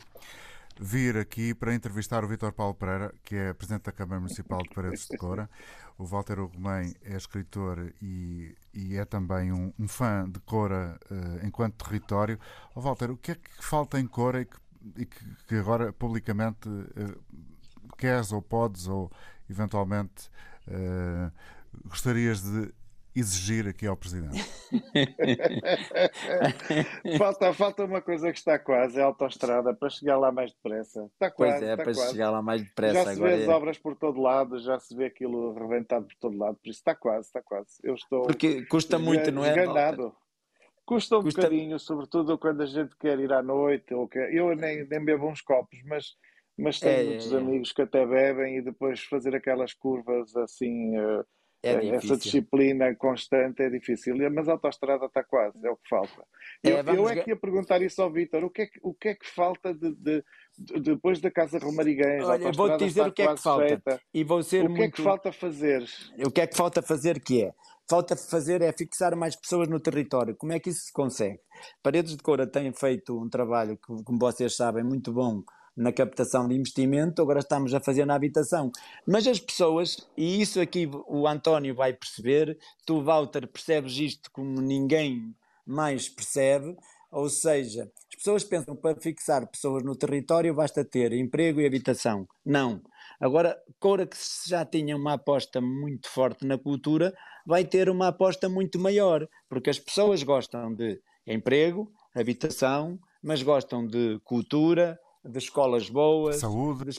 vir 0.79 1.17
aqui 1.17 1.53
para 1.53 1.73
entrevistar 1.73 2.23
o 2.23 2.27
Vítor 2.27 2.51
Paulo 2.51 2.73
Pereira, 2.73 3.13
que 3.23 3.35
é 3.35 3.53
Presidente 3.53 3.85
da 3.85 3.91
Câmara 3.91 4.19
Municipal 4.19 4.61
de 4.61 4.69
Paredes 4.69 5.07
de 5.07 5.17
Cora. 5.17 5.49
O 5.97 6.05
Walter 6.05 6.39
Ugumem 6.39 6.95
é 7.03 7.15
escritor 7.15 7.93
e, 8.01 8.55
e 8.73 8.95
é 8.95 9.05
também 9.05 9.51
um, 9.51 9.71
um, 9.79 9.87
fã 9.87 10.29
de 10.29 10.39
Cora 10.41 10.99
uh, 11.09 11.45
enquanto 11.45 11.83
território. 11.83 12.39
Oh, 12.75 12.81
Walter, 12.81 13.11
o 13.11 13.17
que 13.17 13.31
é 13.31 13.35
que 13.35 13.63
falta 13.63 13.99
em 13.99 14.07
Cora 14.07 14.41
e 14.41 14.45
que, 14.45 14.57
e 14.97 15.05
que, 15.05 15.25
que 15.47 15.55
agora 15.55 15.93
publicamente 15.93 16.67
uh, 16.67 17.21
queres 17.97 18.31
ou 18.31 18.41
podes 18.41 18.87
ou 18.87 19.11
eventualmente 19.49 20.29
uh, 20.67 21.31
gostarias 21.85 22.41
de 22.41 22.73
exigir 23.15 23.67
aqui 23.67 23.85
ao 23.85 23.95
Presidente? 23.95 24.43
falta, 27.17 27.53
falta 27.53 27.85
uma 27.85 28.01
coisa 28.01 28.31
que 28.31 28.37
está 28.37 28.57
quase, 28.57 28.99
é 28.99 29.03
a 29.03 29.05
autostrada, 29.05 29.73
para 29.73 29.89
chegar 29.89 30.17
lá 30.17 30.31
mais 30.31 30.51
depressa. 30.51 31.09
Está 31.13 31.29
quase. 31.29 31.59
Pois 31.59 31.63
é, 31.63 31.75
para 31.75 31.85
quase. 31.85 32.11
chegar 32.11 32.31
lá 32.31 32.41
mais 32.41 32.63
depressa. 32.63 32.93
Já 32.93 33.13
se 33.13 33.21
vê 33.21 33.33
as 33.33 33.41
é... 33.41 33.49
obras 33.49 33.77
por 33.77 33.95
todo 33.95 34.21
lado, 34.21 34.59
já 34.59 34.79
se 34.79 34.95
vê 34.95 35.05
aquilo 35.05 35.53
reventado 35.53 36.05
por 36.05 36.15
todo 36.15 36.37
lado, 36.37 36.55
por 36.55 36.69
isso 36.69 36.79
está 36.79 36.95
quase, 36.95 37.27
está 37.27 37.41
quase. 37.41 37.79
Eu 37.83 37.95
estou. 37.95 38.23
Porque 38.23 38.65
custa 38.65 38.97
muito, 38.97 39.31
não 39.31 39.45
é? 39.45 39.51
Enganado. 39.51 40.15
Custa 40.85 41.17
um 41.17 41.23
custa... 41.23 41.41
bocadinho, 41.41 41.79
sobretudo 41.79 42.37
quando 42.37 42.61
a 42.61 42.65
gente 42.65 42.95
quer 42.97 43.17
ir 43.19 43.31
à 43.31 43.41
noite. 43.41 43.93
Ou 43.93 44.07
quer... 44.07 44.33
Eu 44.33 44.55
nem, 44.55 44.85
nem 44.85 45.03
bebo 45.03 45.27
uns 45.27 45.41
copos, 45.41 45.79
mas, 45.85 46.15
mas 46.57 46.79
tenho 46.79 46.99
é, 46.99 47.03
muitos 47.03 47.31
é, 47.31 47.35
é. 47.35 47.39
amigos 47.39 47.71
que 47.71 47.81
até 47.81 48.05
bebem 48.05 48.57
e 48.57 48.61
depois 48.61 49.01
fazer 49.03 49.35
aquelas 49.35 49.73
curvas 49.73 50.35
assim. 50.35 50.97
Uh 50.97 51.25
é 51.63 51.95
essa 51.95 52.17
disciplina 52.17 52.93
constante 52.93 53.63
é 53.63 53.69
difícil, 53.69 54.17
mas 54.29 54.49
a 54.49 54.51
autostrada 54.51 55.05
está 55.05 55.23
quase, 55.23 55.65
é 55.65 55.71
o 55.71 55.77
que 55.77 55.87
falta. 55.89 56.25
É, 56.61 56.71
eu, 56.71 56.83
eu 56.93 57.09
é 57.09 57.23
que 57.23 57.29
ia 57.29 57.37
perguntar 57.37 57.81
isso 57.81 58.01
ao 58.01 58.11
Vítor, 58.11 58.43
o 58.43 58.49
que 58.49 58.63
é 58.63 58.65
que, 58.65 58.79
o 58.83 58.93
que, 58.93 59.07
é 59.07 59.15
que 59.15 59.25
falta 59.25 59.73
de, 59.73 59.95
de, 59.95 60.23
de 60.57 60.81
depois 60.81 61.21
da 61.21 61.31
Casa 61.31 61.57
Romariguês? 61.57 62.21
Olha, 62.21 62.51
vou-te 62.51 62.83
dizer 62.83 63.07
o 63.07 63.13
que 63.13 63.21
é 63.21 63.33
que 63.33 63.41
falta. 63.41 63.65
Feita. 63.65 64.01
E 64.13 64.25
vou 64.25 64.43
ser 64.43 64.65
o 64.65 64.67
que 64.67 64.69
muito... 64.71 64.83
é 64.83 64.91
que 64.91 65.01
falta 65.01 65.31
fazer? 65.31 65.85
O 66.25 66.29
que 66.29 66.41
é 66.41 66.47
que 66.47 66.57
falta 66.57 66.81
fazer 66.81 67.21
que 67.21 67.45
é? 67.45 67.53
Falta 67.89 68.17
fazer 68.17 68.61
é 68.61 68.73
fixar 68.73 69.15
mais 69.15 69.33
pessoas 69.33 69.69
no 69.69 69.79
território. 69.79 70.35
Como 70.35 70.51
é 70.51 70.59
que 70.59 70.69
isso 70.69 70.87
se 70.87 70.91
consegue? 70.91 71.39
Paredes 71.81 72.17
de 72.17 72.21
Coura 72.21 72.45
tem 72.45 72.73
feito 72.73 73.17
um 73.17 73.29
trabalho 73.29 73.77
que, 73.77 74.03
como 74.03 74.19
vocês 74.19 74.53
sabem, 74.53 74.83
muito 74.83 75.13
bom 75.13 75.41
na 75.75 75.91
captação 75.91 76.47
de 76.47 76.55
investimento, 76.55 77.21
agora 77.21 77.39
estamos 77.39 77.73
a 77.73 77.79
fazer 77.79 78.05
na 78.05 78.15
habitação. 78.15 78.71
Mas 79.07 79.27
as 79.27 79.39
pessoas, 79.39 79.97
e 80.15 80.41
isso 80.41 80.61
aqui 80.61 80.89
o 81.07 81.27
António 81.27 81.75
vai 81.75 81.93
perceber, 81.93 82.57
tu, 82.85 83.03
Walter, 83.03 83.47
percebes 83.47 83.97
isto 83.97 84.31
como 84.31 84.61
ninguém 84.61 85.35
mais 85.65 86.07
percebe. 86.07 86.75
Ou 87.11 87.29
seja, 87.29 87.83
as 87.83 88.15
pessoas 88.15 88.43
pensam 88.43 88.75
que 88.75 88.81
para 88.81 88.99
fixar 88.99 89.47
pessoas 89.47 89.83
no 89.83 89.95
território 89.95 90.53
basta 90.53 90.83
ter 90.83 91.13
emprego 91.13 91.61
e 91.61 91.65
habitação. 91.65 92.27
Não. 92.43 92.81
Agora, 93.19 93.55
Coura 93.79 94.07
que 94.07 94.17
já 94.47 94.65
tinha 94.65 94.97
uma 94.97 95.13
aposta 95.13 95.61
muito 95.61 96.09
forte 96.09 96.45
na 96.45 96.57
cultura, 96.57 97.13
vai 97.45 97.63
ter 97.63 97.87
uma 97.89 98.07
aposta 98.07 98.49
muito 98.49 98.79
maior, 98.79 99.27
porque 99.47 99.69
as 99.69 99.77
pessoas 99.77 100.23
gostam 100.23 100.73
de 100.73 100.99
emprego, 101.27 101.91
habitação, 102.15 102.99
mas 103.21 103.43
gostam 103.43 103.85
de 103.85 104.19
cultura, 104.23 104.99
de 105.23 105.37
escolas 105.37 105.89
boas, 105.89 106.37
saúde, 106.37 106.85
de 106.85 106.91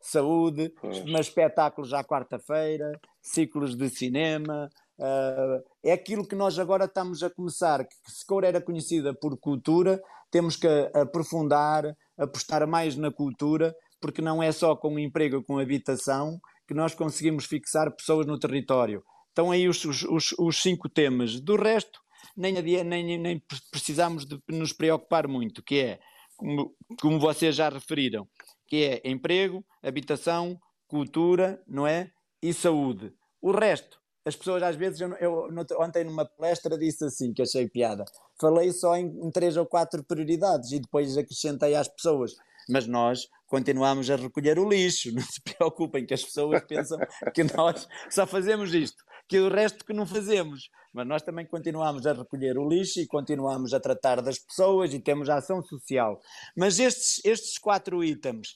saúde, 0.00 0.74
mas 1.08 1.26
espetáculos 1.26 1.92
à 1.92 2.04
quarta-feira, 2.04 3.00
ciclos 3.20 3.76
de 3.76 3.88
cinema. 3.88 4.70
Uh, 4.98 5.62
é 5.82 5.92
aquilo 5.92 6.26
que 6.26 6.34
nós 6.34 6.58
agora 6.58 6.84
estamos 6.84 7.22
a 7.22 7.30
começar. 7.30 7.84
Que 7.84 7.94
se 8.06 8.26
Coura 8.26 8.48
era 8.48 8.60
conhecida 8.60 9.14
por 9.14 9.38
cultura, 9.38 10.02
temos 10.30 10.56
que 10.56 10.68
aprofundar, 10.94 11.96
apostar 12.18 12.66
mais 12.66 12.96
na 12.96 13.10
cultura, 13.10 13.74
porque 14.00 14.20
não 14.20 14.42
é 14.42 14.50
só 14.52 14.74
com 14.76 14.98
emprego, 14.98 15.42
com 15.44 15.58
habitação, 15.58 16.40
que 16.66 16.74
nós 16.74 16.94
conseguimos 16.94 17.46
fixar 17.46 17.94
pessoas 17.94 18.26
no 18.26 18.38
território. 18.38 19.02
Estão 19.28 19.50
aí 19.50 19.68
os, 19.68 19.84
os, 19.84 20.32
os 20.38 20.60
cinco 20.60 20.88
temas. 20.88 21.40
Do 21.40 21.56
resto, 21.56 22.00
nem, 22.36 22.52
nem, 22.52 23.18
nem 23.18 23.42
precisamos 23.70 24.26
de 24.26 24.38
nos 24.48 24.72
preocupar 24.72 25.26
muito, 25.26 25.62
que 25.62 25.80
é, 25.80 26.00
como, 26.36 26.74
como 27.00 27.18
vocês 27.18 27.54
já 27.54 27.68
referiram, 27.68 28.26
que 28.66 28.84
é 28.84 29.08
emprego, 29.08 29.64
habitação, 29.82 30.58
cultura, 30.86 31.62
não 31.66 31.86
é? 31.86 32.10
E 32.42 32.52
saúde. 32.52 33.12
O 33.40 33.50
resto, 33.52 33.98
as 34.24 34.36
pessoas 34.36 34.62
às 34.62 34.76
vezes, 34.76 35.00
eu, 35.00 35.12
eu 35.16 35.48
ontem 35.78 36.04
numa 36.04 36.24
palestra 36.24 36.78
disse 36.78 37.04
assim, 37.04 37.32
que 37.32 37.42
achei 37.42 37.68
piada, 37.68 38.04
falei 38.40 38.72
só 38.72 38.96
em, 38.96 39.06
em 39.06 39.30
três 39.30 39.56
ou 39.56 39.66
quatro 39.66 40.04
prioridades 40.04 40.70
e 40.72 40.80
depois 40.80 41.16
acrescentei 41.16 41.74
às 41.74 41.88
pessoas, 41.88 42.34
mas 42.68 42.86
nós 42.86 43.28
continuamos 43.46 44.08
a 44.10 44.16
recolher 44.16 44.58
o 44.58 44.68
lixo, 44.68 45.12
não 45.14 45.22
se 45.22 45.40
preocupem 45.42 46.06
que 46.06 46.14
as 46.14 46.24
pessoas 46.24 46.62
pensam 46.64 46.98
que 47.34 47.44
nós 47.44 47.88
só 48.10 48.26
fazemos 48.26 48.72
isto, 48.74 49.02
que 49.32 49.40
o 49.40 49.48
resto 49.48 49.82
que 49.86 49.94
não 49.94 50.04
fazemos, 50.04 50.68
mas 50.92 51.06
nós 51.06 51.22
também 51.22 51.46
continuamos 51.46 52.06
a 52.06 52.12
recolher 52.12 52.58
o 52.58 52.68
lixo 52.68 53.00
e 53.00 53.06
continuamos 53.06 53.72
a 53.72 53.80
tratar 53.80 54.20
das 54.20 54.38
pessoas 54.38 54.92
e 54.92 55.00
temos 55.00 55.30
a 55.30 55.36
ação 55.36 55.62
social. 55.62 56.20
Mas 56.54 56.78
estes, 56.78 57.24
estes 57.24 57.56
quatro 57.56 58.04
itens, 58.04 58.48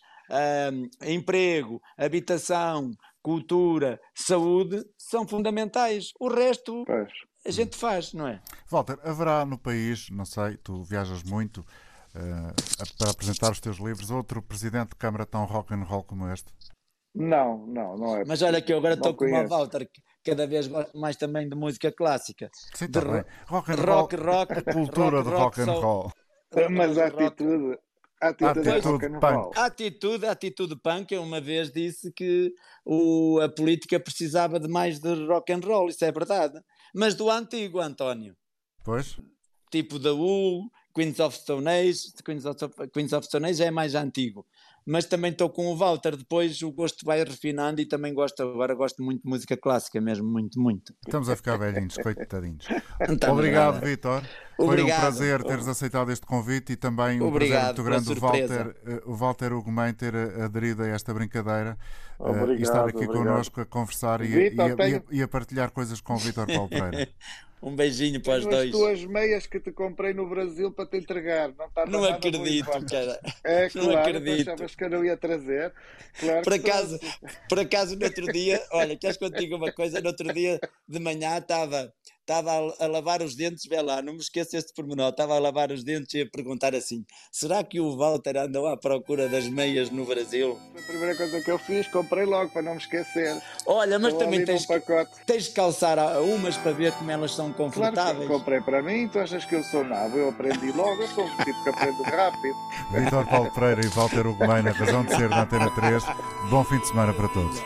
um, 0.71 0.87
emprego, 1.11 1.81
habitação, 1.97 2.91
cultura, 3.23 3.99
saúde, 4.15 4.85
são 4.99 5.27
fundamentais. 5.27 6.11
O 6.21 6.29
resto 6.29 6.85
pois. 6.85 7.11
a 7.47 7.51
gente 7.51 7.75
faz, 7.75 8.13
não 8.13 8.29
é? 8.29 8.43
Walter, 8.71 8.99
haverá 9.03 9.47
no 9.47 9.57
país, 9.57 10.11
não 10.11 10.27
sei, 10.27 10.59
tu 10.59 10.85
viajas 10.85 11.23
muito, 11.23 11.61
uh, 11.61 12.99
para 12.99 13.13
apresentar 13.13 13.51
os 13.51 13.61
teus 13.61 13.79
livros, 13.79 14.11
outro 14.11 14.43
presidente 14.43 14.91
de 14.91 14.97
Câmara 14.97 15.25
tão 15.25 15.47
rock 15.47 15.73
and 15.73 15.85
roll 15.85 16.05
como 16.05 16.29
este? 16.29 16.53
Não, 17.17 17.67
não, 17.67 17.97
não 17.97 18.17
é. 18.19 18.25
Mas 18.27 18.43
olha 18.43 18.61
que 18.61 18.71
eu 18.71 18.77
agora 18.77 18.93
estou 18.93 19.15
com 19.15 19.25
o 19.25 19.49
Walter, 19.49 19.89
cada 20.23 20.47
vez 20.47 20.69
mais 20.95 21.17
também 21.17 21.49
de 21.49 21.57
música 21.57 21.91
clássica. 21.91 22.51
Sim, 22.75 22.87
de 22.87 22.93
também. 22.93 23.25
Rock 23.47 23.73
and 23.73 23.77
roll, 23.77 24.01
rock, 24.03 24.17
rock, 24.17 24.53
a 24.53 24.73
cultura 24.75 25.23
rock, 25.23 25.31
de 25.31 25.35
rock, 25.35 25.61
and 25.63 25.81
roll. 25.81 26.13
Mas 26.71 26.99
a 26.99 27.07
atitude, 27.07 27.79
a 28.21 28.29
atitude, 28.29 28.69
atitude 28.69 29.21
punk. 29.21 29.59
A 29.59 29.65
atitude, 29.65 30.27
atitude 30.27 30.77
punk, 30.77 31.13
eu 31.13 31.23
uma 31.23 31.41
vez 31.41 31.73
disse 31.73 32.13
que 32.13 32.53
o, 32.85 33.41
a 33.41 33.49
política 33.49 33.99
precisava 33.99 34.61
de 34.61 34.69
mais 34.69 35.01
de 35.01 35.27
rock 35.27 35.51
and 35.51 35.61
roll, 35.65 35.89
isso 35.89 36.05
é 36.05 36.13
verdade. 36.13 36.61
Mas 36.95 37.15
do 37.15 37.31
antigo, 37.31 37.81
António. 37.81 38.37
Pois. 38.85 39.19
Tipo 39.71 39.99
da 39.99 40.13
U, 40.13 40.71
Queens 40.95 41.19
of 41.19 41.37
Stone 41.37 41.67
Age, 41.67 42.13
Queens 42.23 42.45
of, 42.45 42.57
Queens 42.93 43.13
of 43.15 43.27
Stone 43.27 43.49
Age 43.49 43.63
é 43.63 43.71
mais 43.71 43.95
antigo 43.95 44.47
mas 44.87 45.05
também 45.05 45.33
estou 45.33 45.51
com 45.51 45.67
o 45.67 45.77
Walter. 45.77 46.17
Depois 46.17 46.63
o 46.63 46.71
gosto 46.71 47.05
vai 47.05 47.23
refinando 47.25 47.81
e 47.81 47.87
também 47.87 48.15
gosto, 48.15 48.41
agora 48.43 48.73
gosto 48.75 49.03
muito 49.03 49.23
de 49.23 49.29
música 49.29 49.57
clássica, 49.57 50.01
mesmo, 50.01 50.27
muito, 50.29 50.61
muito. 50.61 50.95
Estamos 51.05 51.29
a 51.29 51.35
ficar 51.35 51.57
velhinhos, 51.57 51.97
coitadinhos. 51.97 52.67
Então, 53.09 53.33
Obrigado, 53.33 53.85
Vitor. 53.85 54.23
Foi 54.57 54.83
um 54.83 54.87
prazer 54.87 55.43
teres 55.43 55.67
aceitado 55.69 56.11
este 56.11 56.25
convite 56.25 56.73
e 56.73 56.77
também 56.77 57.21
um 57.21 57.27
Obrigado 57.27 57.83
prazer 57.83 58.01
muito 58.01 58.11
grande 58.11 58.13
o 58.13 58.21
Walter, 58.21 58.77
eh, 58.87 59.03
o 59.05 59.15
Walter 59.15 59.53
Ugumem 59.53 59.93
ter 59.93 60.15
eh, 60.15 60.45
aderido 60.45 60.83
a 60.83 60.87
esta 60.87 61.13
brincadeira 61.13 61.77
obrigado, 62.19 62.49
uh, 62.49 62.55
e 62.55 62.63
estar 62.63 62.89
aqui 62.89 63.05
obrigado. 63.05 63.17
connosco 63.17 63.61
a 63.61 63.67
conversar 63.67 64.23
e, 64.23 64.29
Vitor, 64.29 64.69
e, 64.69 64.73
a, 64.73 64.77
tenho... 64.77 65.05
e, 65.11 65.23
a, 65.23 65.29
partilhar 65.29 65.71
coisas 65.73 66.01
com 66.01 66.15
o 66.15 66.19
Vitor 66.19 66.47
Paulo 66.47 66.69
Pereira. 66.69 67.09
Um 67.67 67.75
beijinho 67.75 68.21
para 68.21 68.39
os 68.39 68.45
Tenho 68.45 68.57
dois. 68.57 68.71
as 68.73 68.77
tuas 68.77 69.05
meias 69.07 69.45
que 69.45 69.59
te 69.59 69.73
comprei 69.73 70.15
no 70.15 70.29
Brasil 70.29 70.71
para 70.71 70.87
te 70.87 70.99
entregar. 70.99 71.53
Não, 71.59 71.67
está 71.67 71.85
não 71.85 72.05
acredito, 72.05 72.71
cara. 72.89 73.21
É 73.43 73.67
claro, 73.71 73.89
não 73.89 73.99
acredito. 73.99 74.51
achavas 74.53 74.75
que 74.77 74.85
eu 74.85 74.91
não 74.91 75.05
ia 75.05 75.17
trazer. 75.17 75.75
Claro 76.21 76.43
por, 76.43 76.53
acaso, 76.55 77.01
por 77.49 77.59
acaso, 77.59 77.97
no 77.97 78.05
outro 78.05 78.31
dia, 78.31 78.65
olha, 78.71 78.97
queres 78.97 79.17
que 79.17 79.25
eu 79.25 79.33
te 79.33 79.41
diga 79.41 79.57
uma 79.57 79.73
coisa? 79.73 80.01
No 80.01 80.07
outro 80.07 80.33
dia 80.33 80.61
de 80.87 81.01
manhã 81.01 81.39
estava 81.39 81.93
estava 82.27 82.51
a, 82.51 82.85
a, 82.85 82.89
lavar 82.89 83.23
os 83.23 83.37
dentes, 83.37 83.65
vê 83.67 83.81
lá, 83.81 84.03
não 84.03 84.13
me 84.13 84.19
esqueça 84.19 84.59
este 84.59 84.75
pormenor, 84.75 85.11
estava 85.11 85.37
a 85.37 85.39
lavar 85.39 85.71
os 85.71 85.85
dentes 85.85 86.13
e 86.15 86.23
a 86.23 86.27
perguntar 86.27 86.75
assim: 86.75 87.05
será 87.31 87.63
que 87.63 87.81
o 87.81 87.97
Walter 87.97 88.37
andou 88.37 88.67
à 88.67 88.77
procura 88.77 89.29
das 89.29 89.49
meias 89.49 89.91
no 89.91 90.05
Brasil? 90.05 90.59
A 90.77 90.83
primeira 90.83 91.17
coisa 91.17 91.41
que 91.41 91.51
eu 91.51 91.59
fiz, 91.59 91.87
comprei 91.87 92.25
logo 92.25 92.51
para 92.51 92.63
não 92.63 92.73
me 92.73 92.79
esquecer. 92.79 93.41
Olha, 93.65 93.99
mas 93.99 94.13
Estou 94.13 94.25
também 94.25 94.45
tens, 94.45 94.67
tens 95.25 95.45
de 95.45 95.51
calçar 95.51 95.99
umas 96.21 96.57
para 96.57 96.73
ver 96.73 96.93
como 96.93 97.11
elas 97.11 97.33
são 97.33 97.53
confortáveis. 97.53 98.27
Claro 98.27 98.27
comprei 98.27 98.61
para 98.61 98.83
mim, 98.83 99.09
tu 99.09 99.21
achas 99.21 99.45
que 99.45 99.55
eu 99.55 99.63
sou 99.63 99.85
nada? 99.85 100.17
Eu 100.17 100.31
aprendi 100.31 100.73
logo, 100.73 101.01
eu 101.01 101.09
sou 101.09 101.25
um 101.25 101.37
tipo 101.45 101.63
que 101.63 101.69
aprendo 101.69 102.03
rápido. 102.03 102.57
Vitor 102.93 103.27
Paulo 103.27 103.51
Pereira 103.53 103.85
e 103.85 103.89
Walter 103.89 104.27
Ugumem, 104.27 104.63
na 104.63 104.73
razão 104.73 105.05
de 105.05 105.15
ser 105.15 105.29
na 105.29 105.43
Antena 105.43 105.71
3. 105.71 106.03
Bom 106.51 106.65
fim 106.65 106.79
de 106.79 106.89
semana 106.89 107.15
para 107.15 107.29
todos. 107.29 107.61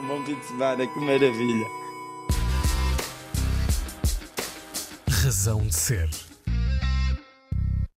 Um 0.00 0.06
bom 0.06 0.24
fim 0.24 0.34
de 0.34 0.44
semana, 0.46 0.86
que 0.86 1.00
maravilha. 1.00 1.83
Razão 5.24 5.66
de 5.66 5.74
ser. 5.74 6.23